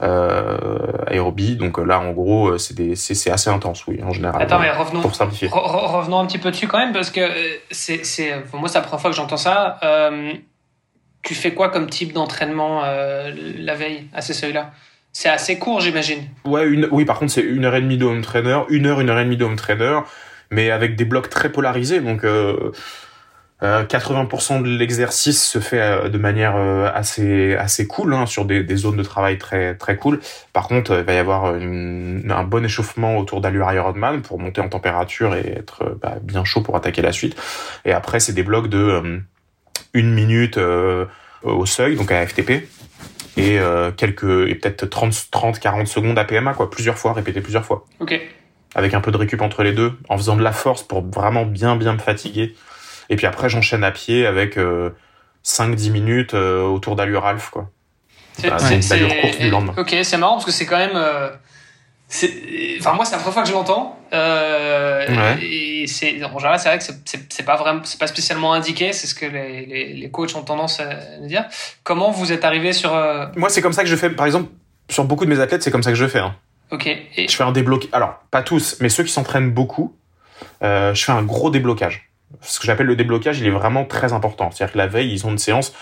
[0.01, 1.57] aérobie.
[1.57, 4.43] Donc là, en gros, c'est des, c'est, assez intense, oui, en général.
[4.43, 5.49] Attends, mais revenons, pour simplifier.
[5.53, 7.21] revenons un petit peu dessus quand même, parce que
[7.71, 9.79] c'est, c'est, moi, c'est la première fois que j'entends ça.
[11.23, 14.73] tu fais quoi comme type d'entraînement la veille à ces seuils-là?
[15.13, 16.25] C'est assez court, j'imagine.
[16.45, 19.01] Ouais, une, oui, par contre, c'est une heure et demie de home trainer, une heure,
[19.01, 20.01] une heure et demie de home trainer,
[20.51, 22.01] mais avec des blocs très polarisés.
[22.01, 22.73] Donc, euh,
[23.63, 28.45] 80% euh, de l'exercice se fait euh, de manière euh, assez assez cool hein, sur
[28.45, 30.21] des, des, zones de travail très très cool.
[30.53, 34.69] Par contre, il va y avoir un bon échauffement autour d'allure Ironman pour monter en
[34.69, 37.37] température et être bah, bien chaud pour attaquer la suite.
[37.85, 39.21] Et après, c'est des blocs de
[39.95, 40.59] une minute
[41.43, 42.67] au seuil, donc à FTP,
[43.37, 43.59] et
[43.97, 47.87] quelques et peut-être 30 30 40 secondes à PMA quoi, plusieurs fois, répété plusieurs fois.
[48.01, 48.21] OK.
[48.75, 51.45] Avec un peu de récup entre les deux, en faisant de la force pour vraiment
[51.45, 52.55] bien bien me fatiguer
[53.13, 57.71] et puis après, j'enchaîne à pied avec 5-10 euh, minutes euh, autour d'allure half, quoi.
[58.39, 58.49] C'est
[58.89, 59.75] d'allure courte du lendemain.
[59.77, 60.97] Ok, c'est marrant parce que c'est quand même.
[62.25, 63.99] Euh, enfin, moi, c'est la première fois que je l'entends.
[65.41, 68.93] Et c'est, en général, c'est vrai que c'est pas vraiment, c'est pas spécialement indiqué.
[68.93, 71.45] C'est ce que les, les, coachs ont tendance à dire.
[71.83, 72.93] Comment vous êtes arrivé sur
[73.37, 74.11] Moi, c'est comme ça que je fais.
[74.11, 74.51] Par exemple,
[74.91, 76.21] sur beaucoup de mes athlètes, c'est comme ça que je fais.
[76.21, 76.35] Hein.
[76.71, 76.87] Ok.
[76.87, 77.29] Et...
[77.29, 77.91] Je fais un déblocage.
[77.93, 79.97] Alors, pas tous, mais ceux qui s'entraînent beaucoup,
[80.61, 84.51] je fais un gros déblocage ce que j'appelle le déblocage, il est vraiment très important.
[84.51, 85.73] C'est-à-dire que la veille, ils ont une séance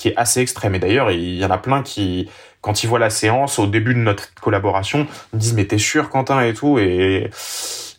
[0.00, 0.74] qui est assez extrême.
[0.74, 2.28] Et d'ailleurs, il y en a plein qui,
[2.62, 6.08] quand ils voient la séance au début de notre collaboration, me disent mais t'es sûr
[6.08, 7.30] Quentin et tout et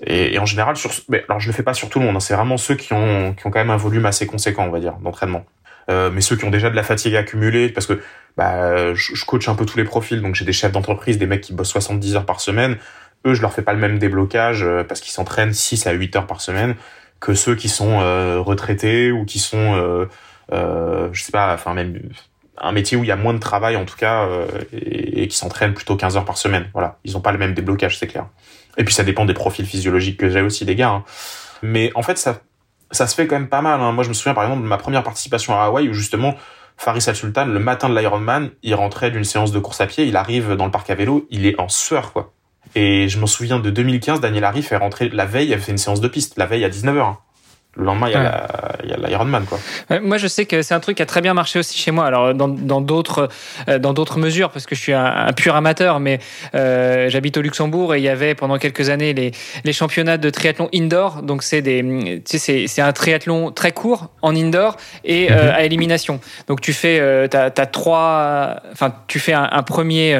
[0.03, 2.15] et, en général sur mais alors je le fais pas sur tout le monde.
[2.15, 2.19] Hein.
[2.19, 4.79] c'est vraiment ceux qui ont qui ont quand même un volume assez conséquent, on va
[4.79, 5.45] dire, d'entraînement.
[5.89, 8.01] Euh, mais ceux qui ont déjà de la fatigue accumulée, parce que
[8.37, 11.41] bah, je, coach un peu tous les profils, donc j'ai des chefs d'entreprise, des mecs
[11.41, 12.77] qui bossent 70 heures par semaine.
[13.25, 16.15] Eux, je leur fais pas le même déblocage euh, parce qu'ils s'entraînent 6 à 8
[16.15, 16.75] heures par semaine
[17.21, 20.07] que ceux qui sont euh, retraités ou qui sont, euh,
[20.51, 22.01] euh, je sais pas, enfin même
[22.57, 24.27] un métier où il y a moins de travail en tout cas
[24.71, 26.69] et, qui s'entraînent plutôt 15 heures par semaine.
[26.73, 28.27] Voilà, ils ont pas le même déblocage, c'est clair.
[28.77, 30.89] Et puis ça dépend des profils physiologiques que j'ai aussi des gars.
[30.89, 31.03] Hein.
[31.63, 32.41] Mais en fait ça
[32.91, 33.79] ça se fait quand même pas mal.
[33.79, 33.91] Hein.
[33.93, 36.35] Moi je me souviens par exemple de ma première participation à Hawaï où justement
[36.77, 40.05] Faris Al Sultan le matin de l'Ironman, il rentrait d'une séance de course à pied,
[40.05, 42.33] il arrive dans le parc à vélo, il est en sueur quoi.
[42.75, 45.71] Et je m'en souviens de 2015, Daniel Harry est rentré la veille, il avait fait
[45.71, 47.17] une séance de piste, la veille à 19h.
[47.75, 48.07] Le lendemain,
[48.83, 49.59] il y a l'Ironman, quoi.
[50.01, 52.05] Moi, je sais que c'est un truc qui a très bien marché aussi chez moi.
[52.05, 52.47] Alors, dans
[52.81, 53.29] d'autres
[53.79, 56.19] dans dans d'autres mesures, parce que je suis un, pur amateur, mais
[56.55, 59.31] euh, j'habite au Luxembourg et il y avait pendant quelques années les,
[59.65, 61.21] les championnats de triathlon indoor.
[61.23, 65.49] Donc, c'est tu sais, c'est un triathlon très court en indoor et euh, mhm.
[65.49, 66.19] à élimination.
[66.47, 70.13] Donc, tu fais euh, as trois, enfin, tu fais un, premier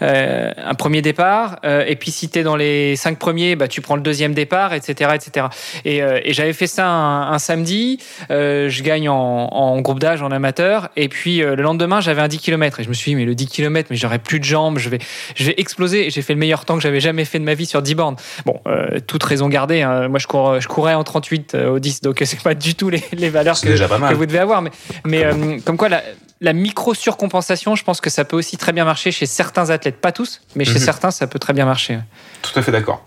[0.00, 3.96] euh, un premier départ et puis si t'es dans les cinq premiers, bah, tu prends
[3.96, 5.46] le deuxième départ, etc., etc.
[5.84, 7.98] Et, et j'avais fait ça un, samedi,
[8.30, 12.28] euh, je gagne en, groupe d'âge, en amateur, et puis euh, le lendemain, j'avais un
[12.28, 12.80] 10 km.
[12.80, 14.88] Et je me suis dit, mais le 10 km, mais j'aurais plus de jambes, je
[14.88, 14.98] vais,
[15.34, 16.06] je vais exploser.
[16.06, 17.94] Et j'ai fait le meilleur temps que j'avais jamais fait de ma vie sur 10
[17.94, 18.16] bornes.
[18.46, 19.82] Bon, euh, toute raison gardée.
[19.82, 20.08] Hein.
[20.08, 23.02] Moi, je, cours, je courais en 38 au 10, donc c'est pas du tout les,
[23.12, 24.62] les valeurs que, que, vous devez avoir.
[24.62, 24.70] Mais,
[25.04, 26.02] mais comme quoi, la,
[26.42, 30.00] la micro-surcompensation, je pense que ça peut aussi très bien marcher chez certains athlètes.
[30.00, 30.78] Pas tous, mais chez mhm.
[30.78, 32.00] certains, ça peut très bien marcher.
[32.42, 33.06] Tout à fait d'accord.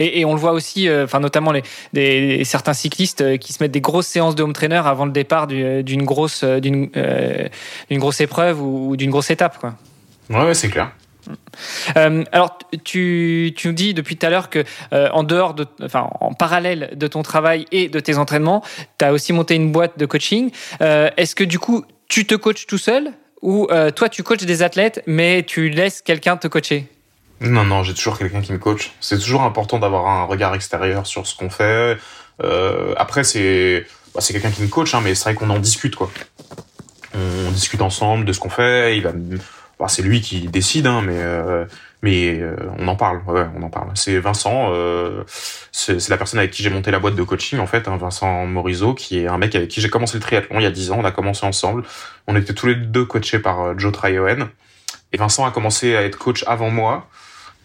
[0.00, 1.52] Et, on le voit aussi, euh, enfin notamment
[1.92, 5.12] les, certains cyclistes euh, qui se mettent des grosses séances de home trainer avant le
[5.12, 6.90] départ d'une grosse, euh, d'une
[7.92, 9.58] grosse épreuve ou, d'une grosse étape.
[9.58, 9.74] Quoi.
[10.30, 10.92] Ouais, c'est clair.
[11.96, 16.34] alors, tu, tu, nous dis depuis tout à l'heure que en dehors de, enfin, en
[16.34, 18.62] parallèle de ton travail et de tes entraînements,
[18.98, 20.50] tu as aussi monté une boîte de coaching.
[20.80, 23.10] Est-ce que du coup, tu te coaches tout seul
[23.42, 23.66] ou
[23.96, 26.88] toi, tu coaches des athlètes, mais tu laisses quelqu'un te coacher?
[27.40, 28.92] Non, non, j'ai toujours quelqu'un qui me coach.
[29.00, 31.98] C'est toujours important d'avoir un regard extérieur sur ce qu'on fait.
[32.42, 35.58] Euh, après, c'est bah, c'est quelqu'un qui me coach, hein, mais c'est vrai qu'on en
[35.58, 36.10] discute, quoi.
[37.14, 38.96] On, discute ensemble de ce qu'on fait.
[38.96, 39.12] Il va,
[39.78, 41.64] bah, c'est lui qui décide, hein, mais euh,
[42.02, 43.22] mais euh, on en parle.
[43.26, 43.90] Ouais, on en parle.
[43.94, 44.68] C'est Vincent.
[44.72, 45.24] Euh,
[45.72, 48.46] c'est la personne avec qui j'ai monté la boîte de coaching, en fait, hein, Vincent
[48.46, 50.92] Morizot, qui est un mec avec qui j'ai commencé le triathlon il y a 10
[50.92, 50.98] ans.
[51.00, 51.82] On a commencé ensemble.
[52.26, 54.48] On était tous les deux coachés par euh, Joe Trioen.
[55.12, 57.08] Et Vincent a commencé à être coach avant moi.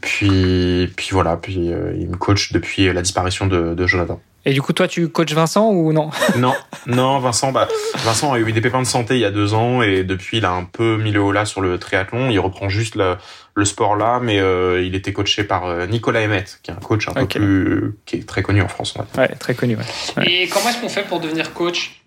[0.02, 4.20] Puis, puis voilà, puis euh, il me coach depuis la disparition de, de, Jonathan.
[4.46, 6.10] Et du coup, toi, tu coaches Vincent ou non?
[6.38, 6.54] Non,
[6.88, 7.68] non, Vincent, bah,
[7.98, 10.46] Vincent a eu des pépins de santé il y a deux ans et depuis, il
[10.46, 12.32] a un peu mis le haut là sur le triathlon.
[12.32, 13.16] Il reprend juste le,
[13.54, 16.78] le sport là, mais euh, il était coaché par euh, Nicolas Emmett, qui est un
[16.78, 18.96] coach un peu plus, qui est très connu en France.
[19.18, 19.78] Ouais, très connu.
[19.78, 20.26] Ouais.
[20.26, 22.01] Et comment est-ce qu'on fait pour devenir coach?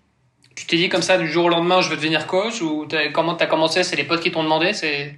[0.55, 3.35] Tu t'es dit comme ça du jour au lendemain, je veux devenir coach ou comment
[3.35, 3.83] t'as commencé?
[3.83, 5.15] C'est les potes qui t'ont demandé C'est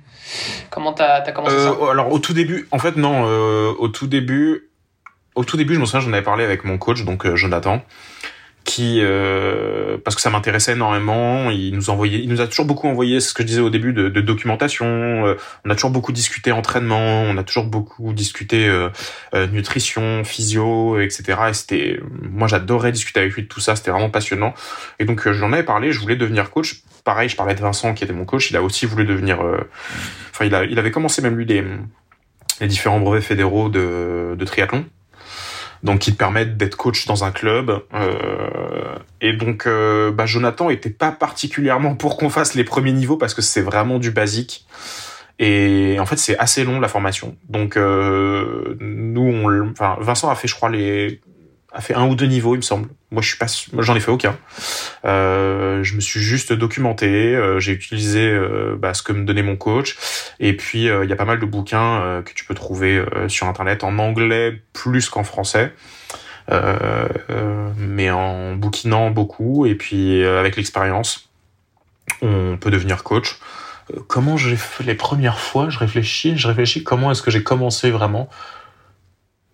[0.69, 4.07] comment t'as as commencé euh, Alors au tout début, en fait non, euh, au tout
[4.07, 4.69] début,
[5.35, 7.83] au tout début, je me souviens, j'en avais parlé avec mon coach, donc euh, Jonathan.
[8.67, 11.49] Qui euh, parce que ça m'intéressait énormément.
[11.49, 13.93] Il nous envoyait, il nous a toujours beaucoup envoyé, ce que je disais au début,
[13.93, 14.85] de, de documentation.
[15.25, 15.35] Euh,
[15.65, 18.89] on a toujours beaucoup discuté entraînement, on a toujours beaucoup discuté euh,
[19.33, 21.39] euh, nutrition, physio, etc.
[21.49, 24.53] Et c'était, moi j'adorais discuter avec lui de tout ça, c'était vraiment passionnant.
[24.99, 26.81] Et donc euh, j'en avais parlé, je voulais devenir coach.
[27.05, 29.39] Pareil, je parlais de Vincent qui était mon coach, il a aussi voulu devenir.
[30.31, 31.63] Enfin, il a, il avait commencé même lui les
[32.59, 34.85] les différents brevets fédéraux de, de triathlon
[35.87, 37.81] donc qui te permettent d'être coach dans un club.
[37.93, 43.17] Euh, et donc, euh, bah, Jonathan était pas particulièrement pour qu'on fasse les premiers niveaux
[43.17, 44.65] parce que c'est vraiment du basique.
[45.39, 47.37] Et en fait, c'est assez long la formation.
[47.47, 51.21] Donc, euh, nous, on, enfin, Vincent a fait, je crois, les
[51.77, 52.89] a fait un ou deux niveaux, il me semble.
[53.11, 54.35] Moi, je suis pas, moi, j'en ai fait aucun.
[55.05, 57.35] Euh, je me suis juste documenté.
[57.35, 59.95] Euh, j'ai utilisé euh, bah, ce que me donnait mon coach.
[60.39, 63.05] Et puis, euh, il y a pas mal de bouquins euh, que tu peux trouver
[63.27, 65.71] sur internet en anglais plus qu'en français.
[67.77, 71.29] mais en bouquinant beaucoup et puis avec l'expérience,
[72.23, 73.37] on peut devenir coach.
[74.07, 76.83] Comment j'ai fait les premières fois Je réfléchis, je réfléchis.
[76.83, 78.29] Comment est-ce que j'ai commencé vraiment?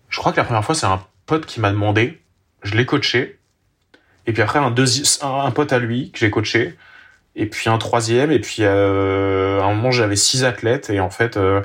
[0.08, 2.20] Je crois que la première fois, c'est un pote qui m'a demandé,
[2.62, 3.38] je l'ai coaché,
[4.26, 4.74] et puis après un,
[5.22, 6.76] un pote à lui que j'ai coaché,
[7.36, 11.10] et puis un troisième, et puis euh, à un moment j'avais six athlètes, et en
[11.10, 11.62] fait euh,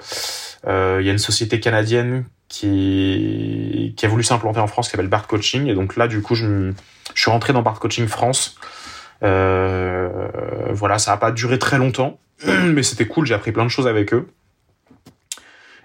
[0.67, 5.07] euh, il y a une société canadienne qui, a voulu s'implanter en France qui s'appelle
[5.07, 6.71] Bart Coaching, et donc là du coup je,
[7.15, 8.55] suis rentré dans Bart Coaching France.
[9.21, 13.87] Voilà, ça a pas duré très longtemps, mais c'était cool, j'ai appris plein de choses
[13.87, 14.27] avec eux.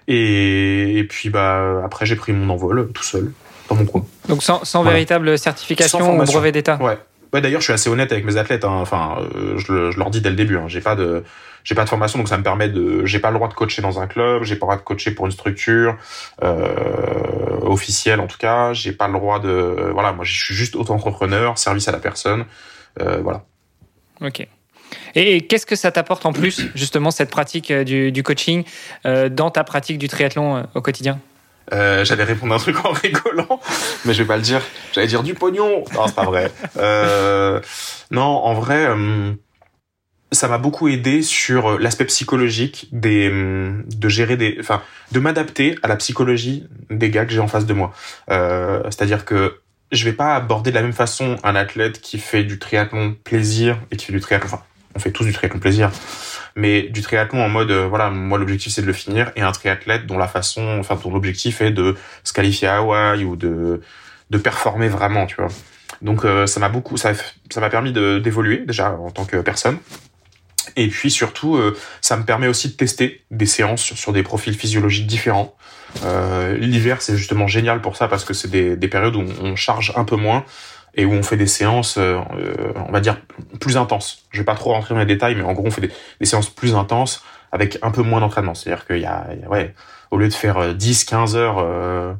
[0.07, 3.31] Et, et puis bah après j'ai pris mon envol tout seul
[3.69, 4.05] dans mon coin.
[4.29, 4.95] Donc sans, sans voilà.
[4.95, 6.77] véritable certification sans ou brevet d'État.
[6.81, 6.97] Ouais.
[7.33, 8.63] Ouais, d'ailleurs, je suis assez honnête avec mes athlètes.
[8.63, 8.77] Hein.
[8.81, 10.57] Enfin, euh, je, le, je, leur dis dès le début.
[10.57, 10.65] Hein.
[10.67, 11.25] J'ai pas de,
[11.65, 13.03] j'ai pas de formation, donc ça me permet de.
[13.05, 14.43] J'ai pas le droit de coacher dans un club.
[14.43, 15.97] J'ai pas le droit de coacher pour une structure
[16.43, 18.71] euh, officielle, en tout cas.
[18.71, 19.89] J'ai pas le droit de.
[19.91, 22.45] Voilà, moi, je suis juste auto-entrepreneur, service à la personne.
[23.01, 23.43] Euh, voilà.
[24.21, 24.47] Ok.
[25.15, 28.63] Et, qu'est-ce que ça t'apporte en plus, justement, cette pratique du, du coaching
[29.05, 31.19] euh, dans ta pratique du triathlon au quotidien?
[31.73, 33.59] Euh, j'allais répondre un truc en rigolant,
[34.05, 34.61] mais je vais pas le dire.
[34.93, 35.83] J'allais dire du pognon.
[35.93, 36.51] Non, c'est pas vrai.
[36.77, 37.59] Euh,
[38.11, 39.31] non, en vrai, euh,
[40.31, 44.81] ça m'a beaucoup aidé sur l'aspect psychologique des, de gérer des, enfin,
[45.11, 47.93] de m'adapter à la psychologie des gars que j'ai en face de moi.
[48.29, 49.59] Euh, C'est-à-dire que
[49.91, 53.77] je vais pas aborder de la même façon un athlète qui fait du triathlon plaisir
[53.91, 54.63] et qui fait du triathlon, enfin,
[54.95, 55.91] on fait tous du triathlon plaisir.
[56.55, 59.51] Mais du triathlon en mode euh, voilà moi l'objectif c'est de le finir et un
[59.51, 63.81] triathlète dont la façon enfin dont l'objectif est de se qualifier à Hawaï ou de
[64.29, 65.49] de performer vraiment tu vois.
[66.01, 67.11] Donc euh, ça m'a beaucoup ça
[67.49, 69.77] ça m'a permis d'évoluer déjà en tant que personne.
[70.77, 74.23] Et puis surtout euh, ça me permet aussi de tester des séances sur, sur des
[74.23, 75.55] profils physiologiques différents.
[76.03, 79.55] Euh, l'hiver c'est justement génial pour ça parce que c'est des, des périodes où on
[79.55, 80.45] charge un peu moins
[80.95, 82.19] et où on fait des séances, euh,
[82.87, 83.17] on va dire,
[83.59, 84.25] plus intenses.
[84.31, 86.49] Je vais pas trop rentrer dans les détails, mais en gros, on fait des, séances
[86.49, 88.55] plus intenses avec un peu moins d'entraînement.
[88.55, 89.73] C'est-à-dire qu'il y a, ouais,
[90.11, 92.13] au lieu de faire 10, 15 heures euh,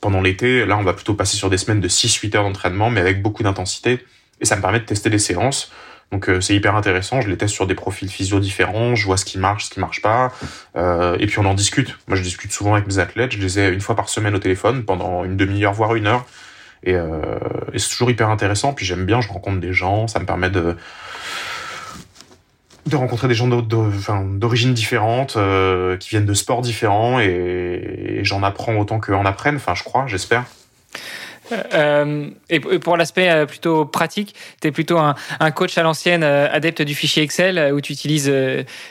[0.00, 2.90] pendant l'été, là, on va plutôt passer sur des semaines de 6, 8 heures d'entraînement,
[2.90, 4.04] mais avec beaucoup d'intensité.
[4.40, 5.72] Et ça me permet de tester des séances.
[6.12, 9.16] Donc euh, c'est hyper intéressant, je les teste sur des profils physio différents, je vois
[9.16, 10.30] ce qui marche, ce qui marche pas,
[10.76, 11.96] euh, et puis on en discute.
[12.06, 14.38] Moi je discute souvent avec mes athlètes, je les ai une fois par semaine au
[14.38, 16.26] téléphone pendant une demi-heure voire une heure,
[16.84, 17.38] et, euh,
[17.72, 18.72] et c'est toujours hyper intéressant.
[18.72, 20.76] Puis j'aime bien, je rencontre des gens, ça me permet de
[22.84, 28.74] de rencontrer des gens d'origine différente, euh, qui viennent de sports différents, et, j'en apprends
[28.74, 29.54] autant qu'en apprennent.
[29.54, 30.42] Enfin, je crois, j'espère.
[31.74, 36.82] Euh, et pour l'aspect plutôt pratique, tu es plutôt un, un, coach à l'ancienne, adepte
[36.82, 38.32] du fichier Excel, où tu utilises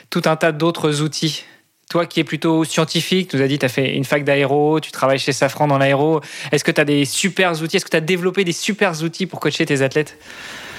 [0.08, 1.44] tout un tas d'autres outils
[1.92, 4.80] toi qui es plutôt scientifique, tu nous as dit tu as fait une fac d'aéro,
[4.80, 6.22] tu travailles chez Safran dans l'aéro.
[6.50, 7.76] Est-ce que tu as des super outils?
[7.76, 10.16] Est-ce que tu as développé des super outils pour coacher tes athlètes?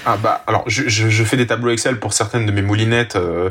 [0.06, 3.50] Ah bah alors je, fais des tableaux Excel pour certaines de mes moulinettes euh,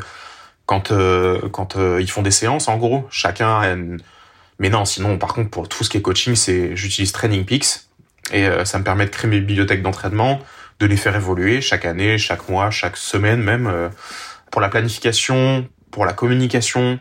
[0.65, 3.07] quand euh, quand euh, ils font des séances en gros.
[3.09, 3.77] Chacun
[4.59, 7.85] mais non, sinon par contre pour tout ce qui est coaching, c'est j'utilise Training Peaks
[8.33, 10.41] et ça me permet de créer mes bibliothèques d'entraînement,
[10.79, 13.89] de les faire évoluer chaque année, chaque mois, chaque semaine même
[14.51, 16.99] pour la planification, pour la communication,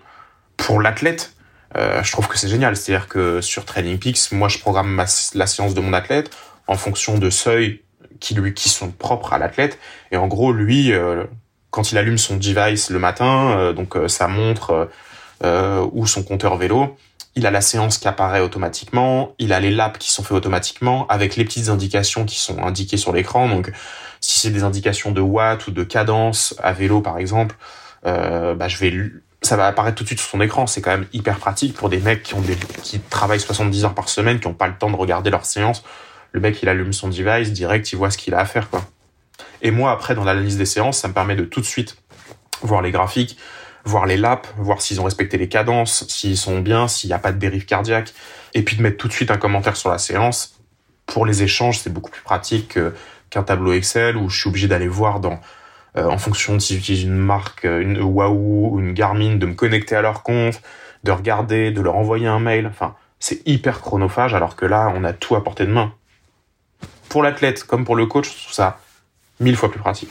[0.62, 1.34] pour l'athlète,
[1.76, 2.76] euh, je trouve que c'est génial.
[2.76, 6.30] C'est-à-dire que sur Training Peaks, moi, je programme la séance de mon athlète
[6.66, 7.82] en fonction de seuils
[8.20, 9.78] qui lui qui sont propres à l'athlète.
[10.12, 11.24] Et en gros, lui, euh,
[11.70, 14.88] quand il allume son device le matin, euh, donc sa montre
[15.92, 16.96] ou son compteur vélo,
[17.34, 21.04] il a la séance qui apparaît automatiquement, il a les laps qui sont faits automatiquement
[21.08, 23.48] avec les petites indications qui sont indiquées sur l'écran.
[23.48, 23.72] Donc,
[24.20, 27.56] si c'est des indications de watts ou de cadence à vélo, par exemple,
[28.04, 28.90] bah, je vais
[29.42, 30.66] ça va apparaître tout de suite sur son écran.
[30.66, 32.22] C'est quand même hyper pratique pour des mecs
[32.82, 35.82] qui travaillent 70 heures par semaine, qui n'ont pas le temps de regarder leur séance.
[36.32, 38.68] le mec il allume son device direct, il voit ce qu'il a à faire.
[39.60, 41.96] Et moi après dans l'analyse des séances, ça me permet de tout de suite
[42.62, 43.36] voir les graphiques,
[43.84, 47.18] voir les laps, voir s'ils ont respecté les cadences, s'ils sont bien, s'il n'y a
[47.18, 48.14] pas de dérive cardiaque,
[48.54, 50.60] et puis de mettre tout de suite un commentaire sur la séance.
[51.06, 52.78] Pour les échanges, c'est beaucoup plus pratique
[53.28, 55.40] qu'un tableau Excel où je suis obligé d'aller voir dans
[55.96, 59.54] euh, en fonction de si j'utilise une marque, une Wahoo ou une Garmin, de me
[59.54, 60.62] connecter à leur compte,
[61.04, 62.66] de regarder, de leur envoyer un mail.
[62.66, 65.92] Enfin, c'est hyper chronophage alors que là, on a tout à portée de main.
[67.08, 68.80] Pour l'athlète comme pour le coach, je trouve ça
[69.40, 70.10] mille fois plus pratique.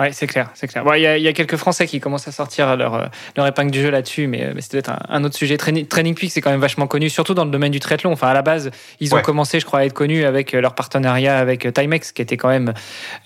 [0.00, 0.82] Oui, c'est clair, c'est clair.
[0.96, 3.06] Il y, a quelques Français qui commencent à sortir leur, euh,
[3.36, 5.58] leur épingle du jeu là-dessus, mais, mais c'est peut-être un, autre sujet.
[5.58, 8.10] Training, Training Peak, c'est quand même vachement connu, surtout dans le domaine du triathlon.
[8.10, 11.36] Enfin, à la base, ils ont commencé, je crois, à être connus avec leur partenariat
[11.36, 12.72] avec Timex, qui était quand même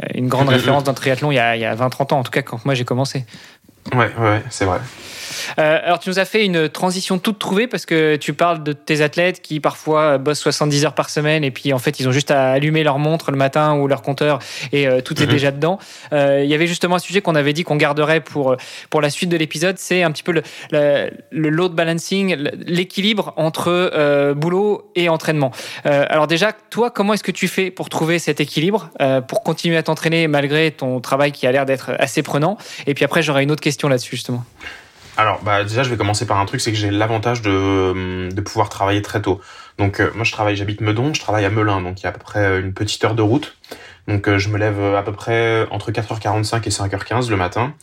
[0.02, 2.32] euh, une grande référence dans le triathlon il y a, a 20-30 ans, en tout
[2.32, 3.24] cas quand moi j'ai commencé.
[3.92, 4.80] Ouais, ouais, c'est vrai.
[5.58, 8.72] Euh, alors, tu nous as fait une transition toute trouvée parce que tu parles de
[8.72, 12.12] tes athlètes qui parfois bossent 70 heures par semaine et puis en fait, ils ont
[12.12, 14.38] juste à allumer leur montre le matin ou leur compteur
[14.72, 15.32] et euh, tout est mhm.
[15.32, 15.78] déjà dedans.
[16.12, 18.56] Euh, il y avait justement un sujet qu'on avait dit qu'on garderait pour,
[18.90, 20.42] pour la suite de l'épisode, c'est un petit peu le,
[21.30, 22.36] le, load balancing,
[22.66, 25.52] l'équilibre entre boulot et entraînement.
[25.84, 28.90] alors déjà, toi, comment est-ce que tu fais pour trouver cet équilibre,
[29.28, 32.56] pour continuer à t'entraîner malgré ton travail qui a l'air d'être assez prenant?
[32.86, 34.44] Et puis après, j'aurai une autre question là-dessus justement.
[35.16, 38.68] Alors, bah, déjà, je vais commencer par un truc, c'est que j'ai l'avantage de, pouvoir
[38.68, 39.40] travailler très tôt.
[39.78, 42.10] Donc, euh, moi, je travaille, j'habite Meudon, je travaille à Melun, donc il y a
[42.10, 43.56] à peu près une petite heure de route.
[44.08, 47.74] Donc, euh, je me lève à peu près entre 4h45 et 5h15 le matin.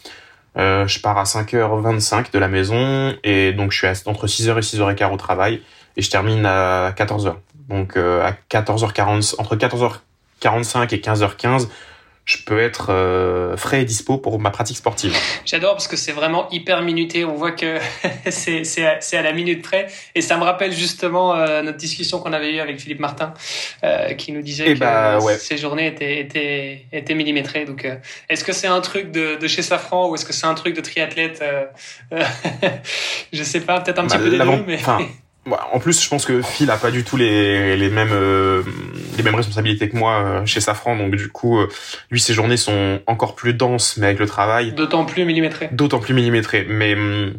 [0.58, 4.60] Euh, je pars à 5h25 de la maison et donc je suis entre 6h et
[4.60, 5.62] 6h15 au travail
[5.96, 7.36] et je termine à 14h.
[7.70, 11.70] Donc, à 14h40, entre 14h45 et 15h15,
[12.26, 15.15] je peux être euh, frais et dispo pour ma pratique sportive.
[15.45, 17.26] J'adore parce que c'est vraiment hyper minuté.
[17.26, 17.80] On voit que
[18.30, 19.88] c'est à, à la minute près.
[20.14, 23.34] Et ça me rappelle justement euh, notre discussion qu'on avait eue avec Philippe Martin,
[23.84, 27.65] euh, qui nous disait eh que bah, ces journées étaient, étaient, étaient millimétrées.
[27.65, 27.88] Donc,
[28.30, 30.76] est-ce que c'est un truc de, de, chez Safran ou est-ce que c'est un truc
[30.76, 31.43] de triathlète
[33.34, 34.64] Je sais pas, peut-être un petit bah, peu des deux.
[34.68, 34.80] Mais...
[35.50, 38.62] En plus, je pense que Phil a pas du tout les, les mêmes euh,
[39.18, 41.68] les mêmes responsabilités que moi euh, chez Safran, donc du coup, euh,
[42.12, 44.74] lui ses journées sont encore plus denses, mais avec le travail.
[44.74, 45.70] D'autant plus millimétrées.
[45.72, 47.34] D'autant plus millimétrées, mais hum,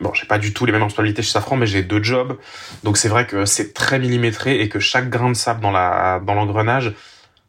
[0.00, 2.36] bon, j'ai pas du tout les mêmes responsabilités chez Safran, mais j'ai deux jobs,
[2.82, 6.20] donc c'est vrai que c'est très millimétré et que chaque grain de sable dans la
[6.26, 6.92] dans l'engrenage,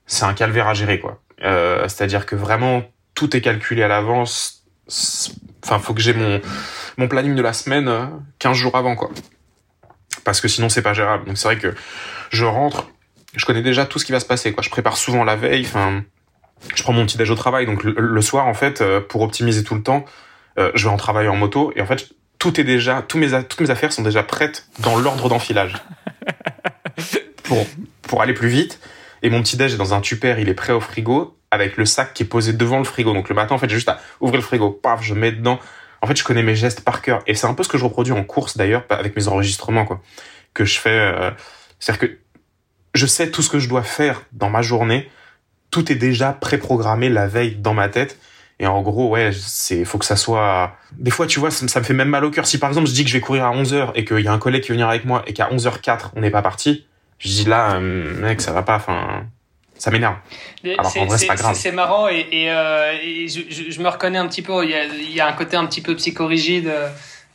[0.06, 1.20] c'est un calvaire à gérer quoi.
[1.40, 2.84] C'est-à-dire que vraiment
[3.16, 4.66] tout est calculé à l'avance.
[5.64, 6.42] Enfin, faut que j'ai mon
[6.98, 7.90] mon planning de la semaine
[8.38, 9.10] 15 jours avant quoi
[10.24, 11.26] parce que sinon c'est pas gérable.
[11.26, 11.74] Donc c'est vrai que
[12.32, 12.90] je rentre,
[13.36, 14.54] je connais déjà tout ce qui va se passer.
[14.54, 14.64] Quoi.
[14.64, 15.66] Je prépare souvent la veille.
[15.66, 16.04] Enfin,
[16.76, 17.66] je prends mon petit déj au travail.
[17.66, 20.06] Donc le, soir, en fait, euh, pour optimiser tout le temps,
[20.58, 21.72] euh, je vais en travailler en moto.
[21.76, 22.10] Et en fait,
[22.40, 25.76] tout est déjà, tous mes, toutes mes affaires sont déjà prêtes dans l'ordre d'enfilage
[27.44, 27.66] pour
[28.02, 28.80] pour aller plus vite.
[29.24, 31.86] Et mon petit déj est dans un tupper, il est prêt au frigo avec le
[31.86, 33.14] sac qui est posé devant le frigo.
[33.14, 35.60] Donc le matin, en fait, j'ai juste à ouvrir le frigo, paf, je mets dedans
[36.04, 37.24] en fait, je connais mes gestes par cœur.
[37.28, 40.02] Et c'est un peu ce que je reproduis en course d'ailleurs, avec mes enregistrements, quoi.
[40.54, 40.90] Que je fais.
[40.90, 41.32] Euh,
[41.80, 42.18] c'est-à-dire que
[42.94, 45.10] je sais tout ce que je dois faire dans ma journée.
[45.72, 48.20] Tout est déjà préprogrammé la veille dans ma tête.
[48.60, 51.86] Et en gros, ouais, c'est, faut que ça soit, des fois, tu vois, ça, me
[51.86, 52.46] fait même mal au cœur.
[52.46, 54.34] Si par exemple, je dis que je vais courir à 11h et qu'il y a
[54.34, 56.86] un collègue qui va venir avec moi et qu'à 11h04, on n'est pas parti,
[57.18, 59.26] je dis là, euh, mec, ça va pas, enfin,
[59.84, 60.16] ça m'énerve.
[61.56, 62.96] c'est marrant et, euh,
[63.28, 64.64] je, me reconnais un petit peu.
[64.64, 66.72] Il y a, un côté un petit peu psychorigide.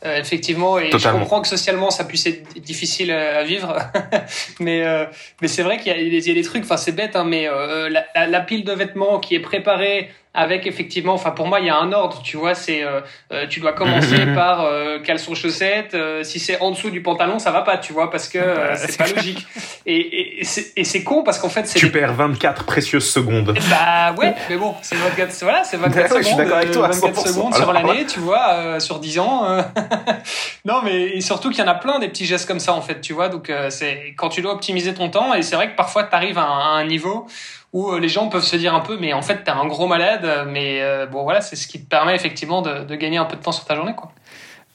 [0.05, 3.77] Euh, effectivement, et je comprends que socialement ça puisse être difficile à vivre,
[4.61, 5.03] mais euh,
[5.41, 6.63] mais c'est vrai qu'il y, a des trucs.
[6.63, 7.49] Enfin, c'est bête, hein, mais
[7.89, 11.69] la, la, pile de vêtements qui est préparée avec effectivement, enfin pour moi il y
[11.69, 13.01] a un ordre, tu vois, c'est euh,
[13.31, 17.39] euh tu dois commencer par euh, caleçon chaussettes, euh, si c'est en dessous du pantalon
[17.39, 19.47] ça va pas, tu vois, parce que euh, c'est pas logique.
[19.87, 19.97] Et,
[20.41, 23.57] et, et c'est con parce qu'en fait c'est tu perds 24 précieuses secondes.
[23.71, 26.87] Bah ouais, mais bon, c'est 24 voilà, c'est 24 secondes, je suis d'accord avec toi,
[26.89, 29.47] 24 secondes sur l'année, tu vois, sur 10 ans.
[30.65, 33.01] non mais surtout qu'il y en a plein des petits gestes comme ça en fait,
[33.01, 36.03] tu vois, donc c'est quand tu dois optimiser ton temps et c'est vrai que parfois
[36.03, 37.25] tu arrives à, à un niveau
[37.73, 39.87] où euh, les gens peuvent se dire un peu, mais en fait, t'es un gros
[39.87, 43.25] malade, mais euh, bon, voilà, c'est ce qui te permet effectivement de, de, gagner un
[43.25, 44.11] peu de temps sur ta journée, quoi.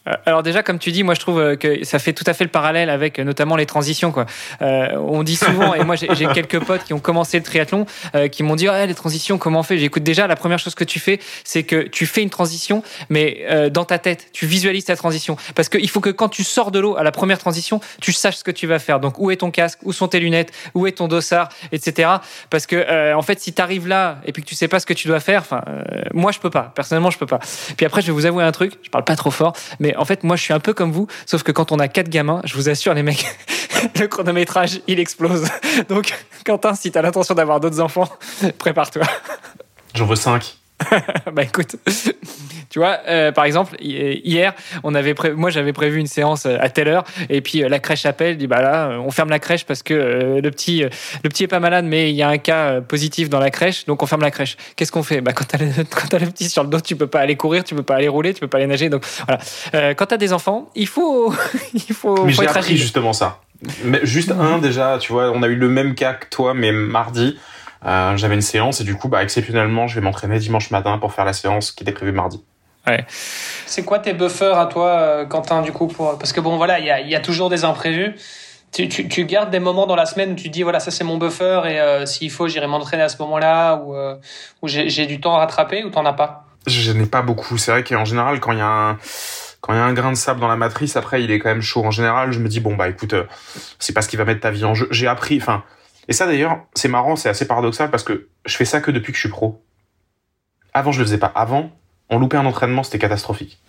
[0.09, 2.35] Euh, alors déjà, comme tu dis, moi je trouve euh, que ça fait tout à
[2.35, 4.13] fait le parallèle avec euh, notamment les transitions.
[4.13, 4.27] Quoi.
[4.63, 8.29] Euh, on dit souvent, et moi j'ai quelques potes qui ont commencé le triathlon, euh,
[8.29, 9.79] qui m'ont dit ah, les transitions, comment on fait?
[9.79, 13.45] J'écoute déjà, la première chose que tu fais, c'est que tu fais une transition, mais
[13.51, 15.37] euh, dans ta tête, tu visualises ta transition.
[15.55, 18.37] Parce qu'il faut que quand tu sors de l'eau à la première transition, tu saches
[18.37, 19.01] ce que tu vas faire.
[19.01, 22.11] Donc où est ton casque, où sont tes lunettes, où est ton dossard, etc.
[22.51, 24.87] Parce que en fait, si tu arrives là et puis que tu sais pas ce
[24.87, 25.63] que tu dois faire, enfin,
[26.13, 26.73] moi je peux pas.
[26.75, 27.41] Personnellement, je peux pas.
[27.77, 30.05] Puis après, je vais vous avouer un truc, je parle pas trop fort, mais en
[30.05, 32.41] fait, moi, je suis un peu comme vous, sauf que quand on a quatre gamins,
[32.45, 33.27] je vous assure, les mecs,
[34.01, 35.47] le chronométrage, il explose.
[35.89, 36.15] Donc,
[36.45, 38.09] Quentin, si tu as l'intention d'avoir d'autres enfants,
[38.59, 39.05] prépare-toi.
[39.95, 40.57] J'en veux cinq.
[41.33, 41.77] bah écoute,
[42.71, 46.89] tu vois, euh, par exemple, hier, on avait moi j'avais prévu une séance à telle
[46.89, 49.83] heure, et puis euh, la crèche appelle, dit bah là, on ferme la crèche parce
[49.83, 52.81] que euh, le petit, le petit est pas malade, mais il y a un cas
[52.81, 54.57] positif dans la crèche, donc on ferme la crèche.
[54.77, 55.21] Qu'est-ce qu'on fait?
[55.21, 57.37] Bah quand t'as le, quand as le petit sur le dos, tu peux pas aller
[57.37, 59.95] courir, tu peux pas aller rouler, tu peux pas aller nager, donc voilà.
[59.95, 61.33] quand t'as des enfants, il faut,
[61.73, 62.25] il faut.
[62.25, 63.41] Mais j'ai appris justement ça.
[63.85, 66.73] Mais juste un déjà, tu vois, on a eu le même cas que toi, mais
[66.73, 67.39] mardi.
[67.85, 71.13] Euh, j'avais une séance et du coup, bah, exceptionnellement, je vais m'entraîner dimanche matin pour
[71.13, 72.43] faire la séance qui était prévue mardi.
[72.87, 73.05] Ouais.
[73.67, 76.19] C'est quoi tes buffers à toi, euh, Quentin, du coup pour...
[76.19, 78.15] Parce que bon, voilà, il y a, y a, toujours des imprévus.
[78.73, 81.05] Tu, tu, tu, gardes des moments dans la semaine où tu dis, voilà, ça c'est
[81.05, 84.17] mon buffer et euh, s'il faut, j'irai m'entraîner à ce moment-là ou euh,
[84.65, 86.47] j'ai du temps à rattraper ou t'en as pas?
[86.67, 87.57] Je n'ai pas beaucoup.
[87.57, 88.99] C'est vrai qu'en général, quand il y a un
[89.61, 91.49] quand il y a un grain de sable dans la matrice, après, il est quand
[91.49, 91.83] même chaud.
[91.83, 93.15] En général, je me dis, bon, bah, écoute,
[93.79, 94.87] c'est pas ce qui va mettre ta vie en jeu.
[94.91, 95.65] J'ai appris, enfin,
[96.09, 99.13] et ça d'ailleurs, c'est marrant, c'est assez paradoxal parce que je fais ça que depuis
[99.13, 99.65] que je suis pro.
[100.73, 101.33] Avant, je le faisais pas.
[101.35, 101.71] Avant,
[102.11, 103.61] on loupait un entraînement, c'était catastrophique.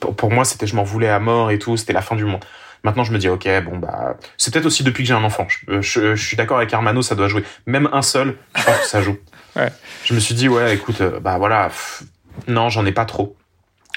[0.00, 2.44] Pour, moi, c'était je m'en voulais à mort et tout, c'était la fin du monde.
[2.84, 5.46] Maintenant, je me dis, ok, bon, bah, c'est peut-être aussi depuis que j'ai un enfant.
[5.48, 7.42] Je, je, suis d'accord avec Armano, ça doit jouer.
[7.66, 9.18] Même un seul, je pense que ça joue.
[9.56, 9.72] ouais.
[10.04, 11.70] Je me suis dit, ouais, écoute, euh, bah voilà,
[12.46, 13.36] non, j'en ai pas trop.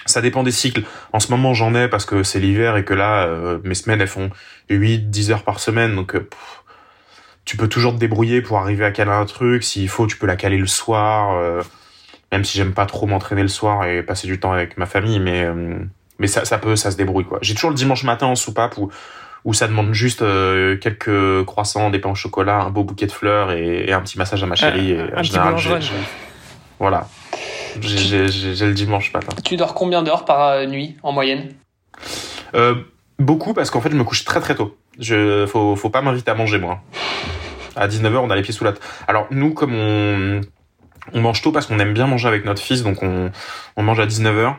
[0.07, 0.83] Ça dépend des cycles.
[1.13, 4.01] En ce moment, j'en ai parce que c'est l'hiver et que là, euh, mes semaines,
[4.01, 4.31] elles font
[4.69, 5.95] 8, 10 heures par semaine.
[5.95, 6.27] Donc, euh,
[7.45, 9.63] tu peux toujours te débrouiller pour arriver à caler un truc.
[9.63, 11.35] S'il faut, tu peux la caler le soir.
[11.35, 11.61] Euh,
[12.31, 15.19] même si j'aime pas trop m'entraîner le soir et passer du temps avec ma famille,
[15.19, 15.79] mais euh,
[16.17, 17.39] mais ça, ça peut, ça se débrouille quoi.
[17.41, 18.89] J'ai toujours le dimanche matin en soupape où
[19.43, 23.11] où ça demande juste euh, quelques croissants, des pains au chocolat, un beau bouquet de
[23.11, 24.91] fleurs et, un petit massage à ma chérie.
[24.91, 25.55] et, un général,
[26.77, 27.07] voilà.
[27.79, 29.35] J'ai le dimanche matin.
[29.43, 31.53] Tu dors combien d'heures par nuit en moyenne?
[33.17, 34.77] Beaucoup parce qu'en fait je me couche très très tôt.
[34.99, 36.81] Je, faut, faut pas m'inviter à manger, moi.
[37.75, 38.85] À 19h, on a les pieds sous la table.
[39.07, 40.41] Alors, nous, comme on,
[41.13, 43.31] on mange tôt parce qu'on aime bien manger avec notre fils, donc on,
[43.77, 44.55] on mange à 19h.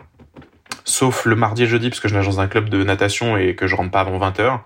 [0.84, 3.54] Sauf le mardi et jeudi, parce que je nage dans un club de natation et
[3.54, 4.60] que je rentre pas avant 20h.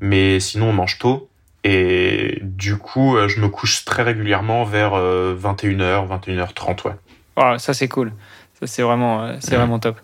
[0.00, 1.30] Mais sinon, on mange tôt.
[1.64, 7.58] Et du coup, euh, je me couche très régulièrement vers 21h, 21h30, ouais.
[7.58, 8.12] ça, c'est cool.
[8.60, 10.00] Ça, c'est vraiment, euh, c'est vraiment top.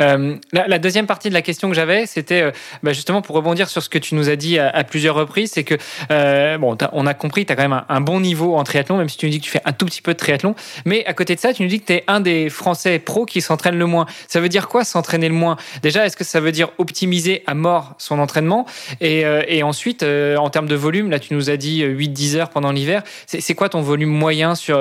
[0.00, 2.50] Euh, la, deuxième partie de la question que j'avais, c'était euh,
[2.82, 5.64] bah, justement pour rebondir sur ce que tu nous as dit à, plusieurs reprises, c'est
[5.64, 5.74] que
[6.10, 9.08] euh, bon, on a compris, tu as quand même un, bon niveau en triathlon, même
[9.08, 10.54] si tu nous dis que tu fais un tout petit peu de triathlon.
[10.84, 13.24] Mais à côté de ça, tu nous dis que tu es un des Français pros
[13.24, 14.06] qui s'entraîne le moins.
[14.28, 15.56] Ça veut dire quoi s'entraîner le moins?
[15.82, 18.66] Déjà, est-ce que ça veut dire optimiser à mort son entraînement?
[19.00, 22.70] Et, et, ensuite, en termes de volume, là tu nous as dit 8-10 heures pendant
[22.70, 23.02] l'hiver.
[23.26, 24.78] C'est quoi ton volume moyen sur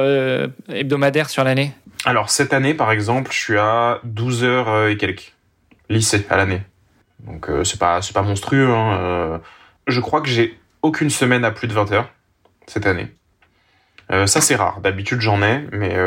[0.69, 1.71] hebdomadaire sur l'année?
[2.05, 5.35] Alors cette année par exemple, je suis à 12 heures et quelques
[5.89, 6.61] lycée à l'année.
[7.19, 8.69] Donc euh, c'est pas pas monstrueux.
[8.69, 9.37] Hein, euh.
[9.87, 12.09] je crois que j'ai aucune semaine à plus de 20 heures
[12.67, 13.07] cette année.
[14.11, 14.81] Euh, ça c'est rare.
[14.81, 15.97] D'habitude j'en ai, mais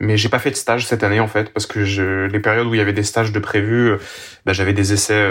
[0.00, 1.78] mais j'ai pas fait de stage cette année en fait parce que
[2.26, 3.92] les périodes où il y avait des stages de prévus,
[4.44, 5.30] bah, j'avais des essais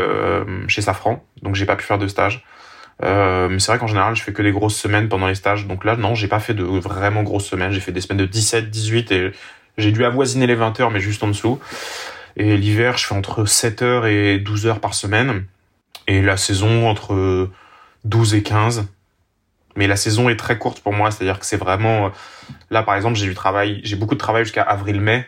[0.68, 2.46] chez Safran, donc j'ai pas pu faire de stage.
[3.00, 5.68] Mais c'est vrai qu'en général, je fais que des grosses semaines pendant les stages.
[5.68, 7.72] Donc là, non, j'ai pas fait de vraiment grosses semaines.
[7.72, 9.32] J'ai fait des semaines de 17, 18 et
[9.78, 11.60] j'ai dû avoisiner les 20 heures, mais juste en dessous.
[12.38, 15.46] Et l'hiver, je fais entre 7 heures et 12 heures par semaine.
[16.08, 17.50] Et la saison, entre
[18.06, 18.88] 12 et 15.
[19.76, 22.12] Mais la saison est très courte pour moi, c'est-à-dire que c'est vraiment...
[22.70, 25.26] Là, par exemple, j'ai du travail, j'ai beaucoup de travail jusqu'à avril-mai.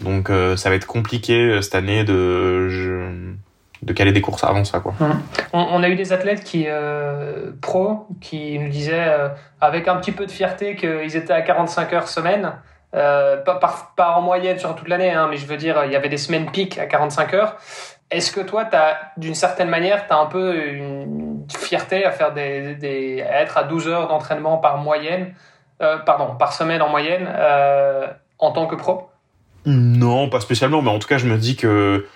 [0.00, 3.34] Donc, euh, ça va être compliqué euh, cette année de...
[3.82, 4.94] de caler des courses avant ça quoi.
[5.52, 9.08] On, a eu des athlètes qui euh, pro qui nous disaient
[9.60, 12.52] avec un petit peu de fierté qu'ils étaient à 45 heures semaine
[12.94, 13.60] euh, pas,
[13.96, 16.16] pas, en moyenne sur toute l'année, hein, mais je veux dire, il y avait des
[16.16, 17.56] semaines piques à 45 heures.
[18.10, 18.64] Est-ce que toi,
[19.18, 23.58] d'une certaine manière, tu as un peu une fierté à, faire des, des à être
[23.58, 25.34] à 12 heures d'entraînement par moyenne,
[25.82, 28.06] euh, pardon, par semaine en moyenne, euh,
[28.38, 29.10] en tant que pro?
[29.66, 32.06] Non, pas spécialement, mais en tout cas, je me dis que.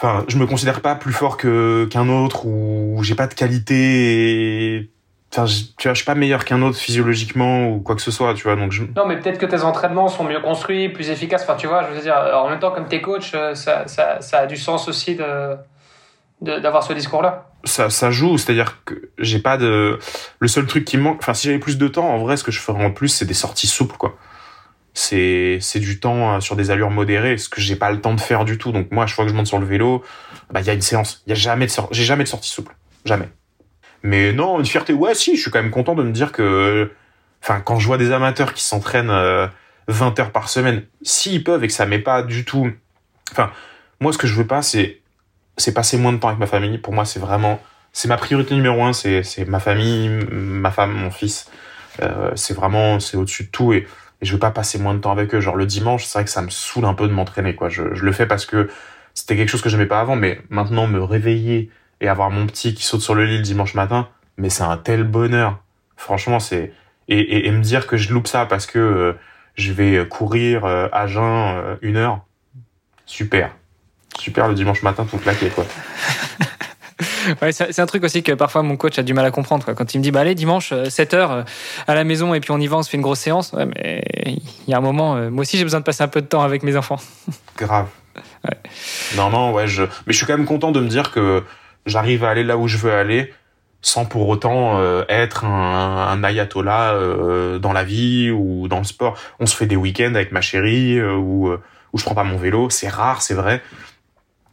[0.00, 4.90] Enfin, je me considère pas plus fort que qu'un autre ou j'ai pas de qualité
[5.30, 8.10] Enfin, je, tu vois, je suis pas meilleur qu'un autre physiologiquement ou quoi que ce
[8.10, 8.56] soit, tu vois.
[8.56, 8.84] Donc je...
[8.96, 11.42] Non, mais peut-être que tes entraînements sont mieux construits, plus efficaces.
[11.42, 14.20] Enfin, tu vois, je veux dire, en même temps, comme t'es coach, euh, ça, ça,
[14.20, 15.56] ça, a du sens aussi de
[16.40, 17.50] d'avoir ce discours-là.
[17.64, 19.98] Ça, ça joue, c'est-à-dire que j'ai pas de.
[20.38, 22.44] Le seul truc qui me manque, enfin, si j'avais plus de temps, en vrai, ce
[22.44, 24.16] que je ferais en plus, c'est des sorties souples, quoi.
[24.98, 28.14] C'est c'est du temps euh, sur des allures modérées, ce que j'ai pas le temps
[28.14, 28.72] de faire du tout.
[28.72, 30.02] Donc moi, chaque fois que je monte sur le vélo,
[30.50, 31.22] bah il y a une séance.
[31.24, 33.28] Il y a jamais de j'ai jamais de sortie souple, jamais.
[34.02, 36.90] Mais non, une fierté, ouais, si, je suis quand même content de me dire que,
[37.42, 39.48] enfin, quand je vois des amateurs qui s'entraînent 20 euh,
[40.18, 42.68] heures par semaine, s'ils peuvent et que ça met pas du tout,
[43.30, 43.52] enfin,
[44.00, 45.00] moi, ce que je veux pas, c'est
[45.56, 46.78] c'est passer moins de temps avec ma famille.
[46.78, 47.60] Pour moi, c'est vraiment
[47.92, 48.92] c'est ma priorité numéro un.
[48.92, 51.48] C'est c'est ma famille, ma femme, mon fils.
[52.02, 53.86] Euh, c'est vraiment c'est au-dessus de tout et,
[54.20, 55.40] et, je veux pas passer moins de temps avec eux.
[55.40, 57.68] Genre le dimanche, c'est vrai que ça me saoule un peu de m'entraîner quoi.
[57.68, 58.68] Je, je le fais parce que
[59.14, 61.70] c'était quelque chose que j'aimais pas avant, mais maintenant me réveiller
[62.00, 64.76] et avoir mon petit qui saute sur le lit le dimanche matin, mais c'est un
[64.76, 65.58] tel bonheur.
[65.96, 66.72] Franchement, c'est
[67.08, 69.12] et, et, et, me dire que je loupe ça parce que euh,
[69.54, 72.20] je vais courir euh, à jeun euh, une heure,
[73.06, 73.50] super,
[74.18, 75.64] super le dimanche matin tout claqué quoi.
[77.42, 79.64] ouais, c'est un truc aussi que parfois mon coach a du mal à comprendre.
[79.64, 79.74] Quoi.
[79.74, 81.44] Quand il me dit bah, allez, dimanche, 7 heures
[81.86, 83.52] à la maison et puis on y va, on se fait une grosse séance.
[83.52, 86.22] Ouais, mais il y a un moment, moi aussi j'ai besoin de passer un peu
[86.22, 86.98] de temps avec mes enfants.
[87.56, 87.88] Grave.
[88.44, 88.56] Ouais.
[89.16, 89.82] Non, non, ouais, je...
[89.82, 91.44] mais je suis quand même content de me dire que
[91.86, 93.32] j'arrive à aller là où je veux aller
[93.80, 98.84] sans pour autant euh, être un, un ayatollah euh, dans la vie ou dans le
[98.84, 99.16] sport.
[99.38, 101.50] On se fait des week-ends avec ma chérie euh, où,
[101.92, 102.70] où je prends pas mon vélo.
[102.70, 103.62] C'est rare, c'est vrai.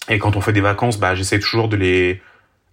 [0.10, 2.22] Et quand on fait des vacances, bah, j'essaie toujours de les...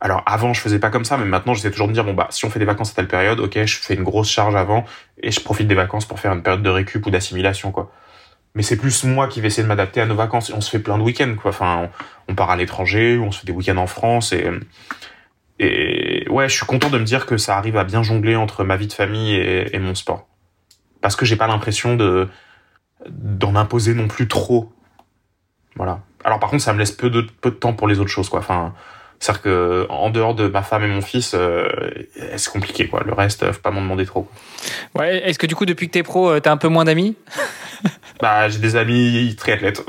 [0.05, 2.27] Alors avant, je faisais pas comme ça, mais maintenant, j'essaie toujours de dire, bon, bah,
[2.31, 4.85] si on fait des vacances à telle période, ok, je fais une grosse charge avant
[5.23, 7.93] et je profite des vacances pour faire une période de récup ou d'assimilation, quoi.
[8.57, 10.53] Mais c'est plus moi qui vais essayer de m'adapter à nos vacances.
[10.53, 11.51] On se fait plein de week-ends, quoi.
[11.51, 11.89] Enfin,
[12.27, 14.51] on, part à l'étranger, on se fait des week-ends en France et
[15.61, 18.65] et ouais, je suis content de me dire que ça arrive à bien jongler entre
[18.65, 20.27] ma vie de famille et, et mon sport.
[21.01, 22.29] Parce que j'ai pas l'impression de
[23.09, 24.73] d'en imposer non plus trop.
[25.77, 26.01] Voilà.
[26.25, 28.29] Alors par contre, ça me laisse peu de peu de temps pour les autres choses,
[28.29, 28.41] quoi.
[28.41, 28.75] Enfin,
[29.23, 31.69] c'est-à-dire que en dehors de ma femme et mon fils, euh,
[32.37, 33.05] c'est compliqué, quoi?
[33.07, 34.29] Le reste, faut pas m'en demander trop.
[34.99, 35.19] Ouais.
[35.19, 37.15] Est-ce que du coup, depuis que t'es pro, t'as un peu moins d'amis?
[38.21, 39.83] Bah, j'ai des amis triathlètes.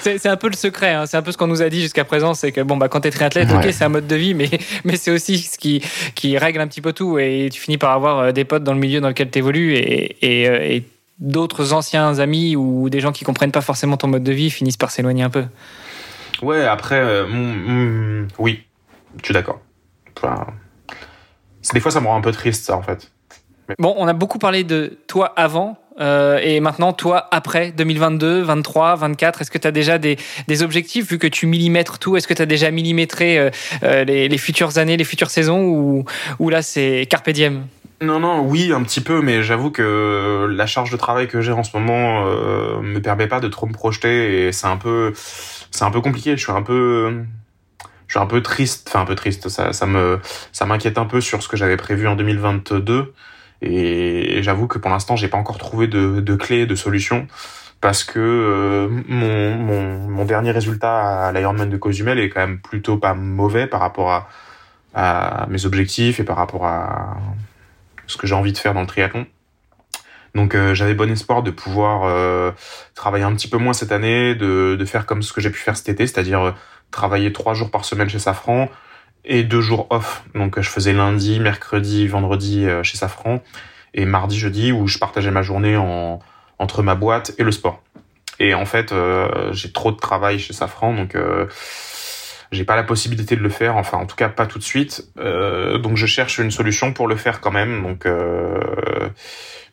[0.00, 1.04] c'est un peu le secret, hein.
[1.04, 3.00] c'est un peu ce qu'on nous a dit jusqu'à présent, c'est que bon bah quand
[3.00, 3.56] t'es triathlète, ouais.
[3.56, 4.48] ok c'est un mode de vie, mais
[4.84, 5.82] mais c'est aussi ce qui
[6.14, 8.78] qui règle un petit peu tout et tu finis par avoir des potes dans le
[8.78, 10.84] milieu dans lequel t'évolues et, et, et
[11.18, 14.76] d'autres anciens amis ou des gens qui comprennent pas forcément ton mode de vie finissent
[14.76, 15.46] par s'éloigner un peu.
[16.42, 18.64] Ouais, après, euh, mm, mm, oui,
[19.18, 19.60] je suis d'accord.
[20.16, 20.46] Enfin,
[21.72, 23.10] des fois ça me rend un peu triste ça en fait.
[23.68, 23.74] Mais...
[23.78, 28.96] Bon, on a beaucoup parlé de toi avant, euh, et maintenant, toi, après 2022, 23,
[28.96, 32.28] 24, est-ce que tu as déjà des, des, objectifs vu que tu millimètres tout Est-ce
[32.28, 36.04] que tu as déjà millimétré euh, les, les, futures années, les futures saisons ou,
[36.38, 37.66] ou là, c'est carpe diem?
[38.02, 41.52] Non, non, oui, un petit peu, mais j'avoue que la charge de travail que j'ai
[41.52, 45.14] en ce moment euh, me permet pas de trop me projeter et c'est un peu,
[45.76, 46.36] c'est un peu compliqué.
[46.36, 47.24] Je suis un peu,
[48.06, 49.48] je suis un peu triste, enfin un peu triste.
[49.48, 50.20] Ça, ça me,
[50.52, 53.14] ça m'inquiète un peu sur ce que j'avais prévu en 2022.
[53.62, 57.26] Et j'avoue que pour l'instant, j'ai pas encore trouvé de, clé, de solution,
[57.80, 62.98] parce que euh, mon, mon, dernier résultat à l'Ironman de Cozumel est quand même plutôt
[62.98, 64.28] pas mauvais par rapport
[64.94, 67.16] à mes objectifs et par rapport à
[68.06, 69.26] ce que j'ai envie de faire dans le triathlon.
[70.36, 72.52] Donc euh, j'avais bon espoir de pouvoir euh,
[72.94, 75.76] travailler un petit peu moins cette année, de, faire comme ce que j'ai pu faire
[75.76, 76.52] cet été, c'est-à-dire euh,
[76.90, 78.68] travailler trois jours par semaine chez Safran,
[79.24, 80.22] et deux jours off.
[80.34, 83.42] Donc je faisais lundi, mercredi, vendredi chez Safran
[83.94, 86.20] et mardi, jeudi où je partageais ma journée en,
[86.58, 87.82] entre ma boîte et le sport.
[88.38, 91.46] Et en fait, euh, j'ai trop de travail chez Safran, donc euh,
[92.52, 93.76] j'ai pas la possibilité de le faire.
[93.76, 95.08] Enfin, en tout cas, pas tout de suite.
[95.18, 97.82] Euh, donc je cherche une solution pour le faire quand même.
[97.82, 98.06] Donc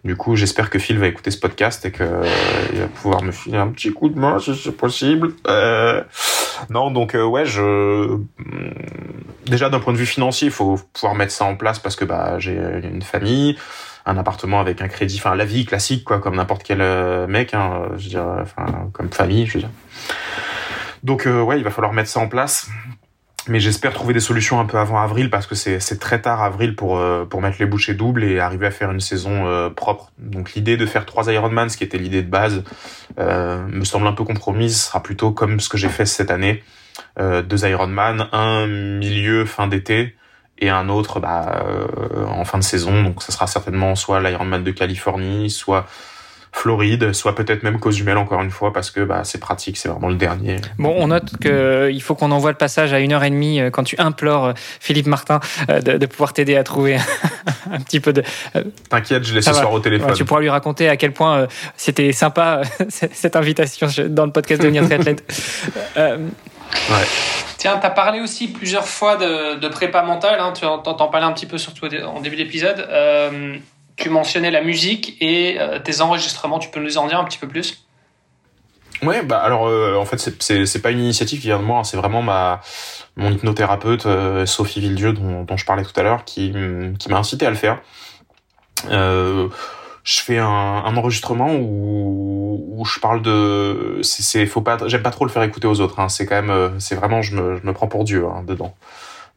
[0.04, 2.04] du coup, j'espère que Phil va écouter ce podcast et que
[2.74, 5.34] il va pouvoir me filer un petit coup de main si c'est possible.
[5.48, 6.04] Euh...
[6.70, 8.18] Non, donc euh, ouais, je
[9.46, 12.06] déjà d'un point de vue financier, il faut pouvoir mettre ça en place parce que
[12.06, 12.54] bah j'ai
[12.84, 13.58] une famille,
[14.06, 16.80] un appartement avec un crédit, enfin la vie classique quoi, comme n'importe quel
[17.28, 19.72] mec, hein, je veux dire, enfin comme famille, je veux dire.
[21.04, 22.70] Donc euh, ouais, il va falloir mettre ça en place
[23.48, 26.76] mais j'espère trouver des solutions un peu avant avril parce que c'est très tard avril
[26.76, 30.12] pour euh, pour mettre les bouchées doubles et arriver à faire une saison euh, propre.
[30.18, 32.64] Donc l'idée de faire trois Ironman, ce qui était l'idée de base,
[33.20, 34.80] euh, me semble un peu compromise.
[34.80, 36.64] Ce sera plutôt comme ce que j'ai fait cette année,
[37.20, 40.16] euh, deux Ironman, un milieu fin d'été
[40.60, 41.66] et un autre bah,
[42.28, 43.04] en fin de saison.
[43.04, 45.86] Donc ça sera certainement soit l'Ironman de Californie, soit
[46.54, 50.08] Floride, soit peut-être même Cozumel encore une fois parce que bah, c'est pratique, c'est vraiment
[50.08, 50.58] le dernier.
[50.78, 53.70] Bon, on note qu'il faut qu'on envoie le passage à une heure et demie euh,
[53.72, 55.40] quand tu implores euh, Philippe Martin
[55.70, 56.98] euh, de, de pouvoir t'aider à trouver
[57.72, 58.24] un petit peu de.
[58.88, 60.12] T'inquiète, je l'ai ce soir au téléphone.
[60.12, 64.62] Ouais, tu pourras lui raconter à quel point c'était sympa cette invitation dans le podcast
[64.62, 65.24] Devenir triathlète.
[65.98, 66.18] euh...
[66.90, 67.06] Ouais.
[67.58, 71.26] Tiens, tu as parlé aussi plusieurs fois de, de prépa mentale, hein, tu entends parler
[71.26, 72.86] un petit peu surtout en début d'épisode.
[72.90, 73.56] Euh,
[73.96, 76.60] tu mentionnais la musique et euh, tes enregistrements.
[76.60, 77.86] Tu peux nous en dire un petit peu plus?
[79.02, 81.84] Ouais, bah alors euh, en fait c'est pas une initiative qui vient de moi, hein,
[81.84, 82.62] c'est vraiment ma
[83.18, 86.54] mon hypnothérapeute euh, Sophie Villedieu dont, je parlais tout à l'heure qui
[87.00, 87.82] qui m'a incité à le faire.
[90.06, 95.26] Je fais un, enregistrement où, où je parle de c'est faut pas j'aime pas trop
[95.26, 96.10] le faire écouter aux autres hein.
[96.10, 98.76] c'est quand même c'est vraiment je me, je me prends pour dieu hein, dedans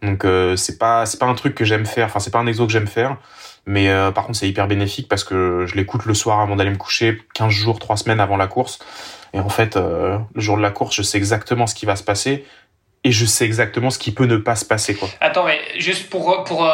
[0.03, 0.27] donc
[0.57, 2.73] c'est pas c'est pas un truc que j'aime faire enfin c'est pas un exo que
[2.73, 3.17] j'aime faire
[3.67, 6.71] mais euh, par contre c'est hyper bénéfique parce que je l'écoute le soir avant d'aller
[6.71, 8.79] me coucher 15 jours 3 semaines avant la course
[9.35, 12.05] et en fait le jour de la course je sais exactement ce qui va se
[12.05, 12.45] passer
[13.05, 16.09] et je sais exactement ce qui peut ne pas se passer quoi attends mais juste
[16.09, 16.67] pour pour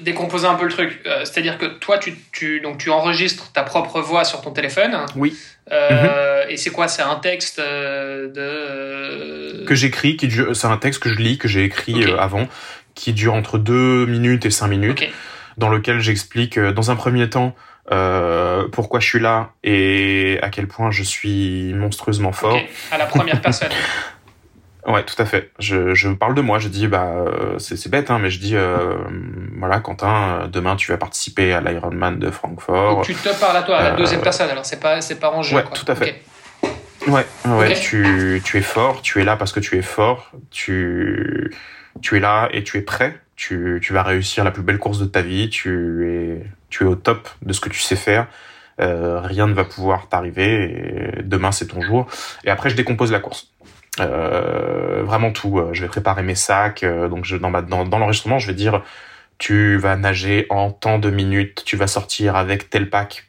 [0.00, 1.00] décomposer un peu le truc.
[1.06, 4.96] Euh, c'est-à-dire que toi, tu, tu, donc, tu enregistres ta propre voix sur ton téléphone.
[5.16, 5.36] Oui.
[5.70, 6.88] Euh, Et c'est quoi?
[6.88, 9.64] C'est un texte euh, de.
[9.64, 12.48] Que j'écris, qui c'est un texte que je lis, que j'ai écrit euh, avant,
[12.94, 15.04] qui dure entre 2 minutes et 5 minutes,
[15.62, 17.54] dans lequel j'explique, dans un premier temps,
[17.92, 22.58] euh, pourquoi je suis là et à quel point je suis monstrueusement fort.
[22.90, 23.70] À la première personne.
[24.84, 25.52] Ouais, tout à fait.
[25.60, 26.58] Je, je parle de moi.
[26.58, 28.96] Je dis, bah, euh, c'est bête, hein, mais je dis, euh,
[29.56, 32.96] voilà, Quentin, euh, demain tu vas participer à l'Ironman de Francfort.
[32.96, 34.50] Donc, tu te parles à toi, à la deuxième personne.
[34.50, 35.58] Alors c'est pas, c'est pas en jeu.
[35.58, 36.22] Ouais, tout à fait.
[37.06, 37.74] Ouais, ouais.
[37.74, 39.00] Tu, tu es fort.
[39.00, 40.32] Tu es là parce que tu es fort.
[40.50, 41.54] Tu,
[42.00, 43.16] tu es là et tu es prêt.
[43.48, 45.50] Tu, vas réussir la plus belle course de ta vie.
[45.50, 46.42] Tu
[46.80, 48.28] es, au top de ce que tu sais faire.
[48.80, 51.18] Euh, rien ne va pouvoir t'arriver.
[51.24, 52.06] Demain c'est ton jour.
[52.44, 53.48] Et après je décompose la course.
[54.00, 55.58] Euh, vraiment tout.
[55.58, 56.84] Euh, je vais préparer mes sacs.
[56.84, 58.82] Donc je, dans, dans, dans l'enregistrement, je vais dire
[59.38, 63.26] tu vas nager en tant de minutes, tu vas sortir avec tel pack,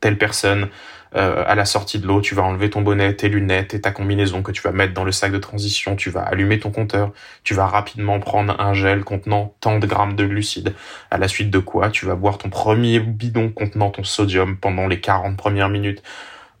[0.00, 0.68] telle personne.
[1.16, 3.90] Euh, à la sortie de l'eau, tu vas enlever ton bonnet, tes lunettes et ta
[3.90, 5.96] combinaison que tu vas mettre dans le sac de transition.
[5.96, 7.12] Tu vas allumer ton compteur.
[7.42, 10.74] Tu vas rapidement prendre un gel contenant tant de grammes de glucides.
[11.10, 14.86] À la suite de quoi, tu vas boire ton premier bidon contenant ton sodium pendant
[14.86, 16.02] les 40 premières minutes.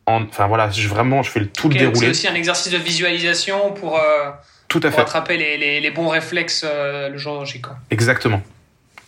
[0.06, 1.98] Enfin voilà, je, vraiment, je fais le tout le déroulé.
[1.98, 4.30] C'est aussi un exercice de visualisation pour, euh,
[4.68, 7.60] tout à pour attraper les, les, les, bons réflexes euh, le jour J.
[7.90, 8.40] Exactement.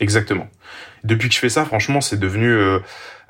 [0.00, 0.48] Exactement.
[1.04, 2.78] Depuis que je fais ça, franchement, c'est devenu euh,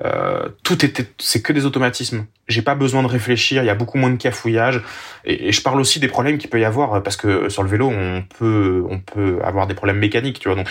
[0.05, 2.25] euh, tout était, c'est que des automatismes.
[2.47, 3.63] J'ai pas besoin de réfléchir.
[3.63, 4.81] Il y a beaucoup moins de cafouillage.
[5.25, 7.89] Et, je parle aussi des problèmes qu'il peut y avoir parce que sur le vélo,
[7.89, 10.57] on peut, on peut avoir des problèmes mécaniques, tu vois.
[10.57, 10.67] Donc,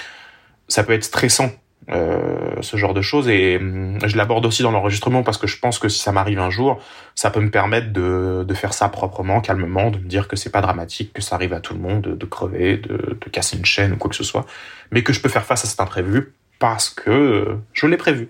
[0.69, 1.51] ça peut être stressant
[1.91, 3.29] euh, ce genre de choses.
[3.29, 6.39] Et hum, je l'aborde aussi dans l'enregistrement parce que je pense que si ça m'arrive
[6.39, 6.81] un jour,
[7.15, 10.51] ça peut me permettre de, de, faire ça proprement, calmement, de me dire que c'est
[10.51, 13.57] pas dramatique, que ça arrive à tout le monde, de, de crever, de, de, casser
[13.57, 14.45] une chaîne ou quoi que ce soit,
[14.91, 18.29] mais que je peux faire face à cet imprévu parce que je l'ai prévu.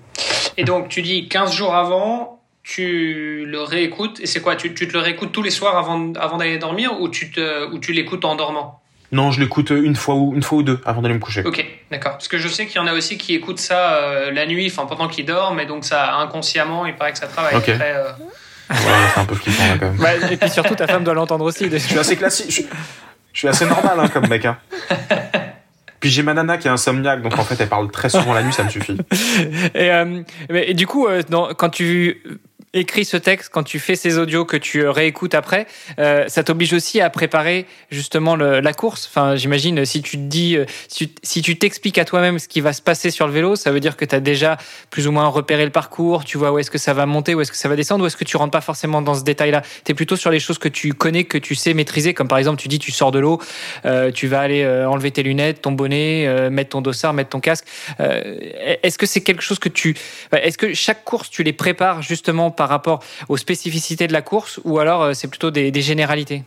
[0.56, 4.88] Et donc, tu dis 15 jours avant, tu le réécoutes, et c'est quoi tu, tu,
[4.88, 7.92] te le réécoutes tous les soirs avant, avant d'aller dormir ou tu, te, ou tu
[7.92, 8.80] l'écoutes en dormant?
[9.10, 11.42] Non, je l'écoute une fois ou une fois ou deux avant d'aller me coucher.
[11.44, 12.12] Ok, d'accord.
[12.12, 14.70] Parce que je sais qu'il y en a aussi qui écoutent ça euh, la nuit,
[14.70, 17.56] enfin pendant qu'ils dorment, et donc ça inconsciemment, il paraît que ça travaille.
[17.56, 17.70] Ok.
[17.70, 18.12] Après, euh...
[18.70, 18.76] Ouais,
[19.14, 19.96] c'est un peu flippant là quand même.
[19.96, 21.70] Bah, et puis surtout, ta femme doit l'entendre aussi.
[21.70, 22.50] Je suis assez classique.
[22.50, 22.62] Je,
[23.32, 24.44] je suis assez normal hein, comme mec.
[24.44, 24.59] Hein.
[26.00, 28.42] Puis j'ai ma nana qui est insomniaque, donc en fait elle parle très souvent la
[28.42, 28.98] nuit, ça me suffit.
[29.74, 31.22] Et, euh, et du coup, euh,
[31.56, 32.22] quand tu
[32.74, 35.66] écris ce texte, quand tu fais ces audios que tu réécoutes après,
[35.98, 39.08] euh, ça t'oblige aussi à préparer justement la course.
[39.10, 42.72] Enfin, j'imagine si tu te dis, euh, si, tu t'expliques à toi-même ce qui va
[42.72, 44.58] se passer sur le vélo, ça veut dire que tu as déjà
[44.90, 47.40] plus ou moins repéré le parcours, tu vois où est-ce que ça va monter, où
[47.40, 49.62] est-ce que ça va descendre, ou est-ce que tu rentres pas forcément dans ce détail-là.
[49.84, 52.38] Tu es plutôt sur les choses que tu connais, que tu sais maîtriser, comme par
[52.38, 53.40] exemple tu dis tu sors de l'eau,
[53.84, 57.30] euh, tu vas aller euh, enlever tes lunettes, ton bonnet, euh, mettre ton dossard, mettre
[57.30, 57.66] ton casque.
[58.00, 58.36] Euh,
[58.82, 59.94] est-ce que c'est quelque chose que tu...
[60.32, 64.60] Est-ce que chaque course, tu les prépares justement par rapport aux spécificités de la course
[64.64, 66.43] ou alors euh, c'est plutôt des, des généralités?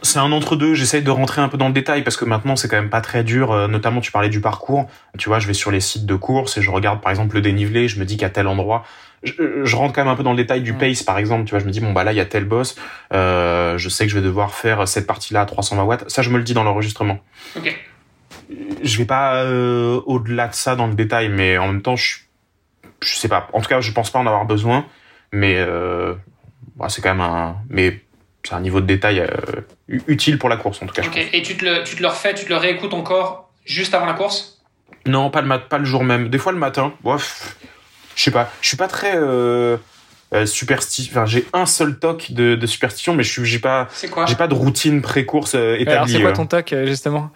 [0.00, 0.74] C'est un entre-deux.
[0.74, 3.02] J'essaye de rentrer un peu dans le détail parce que maintenant c'est quand même pas
[3.02, 3.52] très dur.
[3.52, 4.88] Euh, notamment, tu parlais du parcours.
[5.18, 7.42] Tu vois, je vais sur les sites de course et je regarde par exemple le
[7.42, 7.88] dénivelé.
[7.88, 8.84] Je me dis qu'à tel endroit,
[9.22, 9.32] je,
[9.64, 11.44] je, rentre quand même un peu dans le détail du pace par exemple.
[11.44, 12.76] Tu vois, je me dis bon bah là il y a tel boss.
[13.12, 16.10] Euh, je sais que je vais devoir faire cette partie-là à 320 watts.
[16.10, 17.18] Ça, je me le dis dans l'enregistrement.
[17.56, 17.78] Ok.
[18.82, 22.18] Je vais pas euh, au-delà de ça dans le détail, mais en même temps, je,
[23.02, 23.48] je sais pas.
[23.52, 24.86] En tout cas, je pense pas en avoir besoin
[25.32, 26.14] mais euh,
[26.76, 28.00] bah, c'est quand même un mais
[28.44, 29.28] c'est un niveau de détail euh,
[30.06, 31.02] utile pour la course en tout cas.
[31.06, 31.28] Okay.
[31.32, 34.06] Et tu te, le, tu te le refais, tu te le réécoutes encore juste avant
[34.06, 34.62] la course?
[35.06, 36.28] Non, pas le mat, pas le jour même.
[36.28, 36.92] Des fois le matin.
[37.02, 37.56] Bref,
[38.14, 38.50] je sais pas.
[38.60, 39.76] Je suis pas très euh,
[40.32, 41.12] euh, superstition.
[41.12, 43.88] Enfin, j'ai un seul toc de, de superstition, mais je suis j'ai pas.
[43.92, 44.26] C'est quoi?
[44.26, 45.92] J'ai pas de routine pré-course euh, établie.
[45.92, 47.30] Alors c'est quoi ton toc justement?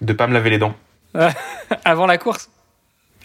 [0.00, 0.74] De pas me laver les dents.
[1.84, 2.50] avant la course?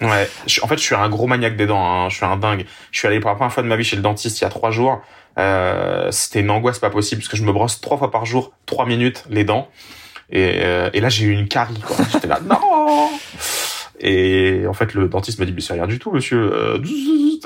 [0.01, 0.27] Ouais,
[0.63, 1.85] en fait, je suis un gros maniaque des dents.
[1.85, 2.09] Hein.
[2.09, 2.65] Je suis un dingue.
[2.91, 4.47] Je suis allé pour la première fois de ma vie chez le dentiste il y
[4.47, 5.01] a trois jours.
[5.37, 8.51] Euh, C'était une angoisse pas possible parce que je me brosse trois fois par jour,
[8.65, 9.69] trois minutes les dents.
[10.31, 11.81] Et, euh, et là, j'ai eu une carie.
[12.11, 13.09] J'étais là, non.
[13.99, 16.51] Et en fait, le dentiste m'a dit, mais c'est rien du tout, monsieur.
[16.51, 16.79] Euh,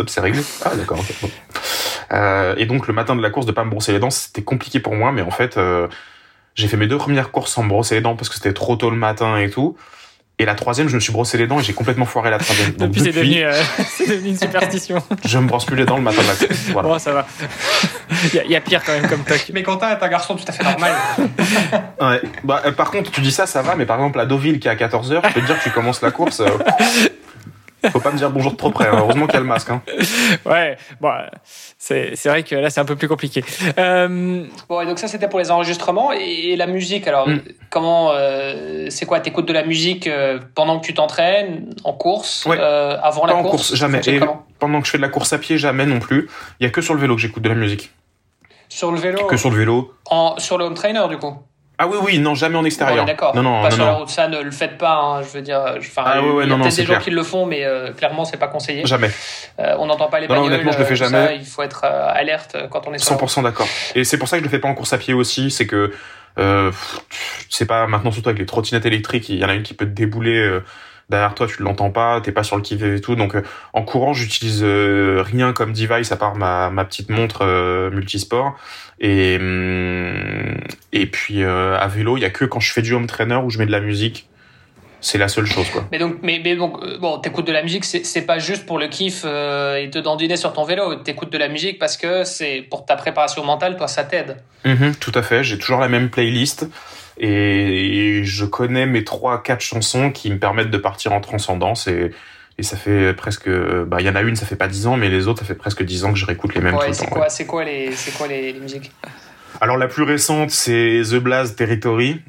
[0.07, 0.41] c'est réglé.
[0.63, 0.99] Ah, d'accord.
[0.99, 1.13] Okay,
[2.13, 4.43] euh, et donc, le matin de la course, de pas me brosser les dents, c'était
[4.43, 5.11] compliqué pour moi.
[5.11, 5.87] Mais en fait, euh,
[6.53, 8.77] j'ai fait mes deux premières courses sans me brosser les dents parce que c'était trop
[8.77, 9.75] tôt le matin et tout.
[10.37, 12.71] Et la troisième, je me suis brossé les dents et j'ai complètement foiré la troisième.
[12.77, 13.53] Donc, Depuis, c'est devenu, euh,
[13.87, 15.01] c'est devenu une superstition.
[15.25, 16.45] je me brosse plus les dents le matin matin.
[16.73, 16.89] Voilà.
[16.89, 17.25] Bon, ça va.
[18.33, 19.49] Il y, y a pire quand même comme toc.
[19.53, 20.93] Mais Quentin est un garçon tout à fait normal.
[22.01, 22.21] Ouais.
[22.43, 24.67] Bah, euh, par contre, tu dis ça, ça va, mais par exemple, à Deauville qui
[24.67, 26.41] est à 14h, je peux te dire que tu commences la course.
[26.41, 26.49] euh,
[27.91, 28.87] faut pas me dire bonjour de trop près.
[28.87, 28.95] hein.
[28.97, 29.69] Heureusement qu'il y a le masque.
[29.69, 29.81] Hein.
[30.45, 31.11] Ouais, bon,
[31.77, 33.43] c'est c'est vrai que là, c'est un peu plus compliqué.
[33.77, 36.11] Euh, bon, et donc ça, c'était pour les enregistrements.
[36.13, 37.41] Et, et la musique, alors, Mm.
[37.69, 38.11] comment.
[38.13, 42.57] euh, c'est quoi T'écoutes de la musique euh, pendant que tu t'entraînes, en course, Ouais.
[42.59, 44.01] euh, avant Pas la en course, course, jamais.
[44.07, 44.19] Et
[44.59, 46.29] pendant que je fais de la course à pied, jamais non plus.
[46.59, 47.91] Il y a que sur le vélo que j'écoute de la musique.
[48.69, 49.25] Sur le vélo?
[49.27, 49.93] Que sur le vélo.
[50.09, 51.33] en, Sur le home trainer, du coup?
[51.77, 53.03] Ah oui, oui, non, jamais en extérieur.
[53.05, 53.35] d'accord.
[53.35, 54.95] Non, non, pas non, sur la route, ça ne le faites pas.
[54.95, 56.99] hein, je veux dire, je- enfin, Ah ouais, ouais, il y a peut-être des gens
[56.99, 58.85] qui le font, mais euh, clairement, c'est pas conseillé.
[58.85, 59.11] Jamais.
[59.59, 60.45] Euh, on n'entend pas les bagnoles.
[60.47, 61.25] honnêtement, je le fais euh, jamais.
[61.27, 63.29] ça, il faut être euh, alerte quand on est sur la route.
[63.29, 63.67] 100% d'accord.
[63.95, 65.67] Et c'est pour ça que je le fais pas en course à pied aussi, c'est
[65.67, 65.91] que
[66.37, 66.71] euh,
[67.49, 69.85] c'est pas maintenant surtout avec les trottinettes électriques, il y en a une qui peut
[69.85, 70.63] te débouler euh,
[71.09, 73.15] derrière toi, tu l'entends pas, t'es pas sur le qui et tout.
[73.15, 73.43] Donc euh,
[73.73, 78.55] en courant, j'utilise euh, rien comme device à part ma, ma petite montre euh, multisport.
[78.99, 80.57] Et hum,
[80.95, 83.35] et puis euh, à vélo, il y a que quand je fais du home trainer
[83.35, 84.27] où je mets de la musique.
[85.01, 85.85] C'est la seule chose quoi.
[85.91, 88.79] Mais donc, mais, mais donc, euh, bon, t'écoutes de la musique, c'est pas juste pour
[88.79, 90.95] le kiff euh, et te dandiner sur ton vélo.
[90.95, 94.37] T'écoutes de la musique parce que c'est pour ta préparation mentale, toi, ça t'aide.
[94.63, 96.67] Mhm, tout à fait, j'ai toujours la même playlist
[97.19, 102.11] et je connais mes trois quatre chansons qui me permettent de partir en transcendance et
[102.57, 104.95] et ça fait presque bah il y en a une ça fait pas 10 ans
[104.97, 106.87] mais les autres ça fait presque 10 ans que je réécoute les mêmes Ouais, tout
[106.87, 107.11] le c'est temps.
[107.11, 107.29] quoi, ouais.
[107.29, 108.91] c'est quoi les, c'est quoi les, les musiques?
[109.61, 112.21] Alors la plus récente c'est The Blast Territory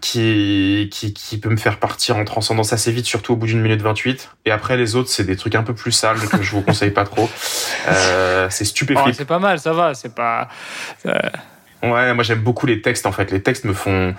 [0.00, 3.60] qui, qui qui peut me faire partir en transcendance assez vite surtout au bout d'une
[3.60, 6.50] minute 28 et après les autres c'est des trucs un peu plus sales que je
[6.50, 7.28] vous conseille pas trop.
[7.86, 9.14] Euh, c'est oh, stupéflip.
[9.14, 9.92] c'est pas mal, ça va.
[9.92, 10.48] C'est pas.
[11.04, 11.12] euh,
[11.82, 13.30] Ouais, moi j'aime beaucoup les textes en fait.
[13.30, 14.14] Les textes me font.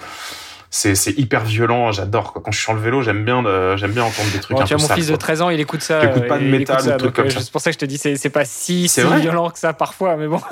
[0.77, 2.33] C'est c'est hyper violent, j'adore.
[2.33, 4.61] Quand je suis sur le vélo, j'aime bien, de- j'aime bien entendre des trucs bon,
[4.63, 5.17] un tu vois, peu mon sales, fils de quoi.
[5.19, 5.99] 13 ans, il écoute ça.
[6.01, 7.39] T'écoutes pas euh, de il métal écoute ou de trucs comme euh, ça.
[7.39, 8.87] C'est pour ça que je te dis, c'est c'est pas si,
[9.21, 10.41] violent que ça parfois, mais bon.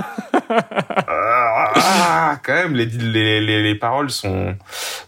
[1.07, 4.55] Ah, quand même, les, les, les, les paroles sont.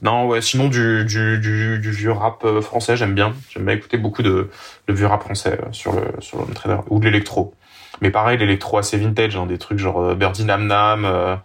[0.02, 3.34] Non, ouais, sinon du, du, du, du vieux rap euh, français, j'aime bien.
[3.50, 4.50] J'aime bien écouter beaucoup de,
[4.88, 6.78] de vieux rap français euh, sur le, sur le trainer.
[6.90, 7.54] Ou de l'électro.
[8.02, 11.06] Mais pareil, l'électro assez vintage, hein, des trucs genre euh, Birdie Nam Nam.
[11.06, 11.36] euh,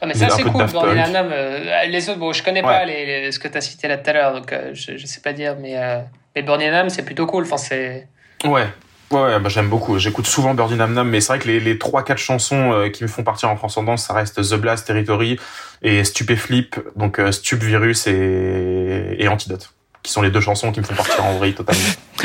[0.00, 0.62] Ah, mais ça, c'est cool.
[0.64, 0.94] Les Punk.
[0.96, 3.88] Nam-Nam, euh, les autres, bon, je connais pas les, les- ce que tu as cité
[3.88, 5.98] là tout à l'heure, donc euh, je, je sais pas dire, mais, euh,
[6.34, 7.44] mais Burning Nam, c'est plutôt cool.
[7.44, 8.08] Enfin, c'est.
[8.44, 8.66] Ouais.
[9.12, 9.98] Ouais, bah, j'aime beaucoup.
[10.00, 13.04] J'écoute souvent Birdie Nam Nam, mais c'est vrai que les, les 3-4 chansons euh, qui
[13.04, 15.38] me font partir en transcendance, ça reste The Blast Territory
[15.82, 19.70] et Stupéflip, donc euh, Stup Virus et, et Antidote,
[20.02, 21.80] qui sont les deux chansons qui me font partir en vrille totalement.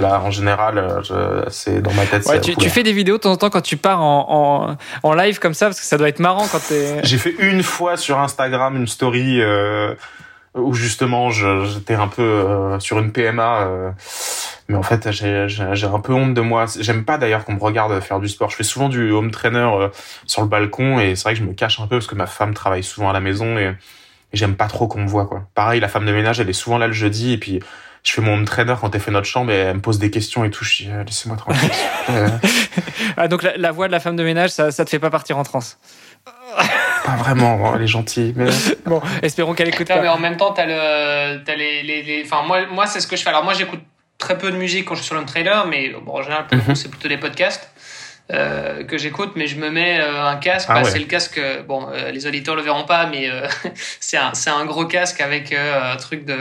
[0.00, 2.26] Là, en général, euh, c'est dans ma tête.
[2.26, 5.14] Ouais, tu, fais des vidéos de temps en temps quand tu pars en, en, en
[5.14, 7.00] live comme ça, parce que ça doit être marrant quand t'es.
[7.04, 9.94] J'ai fait une fois sur Instagram une story euh,
[10.54, 13.90] où justement j'étais un peu euh, sur une PMA, euh,
[14.68, 16.66] mais en fait j'ai un peu honte de moi.
[16.78, 18.50] J'aime pas d'ailleurs qu'on me regarde faire du sport.
[18.50, 19.88] Je fais souvent du home trainer
[20.26, 22.26] sur le balcon et c'est vrai que je me cache un peu parce que ma
[22.26, 23.74] femme travaille souvent à la maison et,
[24.32, 25.42] et j'aime pas trop qu'on me voit quoi.
[25.54, 27.60] Pareil, la femme de ménage elle est souvent là le jeudi et puis
[28.02, 30.10] je fais mon home trainer quand elle fait notre chambre et elle me pose des
[30.10, 30.64] questions et tout.
[30.64, 31.70] Je dis euh, laissez-moi tranquille.
[32.10, 32.28] Euh,
[33.16, 35.10] Ah, donc la, la voix de la femme de ménage, ça, ça te fait pas
[35.10, 35.78] partir en transe.
[37.04, 38.32] pas vraiment, hein, elle est gentille.
[38.36, 38.46] Mais...
[38.86, 40.14] Bon, espérons qu'elle écoute Non, mais pas.
[40.14, 43.16] en même temps, t'as le, t'as les, les, les- enfin, moi, moi, c'est ce que
[43.16, 43.28] je fais.
[43.30, 43.80] Alors, moi, j'écoute
[44.18, 46.74] très peu de musique quand je suis sur le trailer, mais bon, en général, Mhm.
[46.74, 47.70] c'est plutôt des podcasts.
[48.32, 50.68] Euh, que j'écoute, mais je me mets euh, un casque.
[50.70, 50.90] Ah Bah, ouais.
[50.90, 51.38] C'est le casque.
[51.38, 53.46] euh, Bon, euh, les auditeurs le verront pas, mais euh,
[54.00, 56.36] c'est un, c'est un gros casque avec euh, un truc de,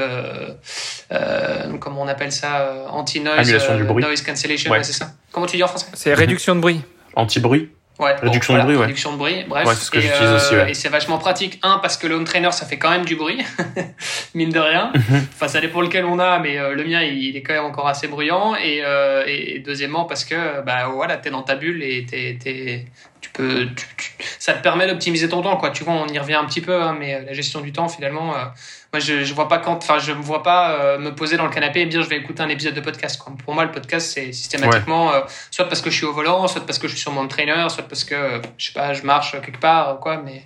[1.11, 4.03] euh, comment on appelle ça, euh, anti-noise, Annulation du bruit.
[4.03, 4.77] noise cancellation, Ouais.
[4.77, 5.11] ouais, c'est ça.
[5.31, 5.87] Comment tu dis en français?
[5.93, 6.81] C'est réduction de bruit.
[7.15, 8.81] Anti-bruit Ouais, Réduction bon, de bruit, ouais.
[8.83, 9.67] Réduction de bruit, bref.
[9.67, 10.71] Ouais, c'est ce que et, j'utilise aussi, ouais.
[10.71, 11.59] Et c'est vachement pratique.
[11.63, 13.43] Un, parce que le home trainer, ça fait quand même du bruit,
[14.33, 14.91] mine de rien.
[14.95, 15.27] Mhm.
[15.35, 17.65] Enfin, ça dépend lequel on a, mais euh, le mien, il, il est quand même
[17.65, 18.55] encore assez bruyant.
[18.55, 22.37] Et, euh, et, et deuxièmement, parce que bah voilà, t'es dans ta bulle et t'es,
[22.41, 22.85] t'es-
[23.33, 25.69] tu peux, tu- tu- ça te permet d'optimiser ton temps, quoi.
[25.71, 27.87] Tu vois, on y revient un petit peu, hein, mais euh, la gestion du temps,
[27.89, 28.45] finalement, euh,
[28.93, 31.45] moi, je, je vois pas quand, enfin, je me vois pas euh, me poser dans
[31.45, 33.21] le canapé et me dire, je vais écouter un épisode de podcast.
[33.21, 33.33] Quoi.
[33.45, 36.65] Pour moi, le podcast, c'est systématiquement, euh, soit parce que je suis au volant, soit
[36.65, 39.31] parce que je suis sur mon trainer, soit parce que, je sais pas, je marche
[39.41, 40.17] quelque part, quoi.
[40.23, 40.43] Mais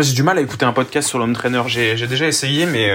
[0.00, 1.62] j'ai du mal à écouter un podcast sur l'home trainer.
[1.66, 2.90] J'ai déjà essayé, mais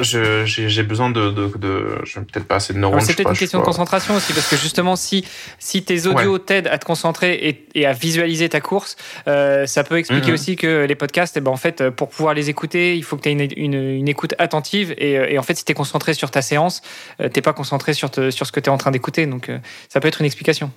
[0.00, 3.00] j'ai j'ai besoin de, de, de je peut-être pas assez de neurones.
[3.00, 5.24] C'est peut-être une question de concentration aussi, parce que justement, si,
[5.58, 8.96] si tes audios t'aident à te concentrer et, et à visualiser ta course,
[9.28, 10.34] euh, ça peut expliquer Mhm.
[10.34, 13.22] aussi que les podcasts, eh ben, en fait, pour pouvoir les écouter, il faut que
[13.22, 14.94] tu aies une, une, une écoute attentive.
[14.98, 16.82] Et, euh, et en fait, si tu es concentré sur ta séance,
[17.20, 19.26] euh, t'es pas concentré sur, te- sur ce que tu es en train d'écouter.
[19.26, 19.58] Donc, euh,
[19.88, 20.70] ça peut être une explication.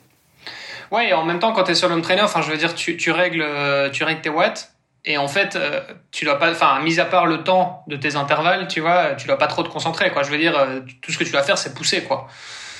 [0.91, 2.97] ouais, et en même temps, quand t'es sur l'home trainer, enfin, je veux dire, tu,
[2.97, 4.72] tu règles, euh, tu règles tes watts.
[5.05, 5.81] Et en fait, euh,
[6.11, 9.27] tu dois pas, enfin, mis à part le temps de tes intervalles, tu vois, tu
[9.27, 10.23] dois pas trop te concentrer, quoi.
[10.23, 12.27] Je veux dire, euh, tout ce que tu dois faire, c'est pousser, quoi.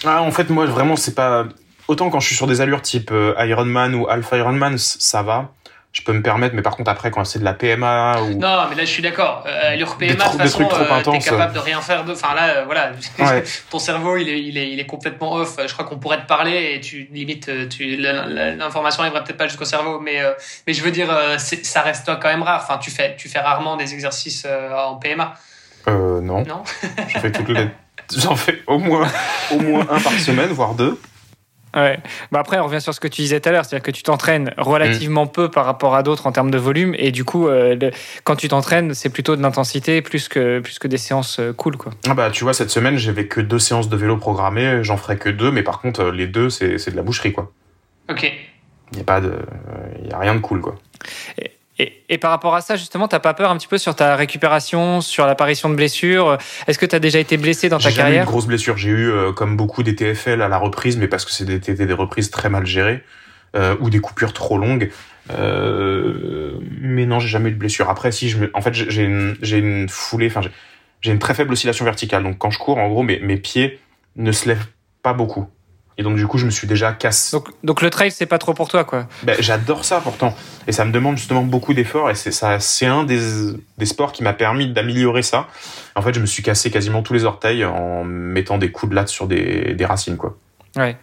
[0.05, 1.45] Ah, en fait, moi, vraiment, c'est pas.
[1.89, 5.49] Autant quand je suis sur des allures type euh, Ironman ou Alpha Ironman, ça va
[5.93, 8.67] je peux me permettre, mais par contre après quand c'est de la PMA ou non,
[8.69, 9.45] mais là je suis d'accord.
[9.47, 12.03] Euh, PMA, de toute façon, euh, t'es capable de rien faire.
[12.03, 12.13] De...
[12.13, 12.91] Enfin là, euh, voilà,
[13.69, 15.57] ton cerveau il est, il est, il est complètement off.
[15.65, 19.47] Je crois qu'on pourrait te parler et tu limite, euh, tu l'information arriverait peut-être pas
[19.47, 20.19] jusqu'au cerveau, mais
[20.65, 22.61] mais je veux dire, ça reste quand même rare.
[22.63, 25.35] Enfin, tu fais, tu fais rarement des exercices en PMA.
[25.87, 26.43] Euh, non.
[26.43, 26.63] Non.
[27.07, 27.67] je fais toutes les...
[28.15, 29.07] J'en fais au moins,
[29.51, 30.99] au moins un par semaine, voire deux.
[31.75, 31.99] Ouais.
[32.31, 34.03] Bah après, on revient sur ce que tu disais tout à l'heure, c'est-à-dire que tu
[34.03, 37.75] t'entraînes relativement peu par rapport à d'autres en termes de volume, et du coup, euh,
[38.23, 41.77] quand tu t'entraînes, c'est plutôt de l'intensité plus que, plus que des séances euh, cool,
[41.77, 41.91] quoi.
[42.07, 45.17] Ah bah, tu vois, cette semaine, j'avais que deux séances de vélo programmées, j'en ferai
[45.17, 47.51] que deux, mais par contre, euh, les deux, c'est de la boucherie, quoi.
[48.09, 48.31] Ok.
[48.91, 49.33] Il n'y a pas de,
[50.07, 50.75] y a rien de cool, quoi.
[51.39, 51.51] Et,
[52.21, 55.25] par rapport à ça, justement, t'as pas peur un petit peu sur ta récupération, sur
[55.25, 56.37] l'apparition de blessures?
[56.67, 58.77] Est-ce que tu as déjà été blessé dans ta carrière J'ai eu de grosses blessures.
[58.77, 61.93] J'ai eu, euh, comme beaucoup, des TFL à la reprise, mais parce que c'était des,
[61.93, 63.03] reprises très mal gérées
[63.55, 64.91] euh, ou des coupures trop longues.
[65.31, 67.89] Euh, mais non, j'ai jamais eu de blessure.
[67.89, 70.41] Après, si je en fait, j'ai une, une foulée, enfin,
[71.01, 72.23] j'ai une très faible oscillation verticale.
[72.23, 73.79] Donc, quand je cours, en gros, mes, mes pieds
[74.15, 74.67] ne se lèvent
[75.01, 75.47] pas beaucoup.
[75.97, 77.35] Et donc du coup, je me suis déjà cassé.
[77.35, 79.07] Donc, donc le trail, c'est pas trop pour toi, quoi.
[79.23, 80.35] Ben, j'adore ça pourtant,
[80.67, 82.09] et ça me demande justement beaucoup d'efforts.
[82.09, 83.19] Et c'est ça, c'est un des,
[83.77, 85.47] des sports qui m'a permis d'améliorer ça.
[85.95, 88.95] En fait, je me suis cassé quasiment tous les orteils en mettant des coups de
[88.95, 90.37] latte sur des, des racines, quoi.
[90.75, 90.97] Ouais.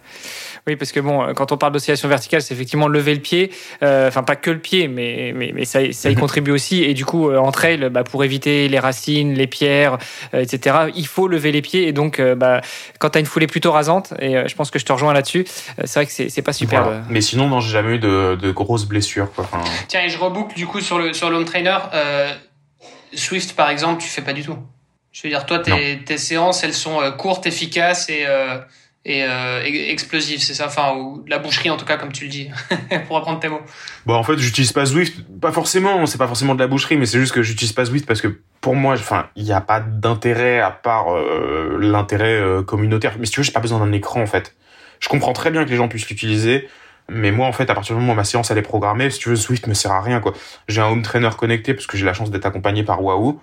[0.67, 3.51] Oui, parce que bon, quand on parle d'oscillation verticale, c'est effectivement lever le pied.
[3.81, 6.19] Euh, enfin, pas que le pied, mais, mais, mais ça, ça y mhm.
[6.19, 6.83] contribue aussi.
[6.83, 9.97] Et du coup, euh, en trail, bah, pour éviter les racines, les pierres,
[10.33, 11.87] euh, etc., il faut lever les pieds.
[11.87, 12.61] Et donc, bah,
[12.99, 15.45] quand tu as une foulée plutôt rasante, et je pense que je te rejoins là-dessus,
[15.83, 17.03] c'est vrai que c'est pas super.
[17.09, 19.31] Mais sinon, non, j'ai jamais eu de, de, grosses blessures.
[19.33, 19.49] Quoi.
[19.87, 21.77] Tiens, et je reboucle du coup sur le, sur l'home trainer.
[23.13, 24.57] Swift, par exemple, tu fais pas du tout.
[25.11, 28.25] Je veux dire, toi, tes, tes séances, elles sont courtes, efficaces et
[29.03, 32.29] et euh, explosif, c'est ça, enfin ou la boucherie en tout cas comme tu le
[32.29, 32.49] dis,
[33.07, 33.61] pour apprendre tes mots.
[34.05, 37.07] Bon en fait j'utilise pas Zwift, pas forcément, c'est pas forcément de la boucherie, mais
[37.07, 39.79] c'est juste que j'utilise pas Zwift parce que pour moi, enfin il n'y a pas
[39.79, 43.15] d'intérêt à part euh, l'intérêt euh, communautaire.
[43.19, 44.55] Mais si tu veux, j'ai pas besoin d'un écran en fait.
[44.99, 46.69] Je comprends très bien que les gens puissent l'utiliser,
[47.09, 49.17] mais moi en fait à partir du moment où ma séance elle est programmée, si
[49.17, 50.33] tu veux Zwift me sert à rien quoi.
[50.67, 53.41] J'ai un home trainer connecté parce que j'ai la chance d'être accompagné par Wahoo,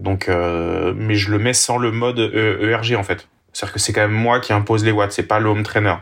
[0.00, 3.28] donc mais je le mets sans le mode ERG e en fait.
[3.56, 5.94] C'est-à-dire que c'est quand même moi qui impose les watts, c'est pas le home trainer.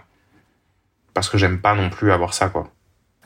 [1.14, 2.66] Parce que j'aime pas non plus avoir ça, quoi.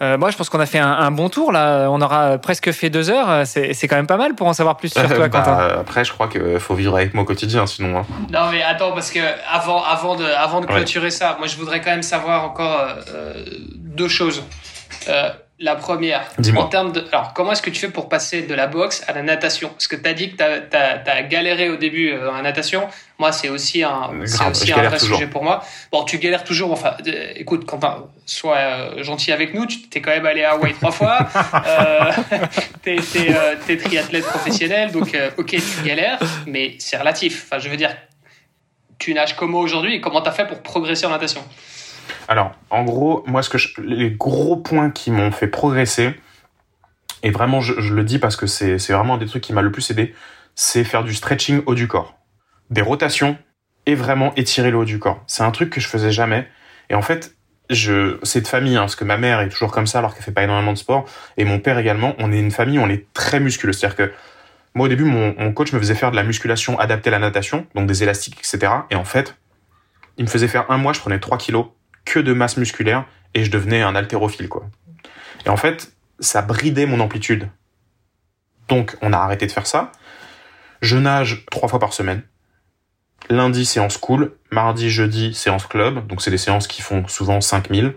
[0.02, 1.88] Euh, moi, je pense qu'on a fait un, bon tour là.
[1.88, 3.46] On aura presque fait deux heures.
[3.46, 5.56] C'est, quand même pas mal pour en savoir plus sur toi, bah, Quentin.
[5.80, 8.00] Après, je crois qu'il faut vivre avec moi au quotidien, sinon.
[8.00, 8.06] Hein.
[8.30, 9.18] Non, mais attends, parce que
[9.50, 13.32] avant, avant de, avant de clôturer ça, moi, je voudrais quand même savoir encore euh,
[13.76, 14.44] deux choses.
[15.08, 15.30] Euh,
[15.60, 17.04] la première, en termes de.
[17.10, 19.70] Alors, comment est-ce que tu fais pour passer de la boxe à la natation?
[19.70, 20.40] Parce que tu as dit que tu
[20.76, 22.88] as, galéré au début euh, en natation.
[23.18, 25.64] Moi, c'est aussi un, aussi un vrai sujet pour moi.
[25.90, 26.70] Bon, tu galères toujours.
[26.70, 29.66] Enfin, euh, écoute, Quentin, sois euh, gentil avec nous.
[29.66, 31.18] Tu t'es quand même allé à Hawaï trois fois.
[31.66, 32.12] euh,
[32.84, 34.92] tu es, triathlète professionnel.
[34.92, 37.46] Donc, ok, tu galères, mais c'est relatif.
[37.46, 37.96] Enfin, je veux dire,
[39.00, 41.42] tu nages comment aujourd'hui et comment tu as fait pour progresser en natation?
[42.28, 46.14] Alors, en gros, moi, ce que les gros points qui m'ont fait progresser,
[47.22, 49.90] et vraiment, je, le dis parce que c'est vraiment des trucs qui m'a le plus
[49.90, 50.14] aidé,
[50.54, 52.18] c'est faire du stretching haut du corps.
[52.70, 53.38] Des rotations
[53.86, 55.22] et vraiment étirer le haut du corps.
[55.26, 56.46] C'est un truc que je faisais jamais.
[56.90, 57.36] Et en fait,
[57.70, 60.22] je, c'est de famille, hein, parce que ma mère est toujours comme ça alors qu'elle
[60.22, 61.06] fait pas énormément de sport,
[61.36, 62.14] et mon père également.
[62.18, 63.72] On est une famille, on est très musculeux.
[63.72, 64.12] C'est-à-dire que
[64.74, 67.18] moi, au début, mon, mon, coach me faisait faire de la musculation adaptée à la
[67.18, 68.72] natation, donc des élastiques, etc.
[68.90, 69.36] Et en fait,
[70.18, 71.66] il me faisait faire un mois, je prenais 3 kilos
[72.08, 73.04] que de masse musculaire
[73.34, 74.66] et je devenais un haltérophile, quoi.
[75.44, 77.48] Et en fait, ça bridait mon amplitude.
[78.68, 79.92] Donc, on a arrêté de faire ça.
[80.80, 82.22] Je nage trois fois par semaine.
[83.28, 84.36] Lundi, séance cool.
[84.50, 86.06] Mardi, jeudi, séance club.
[86.06, 87.94] Donc, c'est des séances qui font souvent 5000.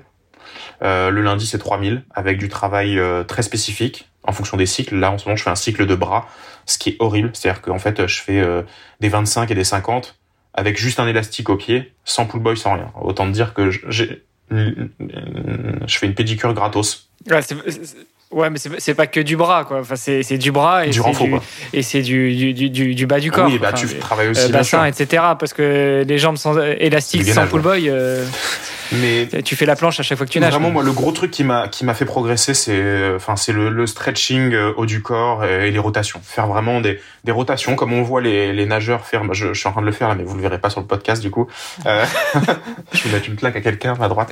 [0.83, 4.97] Euh, le lundi, c'est 3000 avec du travail euh, très spécifique en fonction des cycles.
[4.97, 6.27] Là, en ce moment, je fais un cycle de bras,
[6.65, 7.31] ce qui est horrible.
[7.33, 8.63] C'est-à-dire qu'en fait, je fais euh,
[8.99, 10.20] des 25 et des 50
[10.53, 12.91] avec juste un élastique au pied, sans pull boy, sans rien.
[13.01, 17.09] Autant te dire que j'ai, je fais une pédicure gratos.
[18.31, 19.79] Ouais, mais c'est pas que du bras, quoi.
[19.81, 21.35] Enfin, c'est, du bras et du c'est du,
[21.73, 23.47] et c'est du, du, du, du, bas du corps.
[23.47, 24.45] Oui, bah, tu travailles aussi.
[24.45, 25.23] Euh, bassin, etc.
[25.37, 27.89] Parce que les jambes sans élastiques, sans pull boy.
[27.89, 28.25] Euh,
[28.93, 30.51] Mais tu fais la planche à chaque fois que tu nages.
[30.51, 33.69] Vraiment, moi, le gros truc qui m'a qui m'a fait progresser, c'est enfin c'est le,
[33.69, 36.19] le, stretching euh, haut du corps et les rotations.
[36.23, 39.23] Faire vraiment des, des rotations comme on voit les, les nageurs faire.
[39.33, 40.81] Je, je, suis en train de le faire là, mais vous le verrez pas sur
[40.81, 41.47] le podcast du coup.
[41.85, 42.05] Euh,
[42.93, 44.31] je vais mettre une claque à quelqu'un à droite.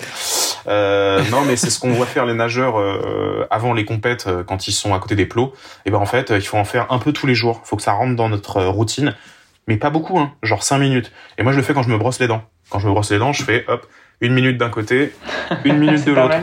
[0.67, 4.43] Euh, non, mais c'est ce qu'on voit faire les nageurs euh, avant les compètes euh,
[4.43, 5.53] quand ils sont à côté des plots.
[5.85, 7.61] Et ben en fait, il faut en faire un peu tous les jours.
[7.63, 9.15] Faut que ça rentre dans notre routine,
[9.69, 11.11] mais pas beaucoup, hein, genre 5 minutes.
[11.37, 12.43] Et moi, je le fais quand je me brosse les dents.
[12.71, 13.87] Quand je me brosse les dents, je fais hop
[14.19, 15.13] une minute d'un côté,
[15.63, 16.35] une minute de l'autre.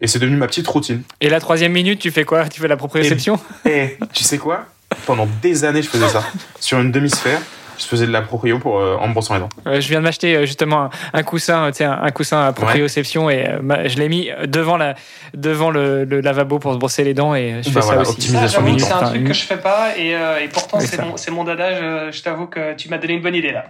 [0.00, 1.02] Et c'est devenu ma petite routine.
[1.22, 2.46] Et la troisième minute, tu fais quoi?
[2.46, 3.40] Tu fais la proprioception?
[3.64, 4.66] Et, tu sais quoi?
[5.06, 6.22] Pendant des années, je faisais ça.
[6.60, 7.40] Sur une demi-sphère,
[7.78, 9.48] je faisais de la proprio pour euh, en me brossant les dents.
[9.64, 13.46] je viens de m'acheter euh, justement un, coussin, tu sais, un, coussin à proprioception et
[13.48, 14.94] euh, je l'ai mis devant la
[15.34, 18.12] devant le, lavabo pour se brosser les dents et je fais bah ça aussi.
[18.12, 22.10] Optimisation c'est un truc que je fais pas et, et pourtant c'est mon, mon dada.
[22.10, 23.66] Je, t'avoue que tu m'as donné une bonne idée là.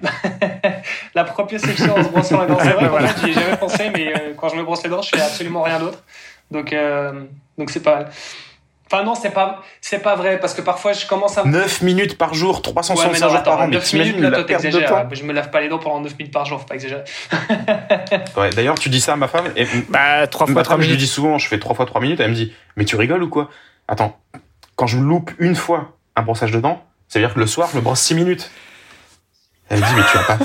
[1.15, 2.89] la proprioception en se brossant les dents, c'est vrai.
[2.89, 3.09] voilà.
[3.23, 5.79] J'y ai jamais pensé, mais quand je me brosse les dents, je fais absolument rien
[5.79, 6.03] d'autre.
[6.51, 6.75] Donc
[7.59, 8.11] donc c'est pas mal.
[8.91, 12.17] Enfin non, c'est pas c'est pas vrai parce que parfois je commence à 9 minutes
[12.17, 15.51] par jour, 365 ouais, jours par an, mais 9 minutes là, toi Je me lave
[15.51, 17.03] pas les dents pendant 9 minutes par jour, faut pas exagérer.
[18.37, 20.91] ouais, d'ailleurs, tu dis ça à ma femme et bah 3 fois 3 minutes.
[20.91, 22.95] Je lui dis souvent, je fais 3 fois 3 minutes, elle me dit "Mais tu
[22.95, 23.51] rigoles ou quoi?
[23.89, 24.17] Attends,
[24.77, 27.47] quand je me loupe une fois un brossage de dents, ça veut dire que le
[27.47, 28.51] soir, je me brosse 6 minutes."
[29.69, 30.39] Elle me dit, mais tu as pas.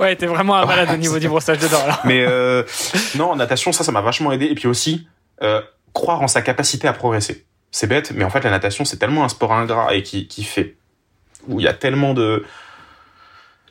[0.02, 2.00] ouais, t'es vraiment un malade au niveau du brossage de dents, là.
[2.04, 2.62] Mais, euh,
[3.16, 4.46] non, en natation, ça, ça m'a vachement aidé.
[4.46, 5.06] Et puis aussi,
[5.42, 5.60] euh,
[5.92, 9.24] croire en sa capacité à progresser c'est bête, mais en fait, la natation, c'est tellement
[9.24, 10.76] un sport ingrat et qui, qui fait.
[11.48, 12.44] où il y a tellement de.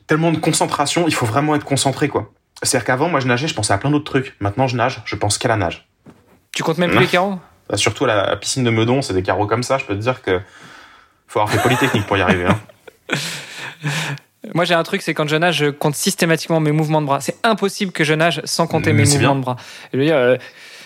[0.08, 2.30] tellement de concentration, il faut vraiment être concentré, quoi.
[2.62, 4.36] C'est-à-dire qu'avant, moi, je nageais, je pensais à plein d'autres trucs.
[4.40, 5.88] Maintenant, je nage, je pense qu'à la nage.
[6.52, 7.38] Tu comptes même plus les carreaux?
[7.70, 10.00] Bah, Surtout à la piscine de Meudon, c'est des carreaux comme ça, je peux te
[10.00, 10.40] dire que.
[11.28, 12.46] faut avoir fait Polytechnique pour y arriver.
[12.46, 12.60] Hein.
[14.54, 17.20] Moi, j'ai un truc, c'est quand je nage, je compte systématiquement mes mouvements de bras.
[17.20, 19.56] C'est impossible que je nage sans compter mes mouvements de bras.
[19.92, 20.36] Je veux dire, euh,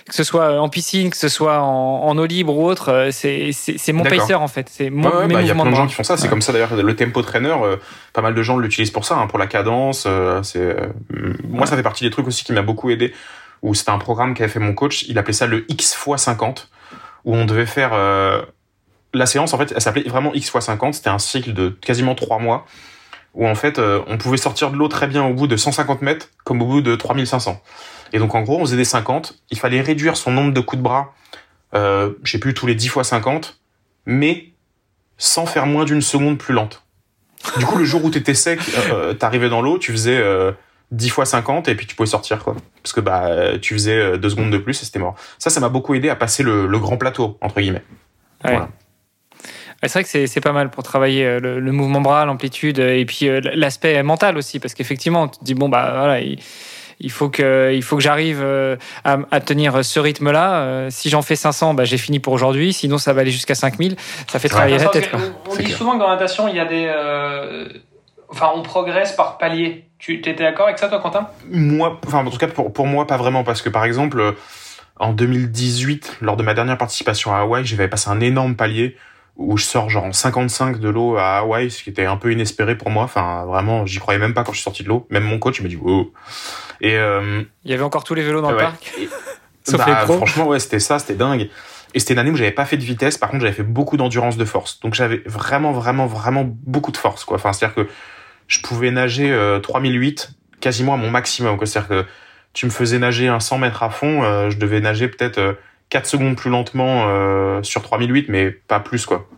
[0.09, 3.93] que ce soit en piscine, que ce soit en, eau libre ou autre, euh, c'est
[3.93, 4.69] mon pacer en fait.
[4.71, 6.17] C'est mon ouais, bah, Il y a plein de gens qui font ça.
[6.17, 6.75] C'est comme ça d'ailleurs.
[6.77, 7.77] Le tempo trainer, euh,
[8.13, 10.05] pas mal de gens l'utilisent pour ça, hein, pour la cadence.
[10.07, 10.77] Euh, c'est
[11.49, 13.13] moi, ça fait partie des trucs aussi qui m'a beaucoup aidé.
[13.63, 15.05] Où c'était un programme qu'avait fait mon coach.
[15.09, 16.71] Il appelait ça le X x 50,
[17.25, 17.93] où on devait faire
[19.13, 19.55] la séance.
[19.55, 20.95] En fait, elle s'appelait vraiment X x 50.
[20.95, 22.67] C'était un cycle de quasiment trois mois
[23.35, 26.29] où en fait on pouvait sortir de l'eau très bien au bout de 150 mètres
[26.45, 27.61] comme au bout de 3500.
[28.13, 29.39] Et donc en gros, on faisait des 50.
[29.51, 31.15] Il fallait réduire son nombre de coups de bras,
[31.75, 33.61] euh, je sais plus, tous les 10 fois 50,
[34.07, 34.51] mais
[35.19, 36.85] sans faire moins d'une seconde plus lente.
[37.59, 40.53] Du coup, le jour où t'étais sec, euh, euh t'arrivais dans l'eau, tu faisais euh,
[40.93, 42.55] 10 fois 50 et puis tu pouvais sortir quoi.
[42.83, 45.17] Parce que bah tu faisais euh, deux secondes de plus et c'était mort.
[45.39, 47.85] Ça, ça m'a beaucoup aidé à passer le, le grand plateau entre guillemets.
[48.43, 48.69] Voilà.
[49.83, 53.05] C'est vrai que c'est pas mal pour travailler euh, le, le mouvement bras, l'amplitude et
[53.05, 56.21] puis l'aspect mental aussi parce qu'effectivement, tu te dis bon bah voilà.
[56.21, 56.39] Il
[57.01, 60.61] il faut que, il faut que j'arrive euh, à, tenir ce rythme-là.
[60.61, 62.73] Euh, si j'en fais 500, bah, j'ai fini pour aujourd'hui.
[62.73, 63.97] Sinon, ça va aller jusqu'à 5000.
[64.29, 65.11] Ça fait travailler la tête.
[65.51, 66.87] On, dit souvent que dans la natation, il y a des.
[66.87, 67.69] Euh,
[68.29, 69.85] enfin, on progresse par palier.
[69.99, 71.29] Tu étais d'accord avec ça, toi, Quentin?
[71.51, 73.45] Moi, enfin, en tout cas, pour, pour moi, pas vraiment.
[73.45, 74.35] Parce que, par exemple,
[74.99, 78.97] en 2018, lors de ma dernière participation à Hawaï, j'avais passé un énorme palier
[79.37, 82.33] où je sors genre en 55 de l'eau à Hawaï, ce qui était un peu
[82.33, 83.05] inespéré pour moi.
[83.05, 85.07] Enfin, vraiment, j'y croyais même pas quand je suis sorti de l'eau.
[85.11, 86.11] Même mon coach, il m'a dit, oh.
[86.81, 88.93] Et euh, il y avait encore tous les vélos dans le parc.
[89.65, 90.17] Sauf bah, les pros.
[90.17, 91.49] Franchement, ouais, c'était ça, c'était dingue.
[91.95, 93.19] Et c'était une année où j'avais pas fait de vitesse.
[93.19, 94.81] Par contre, j'avais fait beaucoup d'endurance de force.
[94.81, 97.37] Donc j'avais vraiment, vraiment, vraiment beaucoup de force, quoi.
[97.37, 97.91] Enfin, c'est-à-dire que
[98.49, 100.31] je pouvais nager euh, 3008
[100.61, 101.59] quasiment à mon maximum.
[101.65, 102.07] C'est-à-dire que
[102.57, 105.59] tu me faisais nager un 100 mètres à fond, euh, je devais nager peut-être
[105.91, 109.29] 4 euh, secondes plus lentement euh, sur 3008, mais pas plus, quoi.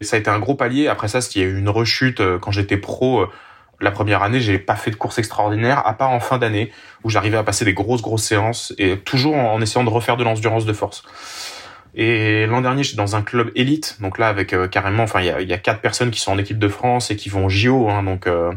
[0.00, 0.88] Et ça a été un gros palier.
[0.88, 3.26] Après ça, il y a eu une rechute quand j'étais pro
[3.80, 6.72] la première année, j'ai pas fait de course extraordinaire, à part en fin d'année,
[7.04, 10.24] où j'arrivais à passer des grosses, grosses séances, et toujours en essayant de refaire de
[10.24, 11.02] l'endurance de force.
[11.94, 15.48] Et l'an dernier, j'étais dans un club élite, donc là, avec euh, carrément, enfin, il
[15.48, 18.02] y a, quatre personnes qui sont en équipe de France et qui vont JO, hein,
[18.02, 18.52] donc euh,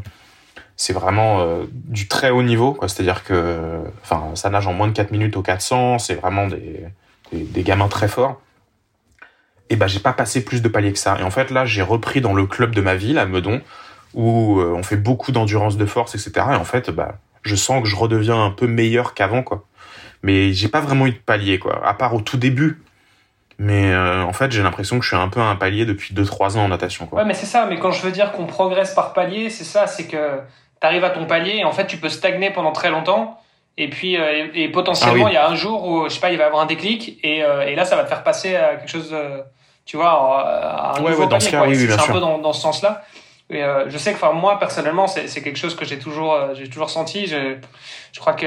[0.75, 2.89] c'est vraiment euh, du très haut niveau, quoi.
[2.89, 6.85] C'est-à-dire que, enfin, ça nage en moins de 4 minutes au 400, c'est vraiment des,
[7.31, 8.41] des, gamins très forts.
[9.69, 11.17] Et ben, j'ai pas passé plus de paliers que ça.
[11.19, 13.61] Et en fait, là, j'ai repris dans le club de ma ville, à Meudon,
[14.13, 16.31] où euh, on fait beaucoup d'endurance de force, etc.
[16.51, 19.65] Et en fait, bah, je sens que je redeviens un peu meilleur qu'avant, quoi.
[20.23, 21.85] Mais j'ai pas vraiment eu de palier, quoi.
[21.85, 22.81] À part au tout début.
[23.57, 26.13] Mais euh, en fait, j'ai l'impression que je suis un peu à un palier depuis
[26.13, 27.19] 2-3 ans en natation, quoi.
[27.19, 27.65] Ouais, mais c'est ça.
[27.65, 29.85] Mais quand je veux dire qu'on progresse par palier, c'est ça.
[29.85, 30.39] C'est que
[30.79, 33.39] t'arrives à ton palier et en fait, tu peux stagner pendant très longtemps.
[33.77, 36.31] Et puis, euh, et, potentiellement, ah il y a un jour où, je sais pas,
[36.31, 37.19] il va y avoir un déclic.
[37.23, 39.15] Et, et là, ça va te faire passer à quelque chose,
[39.85, 41.67] tu vois, à un ouais, nouveau palier, quoi.
[41.73, 43.03] c'est un peu dans, dans ce sens-là.
[43.49, 46.53] Et euh, je sais que, enfin, moi personnellement, c'est quelque chose que j'ai toujours, euh,
[46.53, 47.25] j'ai toujours senti.
[47.25, 47.55] Je,
[48.11, 48.45] je crois que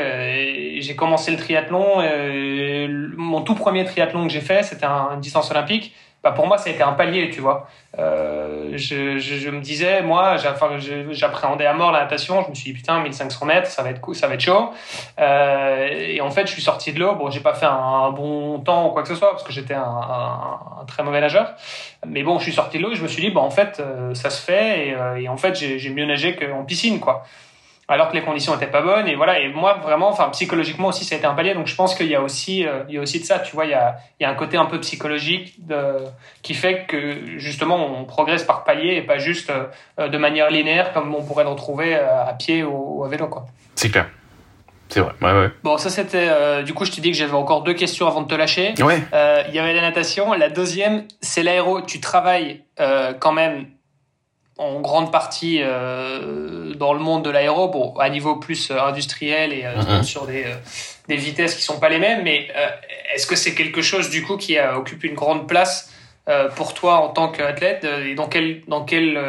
[0.78, 2.02] j'ai commencé le triathlon.
[2.02, 6.56] Et mon tout premier triathlon que j'ai fait, c'était un, distance olympique bah pour moi,
[6.56, 7.66] ça a été un palier, tu vois.
[7.98, 12.42] Euh, je, je, je, me disais, moi, j'appréhendais à mort la natation.
[12.44, 14.70] Je me suis dit, putain, 1500 mètres, ça va être, ça va être chaud.
[15.18, 17.16] Euh, et en fait, je suis sorti de l'eau.
[17.16, 19.74] Bon, j'ai pas fait un, bon temps ou quoi que ce soit, parce que j'étais
[19.74, 21.54] un, un, très mauvais nageur.
[22.06, 23.80] Mais bon, je suis sorti de l'eau et je me suis dit, bah, en fait,
[23.80, 24.88] euh, ça se fait.
[24.88, 27.24] Et, euh, et en fait, j'ai mieux nagé qu'en piscine, quoi
[27.92, 31.04] alors que les conditions étaient pas bonnes et voilà et moi vraiment enfin psychologiquement aussi
[31.04, 32.98] ça a été un palier donc je pense qu'il y a aussi euh, il y
[32.98, 34.64] a aussi de ça tu vois il y a, il y a un côté un
[34.64, 35.96] peu psychologique de,
[36.40, 39.52] qui fait que justement on progresse par palier et pas juste
[39.98, 43.28] euh, de manière linéaire comme on pourrait le retrouver euh, à pied ou, à vélo
[43.28, 43.44] quoi
[43.74, 44.08] c'est clair
[44.88, 45.50] c'est vrai, ouais, ouais.
[45.62, 46.62] Bon, ça c'était.
[46.64, 48.74] du coup, je te dis que j'avais encore deux questions avant de te lâcher.
[48.82, 49.00] Ouais.
[49.48, 50.34] Il y avait la natation.
[50.34, 51.80] La deuxième, c'est l'aéro.
[51.80, 52.62] Tu travailles
[53.18, 53.68] quand même
[54.62, 59.52] en grande partie euh, dans le monde de l'aéro, bon, à niveau plus euh, industriel
[59.52, 60.02] et euh, mm-hmm.
[60.02, 60.44] sur des,
[61.08, 62.48] des, vitesses qui sont pas les mêmes, mais
[63.14, 65.92] est-ce que c'est quelque chose du coup qui occupe une grande place
[66.54, 67.84] pour toi en tant qu'athlète?
[67.84, 69.20] Et dans quelle dans quelle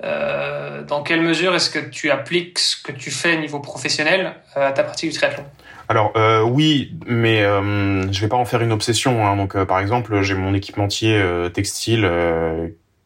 [0.00, 4.72] dans quelle mesure est-ce que tu appliques ce que tu fais au niveau professionnel à
[4.72, 5.44] ta pratique du triathlon?
[5.88, 6.12] Alors
[6.46, 9.26] oui, mais je vais pas en faire une obsession.
[9.26, 9.36] Hein.
[9.36, 11.22] Donc par exemple, j'ai mon équipementier
[11.52, 12.08] textile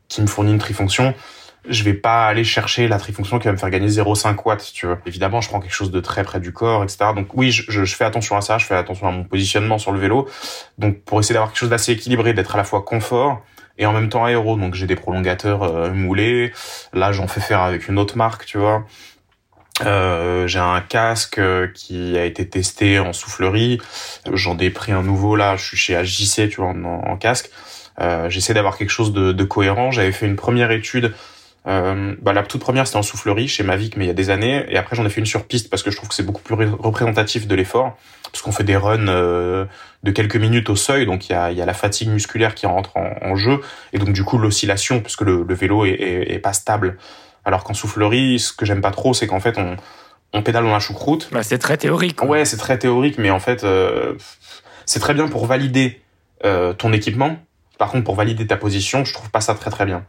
[0.08, 1.14] qui me fournit une trifonction,
[1.69, 4.86] je vais pas aller chercher la trifonction qui va me faire gagner 0,5 watts, tu
[4.86, 4.99] vois.
[5.07, 7.11] Évidemment, je prends quelque chose de très près du corps, etc.
[7.15, 9.93] Donc oui, je, je, fais attention à ça, je fais attention à mon positionnement sur
[9.93, 10.28] le vélo.
[10.78, 13.43] Donc pour essayer d'avoir quelque chose d'assez équilibré, d'être à la fois confort
[13.77, 14.57] et en même temps aéro.
[14.57, 16.53] Donc j'ai des prolongateurs euh, moulés.
[16.93, 18.85] Là, j'en fais faire avec une autre marque, tu vois.
[19.86, 23.81] Euh, j'ai un casque euh, qui a été testé en soufflerie.
[24.32, 25.57] J'en ai pris un nouveau là.
[25.57, 27.51] Je suis chez AJC, tu vois, en, en casque.
[28.01, 29.90] Euh, j'essaie d'avoir quelque chose de, de cohérent.
[29.90, 31.15] J'avais fait une première étude.
[31.66, 34.30] Euh, bah, la toute première, c'était en soufflerie chez Mavic, mais il y a des
[34.30, 34.64] années.
[34.68, 36.43] Et après, j'en ai fait une sur piste parce que je trouve que c'est beaucoup
[36.43, 37.97] plus représentatif de l'effort.
[38.30, 39.64] Parce qu'on fait des runs euh,
[40.02, 42.66] de quelques minutes au seuil, donc il y a, y a la fatigue musculaire qui
[42.66, 43.60] rentre en, en jeu.
[43.93, 46.98] Et donc, du coup, l'oscillation, puisque le, le vélo est, est, est, pas stable.
[47.44, 49.76] Alors qu'en soufflerie, ce que j'aime pas trop, c'est qu'en fait, on,
[50.35, 51.28] on pédale dans la choucroute.
[51.32, 52.22] Bah, c'est très théorique.
[52.22, 54.14] Ouais, c'est très théorique, mais en fait, euh,
[54.85, 56.02] c'est très bien pour valider
[56.44, 57.39] euh, ton équipement
[57.78, 60.05] par contre, pour valider ta position, je trouve pas ça très très bien.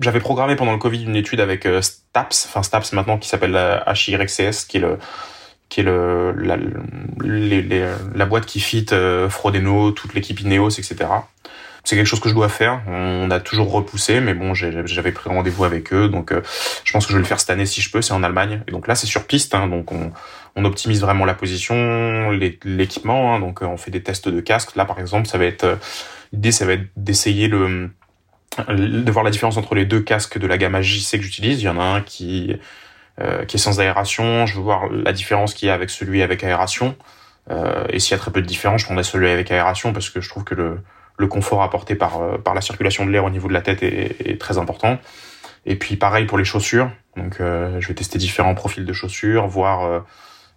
[0.00, 3.52] J'avais programmé pendant le Covid une étude avec euh, Staps, enfin Staps maintenant qui s'appelle
[3.52, 4.98] la HYCS, qui est le
[5.68, 6.56] qui est le la,
[8.14, 10.96] la boîte qui fit euh, Frodeno, toute l'équipe Ineos, etc.
[11.82, 12.82] C'est quelque chose que je dois faire.
[12.88, 16.42] On a toujours repoussé, mais bon, j'avais pris rendez-vous avec eux, donc euh,
[16.82, 18.02] je pense que je vais le faire cette année si je peux.
[18.02, 20.10] C'est en Allemagne, et donc là c'est sur piste, hein, donc on,
[20.56, 23.34] on optimise vraiment la position, l'équipement.
[23.34, 24.74] Hein, donc on fait des tests de casque.
[24.74, 25.78] Là par exemple, ça va être
[26.32, 27.90] L'idée, ça va être d'essayer le
[28.68, 31.60] de voir la différence entre les deux casques de la gamme JC que j'utilise.
[31.60, 32.56] Il y en a un qui
[33.20, 34.46] euh, qui est sans aération.
[34.46, 36.96] Je veux voir la différence qu'il y a avec celui avec aération.
[37.50, 40.10] Euh, et s'il y a très peu de différence, je prendrai celui avec aération parce
[40.10, 40.80] que je trouve que le,
[41.18, 43.82] le confort apporté par, euh, par la circulation de l'air au niveau de la tête
[43.82, 44.98] est, est, très important.
[45.64, 46.90] Et puis pareil pour les chaussures.
[47.16, 50.00] Donc euh, je vais tester différents profils de chaussures, voir euh,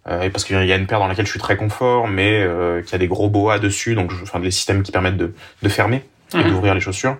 [0.08, 2.82] euh, parce qu'il y a une paire dans laquelle je suis très confort, mais euh,
[2.82, 5.68] qui a des gros boas dessus, donc je, enfin des systèmes qui permettent de, de
[5.68, 6.04] fermer
[6.34, 6.50] et mhm.
[6.50, 7.16] d'ouvrir les chaussures.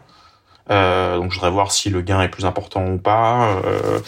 [0.70, 3.60] Euh, donc je voudrais voir si le gain est plus important ou pas.
[3.64, 3.98] Euh,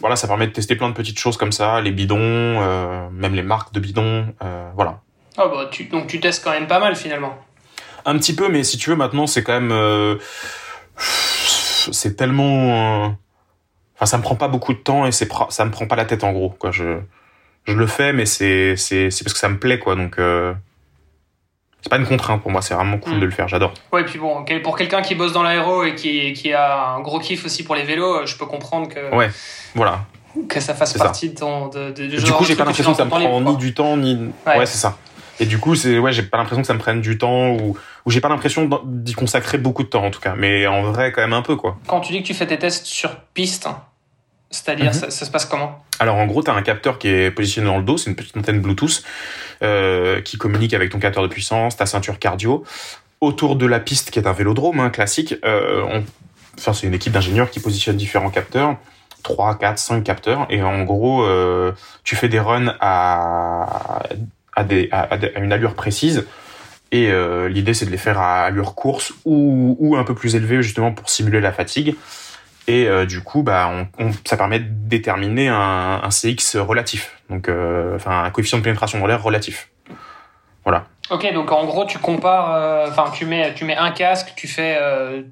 [0.00, 3.34] voilà, ça permet de tester plein de petites choses comme ça, les bidons, euh, même
[3.34, 4.34] les marques de bidons,
[4.74, 5.00] voilà.
[5.38, 7.36] Oh bah tu, donc tu testes quand même pas mal finalement.
[8.04, 10.18] Un petit peu, mais si tu veux maintenant c'est quand même
[10.96, 13.16] c'est tellement,
[13.96, 16.04] enfin ça me prend pas beaucoup de temps et c'est ça me prend pas la
[16.04, 16.70] tête en gros quoi.
[16.70, 16.98] Je
[17.64, 19.96] je le fais, mais c'est c'est c'est parce que ça me plaît quoi.
[19.96, 20.18] Donc
[21.84, 23.20] c'est pas une contrainte pour moi, c'est vraiment cool mm.
[23.20, 23.46] de le faire.
[23.46, 23.74] J'adore.
[23.92, 27.00] Ouais, et puis bon, pour quelqu'un qui bosse dans l'aéro et qui qui a un
[27.00, 29.14] gros kiff aussi pour les vélos, euh, je peux comprendre que.
[29.14, 29.30] Ouais,
[29.74, 30.06] voilà.
[30.48, 33.04] Que ça fasse partie de ton de, de, Du coup, j'ai pas l'impression que ça
[33.04, 34.18] me prend ni du temps ni.
[34.46, 34.96] Ouais, c'est ça.
[35.40, 37.76] Et du coup, c'est ouais, j'ai pas l'impression que ça me prenne du temps ou
[38.06, 41.12] ou j'ai pas l'impression d'y consacrer beaucoup de temps en tout cas, mais en vrai
[41.12, 41.76] quand même un peu quoi.
[41.86, 43.68] Quand tu dis que tu fais tes tests sur piste,
[44.54, 45.10] c'est-à-dire, mhm.
[45.10, 45.84] ça, se passe comment?
[45.98, 48.14] Alors en gros, tu as un capteur qui est positionné dans le dos, c'est une
[48.14, 49.02] petite antenne Bluetooth
[49.62, 52.64] euh, qui communique avec ton capteur de puissance, ta ceinture cardio.
[53.20, 56.04] Autour de la piste, qui est un vélodrome hein, classique, euh, on...
[56.56, 58.76] enfin, c'est une équipe d'ingénieurs qui positionne différents capteurs.
[59.24, 60.46] 3, 4, 5 capteurs.
[60.50, 61.72] Et en gros, euh,
[62.04, 64.02] tu fais des runs à,
[64.54, 66.26] à, des, à, à une allure précise.
[66.92, 67.10] Et
[67.48, 70.92] l'idée, c'est de les faire à allure course ou, ou un peu plus élevée, justement,
[70.92, 71.96] pour simuler la fatigue.
[72.66, 77.18] Et euh, du coup, bah, on, on, ça permet de déterminer un, un CX relatif,
[77.28, 79.70] donc euh, enfin un coefficient de pénétration dans l'air relatif.
[80.64, 80.86] Voilà.
[81.10, 84.48] Ok, donc en gros, tu compares, euh, enfin, tu mets, tu mets un casque, tu
[84.48, 84.78] fais,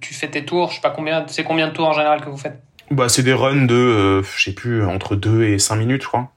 [0.00, 2.28] tu fais tes tours, je sais pas combien, c'est combien de tours en général que
[2.28, 2.62] vous faites?
[2.90, 6.30] Bah, c'est des runs de, je sais plus, entre 2 et 5 minutes, je crois.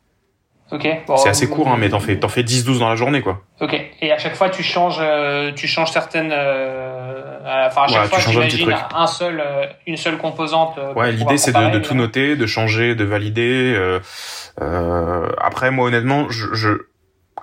[0.71, 0.87] Ok.
[1.17, 3.43] c'est assez court, hein, mais t'en fais, t'en fais 10-12 dans la journée, quoi.
[3.61, 3.79] Ok.
[4.01, 6.31] Et à chaque fois, tu changes, euh, tu changes certaines.
[6.33, 8.97] euh, enfin, à chaque Ouais, tu fois, changes un petit j'imagine truc.
[8.97, 10.77] un seul, euh, une seule composante.
[10.79, 12.01] euh, Ouais, l'idée c'est de, tout évidemment.
[12.01, 13.73] noter, de changer, de valider.
[13.75, 13.99] euh,
[14.61, 16.69] euh, après, moi honnêtement, je, je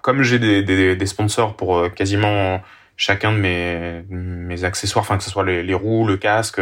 [0.02, 2.60] comme j'ai des, des, des sponsors pour euh, quasiment
[2.96, 6.60] chacun de mes, mes accessoires, enfin que ce soit les, les roues, le casque,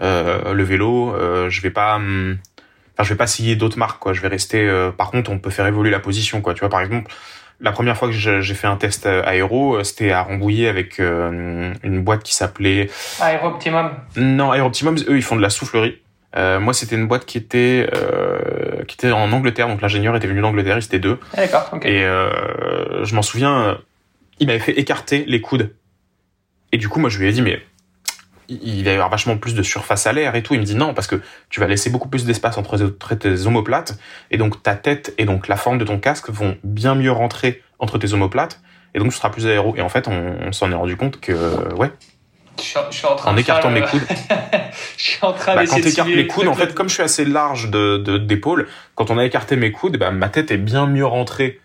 [0.00, 2.38] euh, le vélo, euh, je vais pas, hum,
[2.98, 4.12] enfin je vais pas scier d'autres marques quoi.
[4.12, 4.60] Je vais rester.
[4.66, 6.54] euh, par contre, on peut faire évoluer la position quoi.
[6.54, 7.10] Tu vois, par exemple.
[7.60, 11.00] La première fois que j'ai fait un test euh, aéro, euh, c'était à Rambouillet avec
[11.00, 12.88] euh, une boîte qui s'appelait
[13.20, 13.90] Aéro Optimum.
[14.16, 15.98] non, Air Optimum, eux, ils font de la soufflerie.
[16.36, 20.28] Euh, moi, c'était une boîte qui était euh, qui était en Angleterre, donc l'ingénieur était
[20.28, 21.18] venu d'Angleterre, ils étaient deux.
[21.32, 21.68] Ah, D'accord.
[21.72, 21.84] Ok.
[21.84, 23.76] Et je m'en souviens,
[24.38, 25.74] il m'avait fait écarter les coudes.
[26.70, 27.60] Et du coup, moi, je lui ai dit, mais
[28.48, 30.54] il va y avoir vachement plus de surface à l'air et tout.
[30.54, 31.20] Il me dit non, parce que
[31.50, 32.76] tu vas laisser beaucoup plus d'espace entre
[33.14, 33.98] tes omoplates,
[34.30, 37.62] et donc ta tête et donc la forme de ton casque vont bien mieux rentrer
[37.78, 38.60] entre tes omoplates,
[38.94, 39.74] et donc tu seras plus aéro.
[39.76, 41.32] Et en fait, on, on s'en est rendu compte que
[41.74, 41.90] ouais,
[42.58, 44.02] Je suis, je suis en train en de écartant mes le- coudes.
[44.96, 47.02] je suis en train Bah, quand t'écartes les le coudes, en fait, comme je suis
[47.02, 50.86] assez large de d'épaules, quand on a écarté mes coudes, bah, ma tête est bien
[50.86, 51.60] mieux rentrée,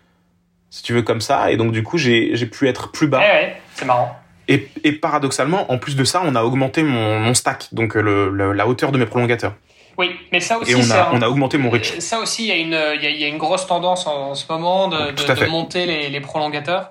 [0.70, 1.50] si tu veux, comme ça.
[1.50, 3.18] Et donc, du coup, j'ai j'ai pu être plus bas.
[3.20, 4.18] Ouais, ouais, c'est marrant.
[4.48, 8.00] Et, et paradoxalement, en plus de ça, on a augmenté mon, mon stack, donc euh,
[8.02, 9.54] le, le- la hauteur de mes prolongateurs.
[9.96, 11.98] Oui, mais ça aussi, Et on a, un- on a augmenté mon reach.
[12.00, 14.06] Ça aussi, il y, a une, il y a- il y a une grosse tendance
[14.06, 16.90] en, en ce moment de, monter les, les prolongateurs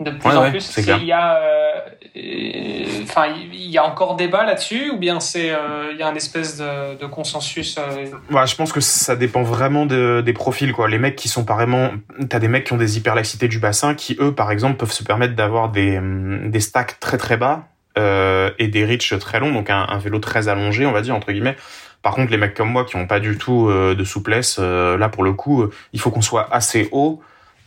[0.00, 0.60] de plus Ouais, en ouais, plus.
[0.60, 0.82] c'est.
[0.82, 1.80] Il y a, euh,
[2.16, 6.08] euh, enfin, il y a encore débat là-dessus, ou bien c'est, euh, il y a
[6.08, 7.76] un espèce de, de consensus.
[7.78, 10.88] euh, Ouais, je pense que ça dépend vraiment de- des profils, quoi.
[10.88, 11.90] Les mecs qui sont vraiment,
[12.28, 15.02] t'as des mecs qui ont des hyperlaxités du bassin, qui eux, par exemple, peuvent se
[15.04, 17.64] permettre d'avoir des, hum, des stacks très très bas
[17.98, 21.14] euh, et des reach très longs, donc un, un vélo très allongé, on va dire
[21.16, 21.56] entre guillemets.
[22.02, 24.96] Par contre, les mecs comme moi qui ont pas du tout euh, de souplesse, euh,
[24.96, 27.20] là pour le coup, euh, il faut qu'on soit assez haut.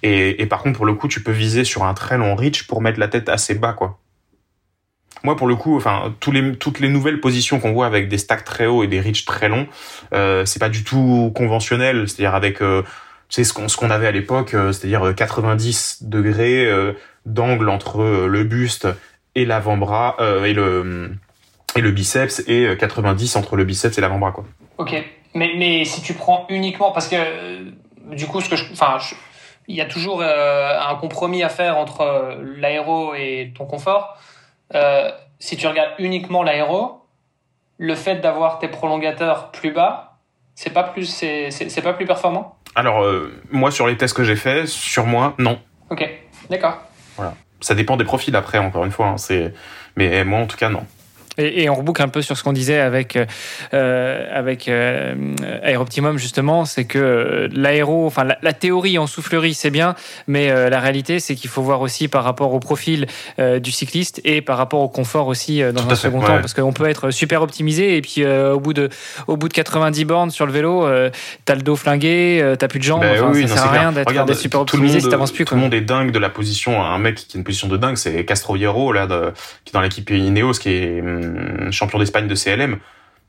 [0.03, 2.81] Et, par contre, pour le coup, tu peux viser sur un très long reach pour
[2.81, 3.99] mettre la tête assez bas, quoi.
[5.23, 8.65] Moi, pour le coup, enfin, toutes les nouvelles positions qu'on voit avec des stacks très
[8.65, 9.67] hauts et des reach très longs,
[10.13, 12.09] euh, c'est pas du tout conventionnel.
[12.09, 12.81] C'est-à-dire avec, euh,
[13.29, 16.93] ce qu'on ce qu'on avait à l'époque, euh, c'est-à-dire euh, 90 degrés euh,
[17.27, 18.87] d'angle entre le buste
[19.35, 21.11] et l'avant-bras et le
[21.75, 24.45] et le biceps et euh, 90 entre le biceps et l'avant-bras, quoi.
[24.77, 24.93] Ok,
[25.35, 27.15] mais, mais si tu prends uniquement, parce que
[28.15, 29.15] du coup, ce que je, enfin, je-
[29.67, 34.17] il y a toujours euh, un compromis à faire entre euh, l'aéro et ton confort.
[34.73, 37.05] Euh, si tu regardes uniquement l'aéro,
[37.77, 40.17] le fait d'avoir tes prolongateurs plus bas,
[40.55, 42.55] c'est pas plus, c'est pas plus performant?
[42.75, 43.03] Alors,
[43.49, 45.59] moi, sur les tests que j'ai faits, sur moi, non.
[45.89, 46.07] Ok,
[46.49, 46.77] d'accord.
[47.59, 49.07] Ça dépend des profils après, encore une fois.
[49.07, 49.53] hein, c'est,
[49.95, 50.85] mais moi, en tout cas, non.
[51.37, 53.17] Et, et on reboucle un peu sur ce qu'on disait avec,
[53.73, 55.13] euh, avec euh,
[55.63, 59.95] Aeroptimum, justement, c'est que euh, l'aéro, enfin la, la théorie en soufflerie, c'est bien,
[60.27, 63.07] mais euh, la réalité, c'est qu'il faut voir aussi par rapport au profil
[63.39, 66.19] euh, du cycliste et par rapport au confort aussi euh, dans Tout un fait, second
[66.19, 66.27] ouais.
[66.27, 68.89] temps, parce qu'on peut être super optimisé et puis euh, au, bout de,
[69.27, 71.09] au bout de 90 bornes sur le vélo, euh,
[71.45, 73.65] t'as le dos flingué, euh, t'as plus de jambes, Ben enfin, oui, ça non, sert
[73.67, 73.91] à rien
[74.25, 75.45] d'être super optimisé monde, si t'avances plus.
[75.45, 76.83] Tout le monde est dingue de la position.
[76.83, 79.31] Un mec qui a une position de dingue, c'est Castroviero, là, de-
[79.63, 82.79] qui est dans l'équipe Ineos, qui est hum, champion d'Espagne de CLM.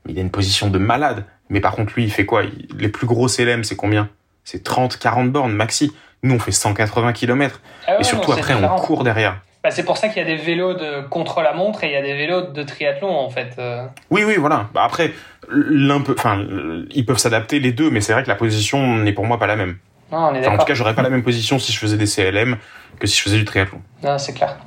[0.07, 1.25] Il a une position de malade.
[1.49, 2.43] Mais par contre, lui, il fait quoi?
[2.43, 4.09] Il- Les plus gros CLM, c'est combien?
[4.43, 5.93] C'est 30, 40 bornes maxi.
[6.23, 7.61] Nous, on fait 180 km.
[7.87, 9.41] Ah ouais, Et surtout, non, après, on court derrière.
[9.63, 11.93] Bah, c'est pour ça qu'il y a des vélos de contre la montre et il
[11.93, 13.55] y a des vélos de triathlon en fait.
[13.59, 13.85] euh.
[14.09, 14.67] Oui, oui, voilà.
[14.73, 15.13] Bah après,
[15.49, 16.45] l'un peut, enfin,
[16.91, 19.47] ils peuvent s'adapter les deux, mais c'est vrai que la position n'est pour moi pas
[19.47, 19.77] la même.
[20.11, 21.95] Non, on est Enfin, en tout cas, j'aurais pas la même position si je faisais
[21.95, 22.57] des CLM
[22.99, 23.81] que si je faisais du triathlon.
[24.17, 24.57] C'est clair.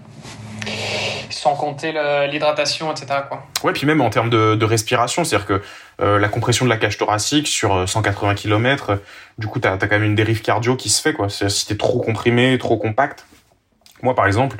[1.30, 1.92] Sans compter
[2.30, 3.20] l'hydratation, etc.
[3.28, 3.46] Quoi.
[3.64, 5.62] Ouais, puis même en termes de, respiration, c'est-à-dire que
[6.00, 8.96] euh, la compression de la cage thoracique sur euh, 180 km, euh,
[9.38, 11.28] du coup, t'as as quand même une dérive cardio qui se fait, quoi.
[11.28, 13.26] Si t'es trop comprimé, trop compact.
[14.02, 14.56] Moi, par exemple,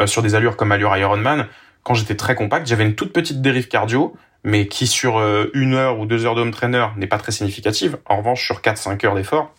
[0.00, 1.46] euh, sur des allures comme allure Ironman,
[1.82, 4.14] quand j'étais très compact, j'avais une toute petite dérive cardio,
[4.44, 7.98] mais qui sur euh, une heure ou deux heures d'home trainer n'est pas très significative.
[8.06, 9.52] En revanche, sur 4-5 heures d'effort,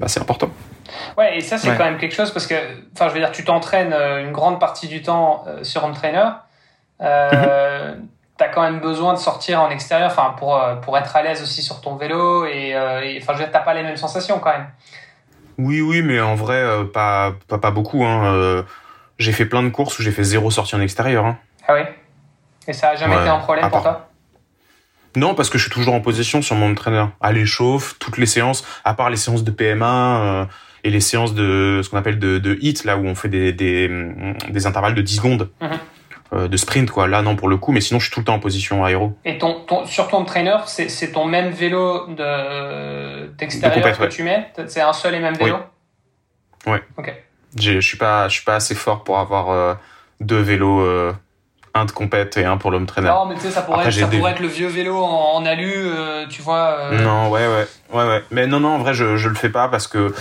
[0.00, 0.50] bah, c'est important.
[1.16, 1.76] Ouais, et ça, c'est Ouais.
[1.76, 2.54] quand même quelque chose parce que,
[2.94, 5.94] enfin, je veux dire, tu t'entraînes euh, une grande partie du temps euh, sur home
[5.94, 6.24] trainer.
[7.00, 7.94] Euh,
[8.38, 11.42] T'as quand même besoin de sortir en extérieur, enfin, pour, euh, pour être à l'aise
[11.42, 14.38] aussi sur ton vélo et, et, enfin, je veux dire, t'as pas les mêmes sensations
[14.40, 14.66] quand même.
[15.58, 18.04] Oui, oui, mais en vrai, pas, pas, pas beaucoup.
[18.04, 18.24] Hein.
[18.34, 18.62] Euh,
[19.18, 21.26] j'ai fait plein de courses où j'ai fait zéro sortie en extérieur.
[21.26, 21.36] Hein.
[21.68, 21.82] Ah oui?
[22.66, 24.08] Et ça a jamais Ouais, été un problème pour toi?
[25.14, 27.10] Non, parce que je suis toujours en position sur mon entraîneur.
[27.20, 30.44] À l'échauffe, toutes les séances, à part les séances de PMA euh,
[30.84, 33.52] et les séances de ce qu'on appelle de, de HIT, là où on fait des,
[33.52, 33.88] des,
[34.48, 35.50] des intervalles de 10 secondes.
[35.60, 36.48] Mhm.
[36.48, 37.06] de sprint quoi.
[37.08, 39.12] Là non pour le coup, mais sinon je suis tout le temps en position aéro.
[39.24, 44.50] Et ton, ton sur ton trainer, c'est ton même vélo de d'extérieur que tu mets?
[44.66, 45.56] C'est un seul et même vélo?
[46.66, 46.72] Oui.
[46.72, 46.82] Ouais.
[46.96, 47.14] Ok.
[47.60, 49.78] Je suis pas je suis pas assez fort pour avoir
[50.20, 51.12] deux vélos
[51.74, 53.08] un de compète et un pour l'homme trainer.
[53.08, 55.72] Non, mais tu sais, ça pourrait, être, ça pourrait être le vieux vélo en, alu,
[55.74, 56.76] euh, tu vois.
[56.78, 57.02] Euh.
[57.02, 58.22] Non, ouais, ouais, ouais, ouais.
[58.30, 60.14] Mais non, non, en vrai, je, je le fais pas parce que,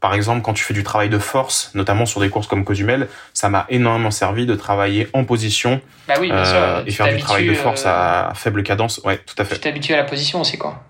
[0.00, 3.08] par exemple, quand tu fais du travail de force, notamment sur des courses comme Cozumel,
[3.34, 5.80] ça m'a énormément servi de travailler en position.
[6.08, 6.56] Bah oui, bien sûr.
[6.56, 9.00] Euh, et faire du travail de force à, faible cadence.
[9.04, 9.56] Ouais, tout à fait.
[9.56, 10.82] Tu t'habitues à la position aussi, quoi.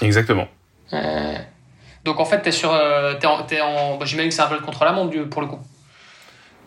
[0.00, 0.48] Exactement.
[2.04, 2.70] Donc en fait, t'es sur,
[3.20, 3.98] t'es en, es en...
[3.98, 5.60] Bah, j'imagine que c'est un peu le contre la montre pour le coup.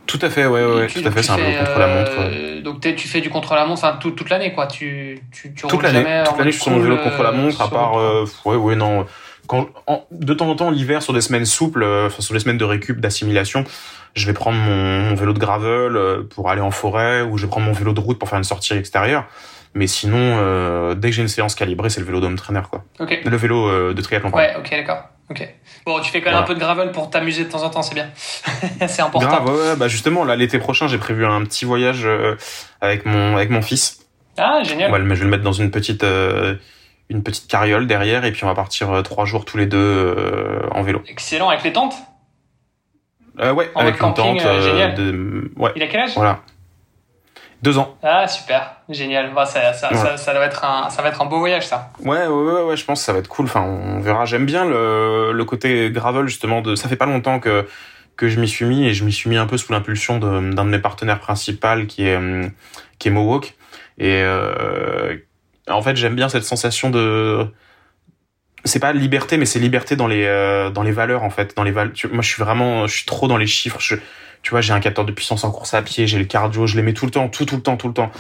[0.06, 2.12] Tout à fait, ouais, ouais, tout à fait, c'est un peu contre-la-montre.
[2.20, 4.68] Euh, donc tu fais du contre-la-montre, enfin toute l'année, quoi.
[4.68, 7.98] Tu, tu, tu toute l'année, toute l'année, je suis sur mon vélo contre-la-montre, à part,
[7.98, 9.06] euh, ouais, ouais, non.
[9.48, 9.68] Quand,
[10.12, 13.00] de temps en temps, l'hiver, sur des semaines souples, euh, sur des semaines de récup,
[13.02, 13.66] d'assimilation,
[14.14, 17.50] je vais prendre mon, vélo de gravel euh, pour aller en forêt, ou je vais
[17.50, 19.26] prendre mon vélo de route pour faire une sortie extérieure.
[19.74, 22.84] Mais sinon, dès que j'ai une séance calibrée, c'est le vélo d'homme trainer, quoi.
[23.00, 23.22] Okay.
[23.26, 24.30] Le vélo de triathlon.
[24.30, 25.10] Ouais, ok, d'accord.
[25.30, 25.48] Ok.
[25.86, 27.82] Bon, tu fais quand même un peu de gravel pour t'amuser de temps en temps,
[27.82, 28.10] c'est bien.
[28.88, 29.28] c'est important.
[29.28, 32.36] Grave, ouais, bah justement, là, l'été prochain, j'ai prévu un petit voyage euh,
[32.82, 34.06] avec mon avec mon fils.
[34.38, 34.92] Ah, génial.
[34.92, 36.56] Ouais, je vais le mettre dans une petite euh,
[37.10, 40.16] une petite carriole derrière et puis on va partir euh, trois jours tous les deux
[40.72, 41.02] en vélo.
[41.08, 41.96] Excellent, avec les tentes.
[43.40, 44.40] ouais, avec une tente.
[44.40, 44.96] génial.
[44.96, 45.52] De...
[45.56, 45.72] Ouais.
[45.76, 46.16] Il a quel âge?
[46.16, 46.42] Voilà.
[47.64, 47.98] Deux ans.
[48.04, 48.76] Ah, super.
[48.90, 49.34] Génial.
[49.34, 51.92] Bah, ça, ça, ça, ça, doit être un, ça va être un beau voyage, ça.
[52.04, 53.46] Ouais, ouais, ouais, ouais je pense que ça va être cool.
[53.46, 54.26] Enfin, on verra.
[54.26, 56.60] J'aime bien le, le côté gravel, justement.
[56.60, 57.66] De, ça fait pas longtemps que,
[58.18, 60.42] que je m'y suis mis et je m'y suis mis un peu sous l'impulsion d'un
[60.42, 62.20] de, de, mes partenaires principaux qui est,
[63.00, 63.56] qui est Mohawk.
[63.98, 65.16] Et, euh,
[65.70, 67.48] en fait, j'aime bien cette sensation de,
[68.66, 71.56] c'est pas liberté, mais c'est liberté dans les, euh, dans les valeurs, en fait.
[71.56, 73.80] Dans les val moi, je suis vraiment, je suis trop dans les chiffres.
[73.80, 73.96] Je,
[74.44, 76.76] tu vois, j'ai un capteur de puissance en course à pied, j'ai le cardio, je
[76.76, 78.12] les mets tout le temps, tout, tout le temps, tout le temps.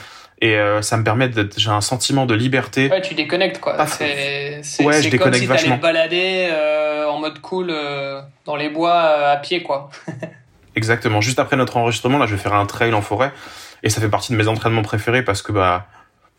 [0.41, 2.89] Et euh, ça me permet d'être, j'ai un sentiment de liberté.
[2.89, 3.85] Ouais, tu déconnectes quoi.
[3.87, 5.77] C'est, c'est, ouais, je déconnecte si vachement.
[5.77, 9.89] te balader euh, en mode cool euh, dans les bois à pied quoi.
[10.75, 11.21] Exactement.
[11.21, 13.31] Juste après notre enregistrement, là, je vais faire un trail en forêt
[13.83, 15.87] et ça fait partie de mes entraînements préférés parce que bah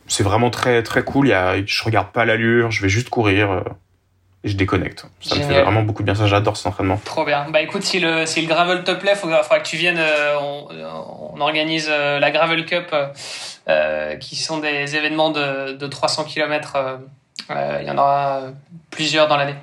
[0.09, 1.28] c'est vraiment très très cool.
[1.28, 3.62] Il y a, je regarde pas l'allure, je vais juste courir
[4.45, 5.07] et je déconnecte.
[5.23, 6.15] Ça me fait vraiment beaucoup de bien.
[6.15, 7.01] Ça, j'adore cet entraînement.
[7.03, 7.47] Trop bien.
[7.51, 9.99] Bah écoute, si le, si le gravel te plaît, il faudra, que tu viennes.
[9.99, 10.69] Euh, on,
[11.35, 12.95] on, organise euh, la Gravel Cup,
[13.69, 16.77] euh, qui sont des événements de, de 300 km.
[17.51, 18.43] Il y en aura
[18.91, 19.57] plusieurs dans l'année.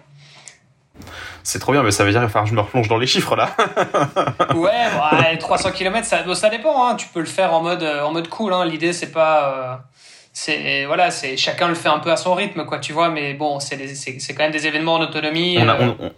[1.44, 3.50] C'est trop bien, mais ça veut dire que je me replonge dans les chiffres là.
[4.56, 6.88] ouais, bah, 300 km, ça, ça dépend.
[6.88, 6.96] Hein.
[6.96, 8.54] Tu peux le faire en mode, en mode cool.
[8.54, 8.66] Hein.
[8.66, 9.86] L'idée, c'est pas
[10.34, 13.34] c'est voilà c'est chacun le fait un peu à son rythme quoi tu vois mais
[13.34, 16.10] bon c'est c'est quand même des événements en autonomie on a, euh.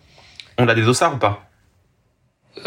[0.60, 1.42] on, a des dossards ou pas?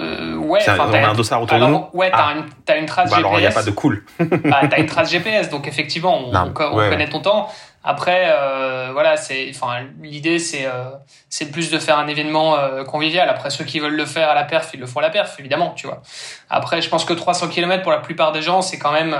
[0.01, 1.85] Euh, ouais on a un dossard autour de nous?
[1.93, 2.35] ouais t'as ah.
[2.35, 4.05] une, une trace bah, GPS alors il n'y a pas de cool.
[4.19, 7.49] Bah, t'as une trace GPS donc effectivement on, on connaît ton temps
[7.89, 10.91] après, euh, voilà, c'est, enfin, l'idée c'est euh,
[11.31, 13.29] c'est plus de faire un événement euh, convivial.
[13.29, 15.39] Après, ceux qui veulent le faire à la perf, ils le font à la perf,
[15.39, 16.03] évidemment, tu vois.
[16.51, 19.17] Après, je pense que 300 km pour la plupart des gens, c'est quand même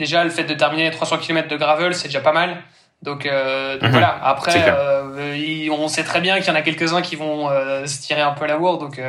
[0.00, 2.56] déjà le fait de terminer 300 km de gravel, c'est déjà pas mal.
[3.02, 3.88] Donc, mhm.
[3.88, 4.18] voilà.
[4.24, 4.64] Après,
[5.70, 7.48] on sait très bien qu'il y en a quelques-uns qui vont
[7.86, 9.00] se tirer un peu la bourre, donc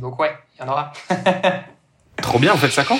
[0.00, 0.92] donc ouais, il y en aura.
[2.22, 2.98] Trop bien, on fait ça quand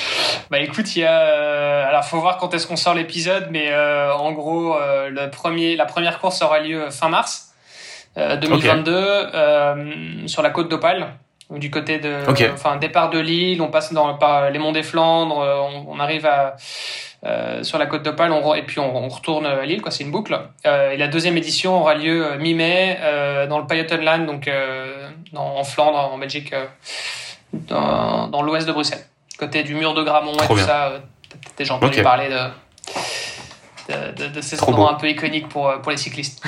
[0.51, 1.21] Bah écoute, il y a.
[1.21, 5.31] Euh, alors, faut voir quand est-ce qu'on sort l'épisode, mais euh, en gros, euh, le
[5.31, 7.53] premier, la première course aura lieu fin mars
[8.17, 11.09] 2022 sur la côte d'Opale,
[11.51, 12.17] du côté de.
[12.53, 15.39] Enfin, départ de Lille, on passe dans par les monts des Flandres,
[15.89, 16.57] on, arrive à.
[17.63, 19.91] sur la côte d'Opale, et puis on, retourne à Lille, quoi.
[19.91, 20.39] C'est une boucle.
[20.65, 22.99] et la deuxième édition aura lieu mi-mai
[23.49, 24.49] dans le Pajottenland, donc
[25.33, 26.55] dans, en Flandre, en Belgique
[27.69, 29.05] dans, dans l'ouest de Bruxelles,
[29.39, 30.87] côté du mur de Gramont et tout ça.
[30.87, 30.99] Euh,
[31.31, 35.91] peut-être des gens entendu parler de, de, de, ces endroits un peu iconiques pour, pour
[35.91, 36.43] les cyclistes.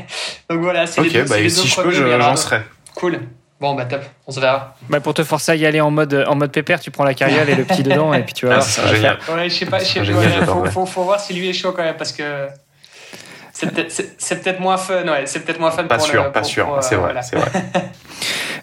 [0.50, 2.62] Donc voilà, c'est les, bah, si je peux, j'en serai.
[2.94, 3.20] Cool.
[3.60, 4.74] Bon, bah top, on se verra.
[4.88, 7.14] Bah, pour te forcer à y aller en mode, en mode pépère, tu prends la
[7.14, 8.88] carriole et le petit dedans et puis tu vas ah, voir.
[8.92, 9.18] génial.
[9.32, 11.70] Ouais, je sais pas, je sais pas faut, faut, faut, voir si lui est chaud
[11.70, 12.48] quand même parce que
[13.52, 16.42] c'est peut-être peut moins fun, ouais, c'est peut-être moins fun pas pour sûr, le, Pas
[16.42, 17.50] sûr, sûr, c'est vrai, c'est vrai.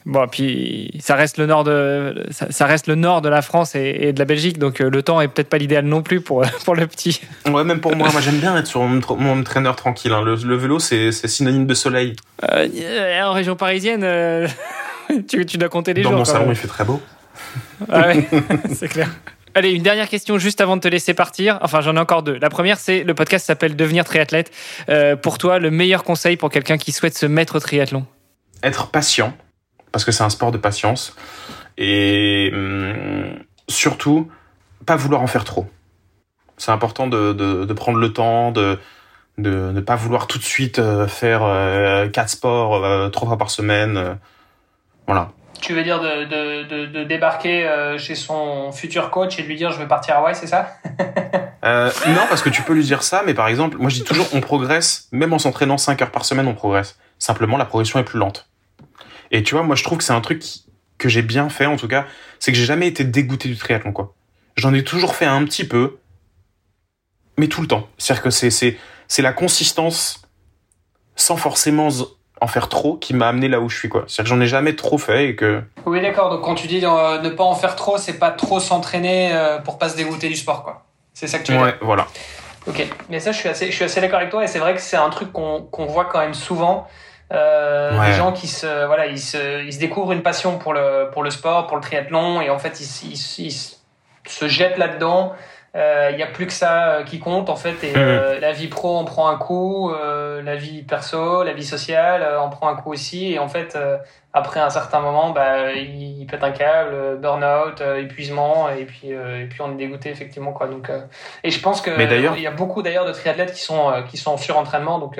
[0.05, 4.13] Bon, puis ça reste le nord de, ça, reste le nord de la France et,
[4.13, 6.75] de la Belgique, donc euh, le temps est peut-être pas l'idéal non plus pour, pour
[6.75, 7.21] le petit.
[7.45, 10.11] Ouais, même pour moi, moi j'aime bien être sur mon, mon traîneur tranquille.
[10.11, 10.23] Hein.
[10.23, 12.15] Le, vélo, c'est synonyme de soleil.
[12.51, 14.47] Euh, en région parisienne, euh,
[15.27, 16.11] tu, tu, dois compter les jours.
[16.11, 17.01] Dans mon salon, il fait très beau.
[17.91, 18.27] Ah ouais,
[18.73, 19.09] c'est clair.
[19.55, 21.59] Allez, une dernière question juste avant de te laisser partir.
[21.61, 22.37] Enfin, j'en ai encore deux.
[22.37, 24.51] La première, c'est le podcast s'appelle Devenir triathlète.
[25.21, 28.05] pour toi, le meilleur conseil pour quelqu'un qui souhaite se mettre au triathlon?
[28.63, 29.33] Être patient
[29.91, 31.15] parce que c'est un sport de patience.
[31.77, 34.29] Et hum, surtout,
[34.85, 35.67] pas vouloir en faire trop.
[36.57, 38.77] C'est important de, prendre le temps, de
[39.37, 43.49] ne pas vouloir tout de suite euh, faire euh, quatre sports euh, trois fois par
[43.49, 44.17] semaine.
[45.07, 45.31] voilà.
[45.61, 49.71] Tu veux dire de, de, de, débarquer chez son futur coach et de lui dire
[49.71, 50.75] je veux partir à Hawaï, c'est ça?
[51.65, 54.03] Euh, Non, parce que tu peux lui dire ça, mais par exemple, moi je dis
[54.05, 56.97] toujours on progresse, même en s'entraînant 5 heures par semaine, on progresse.
[57.17, 58.49] Simplement, la progression est plus lente.
[59.31, 60.41] Et tu vois, moi je trouve que c'est un truc
[60.97, 62.05] que j'ai bien fait en tout cas,
[62.39, 64.15] c'est que j'ai jamais été dégoûté du triathlon quoi.
[64.55, 65.97] J'en ai toujours fait un petit peu,
[67.37, 67.87] mais tout le temps.
[67.97, 70.21] C'est-à-dire que c'est la consistance
[71.15, 71.89] sans forcément
[72.41, 74.03] en faire trop qui m'a amené là où je suis quoi.
[74.07, 76.29] C'est-à-dire que j'en ai jamais trop fait et que Oui, d'accord.
[76.29, 79.59] Donc quand tu dis euh, ne pas en faire trop, c'est pas trop s'entraîner euh,
[79.59, 80.85] pour pas se dégoûter du sport quoi.
[81.13, 82.07] C'est ça que tu veux ouais, voilà.
[82.67, 82.85] OK.
[83.09, 84.81] Mais ça je suis assez je suis assez d'accord avec toi et c'est vrai que
[84.81, 86.87] c'est un truc qu'on qu'on voit quand même souvent
[87.31, 91.09] euh, des gens qui se voilà, ils se ils se découvrent une passion pour le
[91.11, 95.33] pour le sport, pour le triathlon et en fait ils, ils, ils se jettent là-dedans
[95.75, 98.53] il euh, n'y a plus que ça euh, qui compte en fait et euh, la
[98.53, 99.91] vie pro en prend un coup
[100.43, 103.77] la vie perso la vie sociale en prend un coup aussi et en fait
[104.33, 109.61] après un certain moment bah il, pète un câble burn-out épuisement et puis et puis
[109.61, 110.67] on est dégoûté effectivement quoi.
[110.67, 110.89] Donc
[111.43, 114.31] et je pense que il y a beaucoup d'ailleurs de triathlètes qui sont qui sont
[114.31, 115.19] en surentraînement donc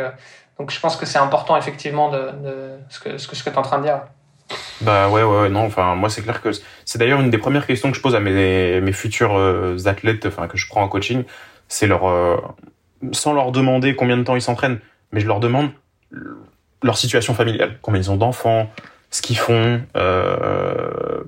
[0.58, 3.50] donc je pense que c'est important effectivement de, de ce que ce que ce que
[3.50, 4.02] tu es en train de dire
[4.82, 6.50] bah ouais, ouais, non, enfin, moi, c'est clair que
[6.86, 10.48] c'est d'ailleurs une des premières questions que je pose à mes, futurs euh, athlètes, enfin,
[10.48, 11.24] que je prends en coaching,
[11.68, 12.38] c'est leur, euh,
[13.12, 14.80] sans leur demander combien de temps ils s'entraînent,
[15.12, 15.70] mais je leur demande
[16.82, 18.72] leur situation familiale, combien ils ont d'enfants,
[19.12, 21.24] ce qu'ils font, euh,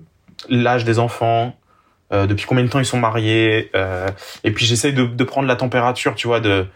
[0.49, 1.55] l'âge des enfants,
[2.11, 3.71] depuis combien de temps ils sont mariés,
[4.43, 6.67] et puis j'essaye de, de prendre la température, tu vois, de,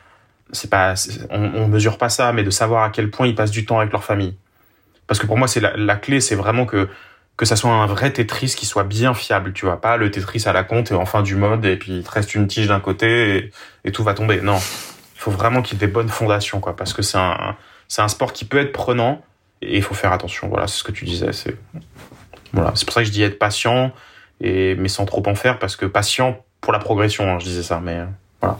[0.52, 0.94] c'est pas,
[1.30, 3.80] on, on mesure pas ça, mais de savoir à quel point ils passent du temps
[3.80, 4.36] avec leur famille
[5.07, 6.90] parce que pour moi, c'est la, clé, c'est vraiment que
[7.38, 10.44] que ça soit un vrai Tetris qui soit bien fiable, tu vois, pas le Tetris
[10.45, 12.68] à la compte et en fin du mode et puis il te reste une tige
[12.68, 13.52] d'un côté
[13.84, 14.40] et, tout va tomber.
[14.40, 17.57] Non, il faut vraiment qu'il y ait des bonnes fondations, quoi, parce que c'est un
[17.88, 19.22] c'est un sport qui peut être prenant
[19.61, 20.48] et il faut faire attention.
[20.48, 21.34] Voilà, c'est ce que tu disais.
[21.34, 21.57] C'est
[22.53, 23.91] voilà, c'est pour ça que je dis être patient
[24.40, 27.64] et mais sans trop en faire parce que patient pour la progression, hein, je disais
[27.64, 27.99] ça, mais
[28.41, 28.57] voilà.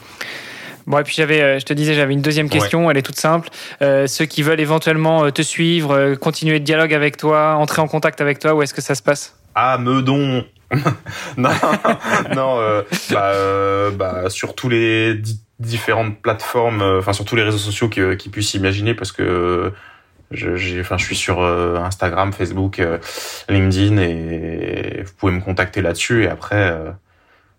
[0.88, 3.20] Bon, et puis j'avais, euh, je te disais, j'avais une deuxième question, elle est toute
[3.20, 3.50] simple.
[3.82, 7.88] Euh, ceux qui veulent éventuellement euh, te suivre, continuer le dialogue avec toi, entrer en
[7.88, 9.36] contact avec toi, où est-ce que ça se passe?
[9.56, 10.46] Ah, Meudon.
[11.38, 11.50] Non,
[12.36, 15.22] non bah, bah, sur tous les
[15.60, 19.72] différentes plateformes, enfin sur tous les réseaux sociaux qui, qui puissent imaginer, parce que
[20.32, 22.82] je, j'ai, enfin, je suis sur Instagram, Facebook,
[23.48, 26.76] LinkedIn, et vous pouvez me contacter là-dessus, et après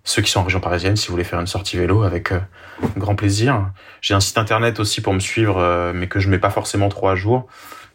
[0.07, 2.39] ceux qui sont en région parisienne, si vous voulez faire une sortie vélo, avec euh,
[2.97, 3.73] grand plaisir.
[4.01, 6.89] J'ai un site internet aussi pour me suivre, euh, mais que je mets pas forcément
[6.89, 7.49] trop à jour.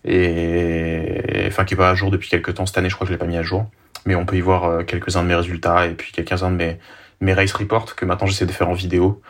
[0.03, 2.65] Et enfin, qui est pas à jour depuis quelques temps.
[2.65, 3.65] Cette année, je crois que je l'ai pas mis à jour.
[4.05, 6.79] Mais on peut y voir euh, quelques-uns de mes résultats et puis quelques-uns de mes,
[7.21, 9.21] mes race reports que maintenant j'essaie de faire en vidéo.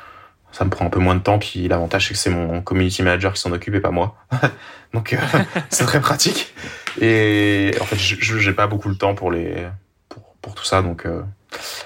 [0.51, 1.37] Ça me prend un peu moins de temps.
[1.37, 4.15] Puis l'avantage, c'est que c'est mon community manager qui s'en occupe et pas moi.
[4.93, 5.15] Donc,
[5.69, 6.55] c'est très pratique.
[6.99, 9.67] Et en fait, je j'ai pas beaucoup le temps pour les,
[10.09, 10.81] pour, pour tout ça.
[10.81, 11.05] Donc,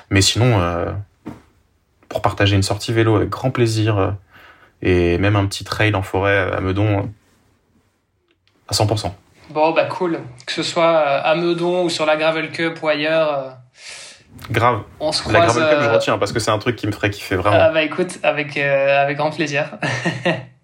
[0.10, 0.92] mais sinon, euh,
[2.10, 4.12] pour partager une sortie vélo avec grand plaisir euh,
[4.82, 7.04] et même un petit trail en forêt à Meudon, euh,
[8.70, 9.12] à 100%.
[9.50, 10.20] Bon, bah cool.
[10.46, 13.58] Que ce soit à Meudon ou sur la Gravel Cup ou ailleurs.
[14.50, 14.82] Grave.
[15.00, 15.34] On se croise.
[15.36, 17.58] La Gravel Cup, je retiens parce que c'est un truc qui me ferait kiffer vraiment.
[17.60, 19.78] Ah bah écoute, avec, avec grand plaisir.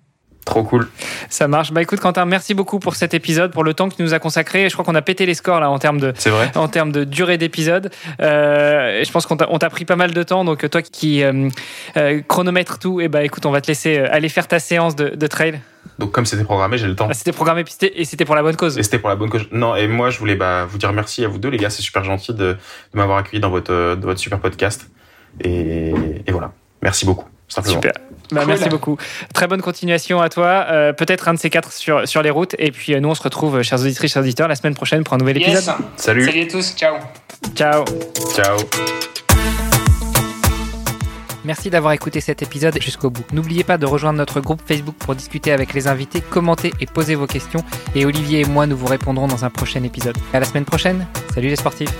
[0.45, 0.89] Trop cool.
[1.29, 1.71] Ça marche.
[1.71, 4.19] Bah écoute Quentin, merci beaucoup pour cet épisode, pour le temps que tu nous as
[4.19, 4.69] consacré.
[4.69, 6.51] Je crois qu'on a pété les scores là en termes de, vrai.
[6.55, 7.91] En termes de durée d'épisode.
[8.21, 10.43] Euh, je pense qu'on t'a pris pas mal de temps.
[10.43, 11.49] Donc toi qui euh,
[11.97, 14.95] euh, chronomètre tout, et eh bah écoute, on va te laisser aller faire ta séance
[14.95, 15.59] de, de trail.
[15.99, 17.07] Donc comme c'était programmé, j'ai le temps.
[17.09, 18.77] Ah, c'était programmé et c'était pour la bonne cause.
[18.79, 19.47] Et c'était pour la bonne cause.
[19.51, 21.83] Non, et moi je voulais bah, vous dire merci à vous deux les gars, c'est
[21.83, 22.57] super gentil de, de
[22.93, 24.89] m'avoir accueilli dans votre, super podcast.
[25.43, 25.93] Et,
[26.25, 26.51] et voilà,
[26.81, 27.27] merci beaucoup.
[27.63, 27.91] Super.
[28.31, 28.97] Bah, Merci beaucoup.
[29.33, 30.65] Très bonne continuation à toi.
[30.69, 32.55] Euh, peut-être un de ces quatre sur, sur les routes.
[32.59, 35.03] Et puis euh, nous, on se retrouve, euh, chers auditrices, chers auditeurs, la semaine prochaine
[35.03, 35.75] pour un nouvel épisode.
[35.97, 36.25] Salut.
[36.25, 36.73] Salut à tous.
[36.75, 36.95] Ciao.
[37.55, 37.83] Ciao.
[38.33, 38.57] Ciao.
[41.43, 43.25] Merci d'avoir écouté cet épisode jusqu'au bout.
[43.33, 47.15] N'oubliez pas de rejoindre notre groupe Facebook pour discuter avec les invités, commenter et poser
[47.15, 47.63] vos questions.
[47.95, 50.17] Et Olivier et moi, nous vous répondrons dans un prochain épisode.
[50.33, 51.07] À la semaine prochaine.
[51.33, 51.91] Salut les sportifs.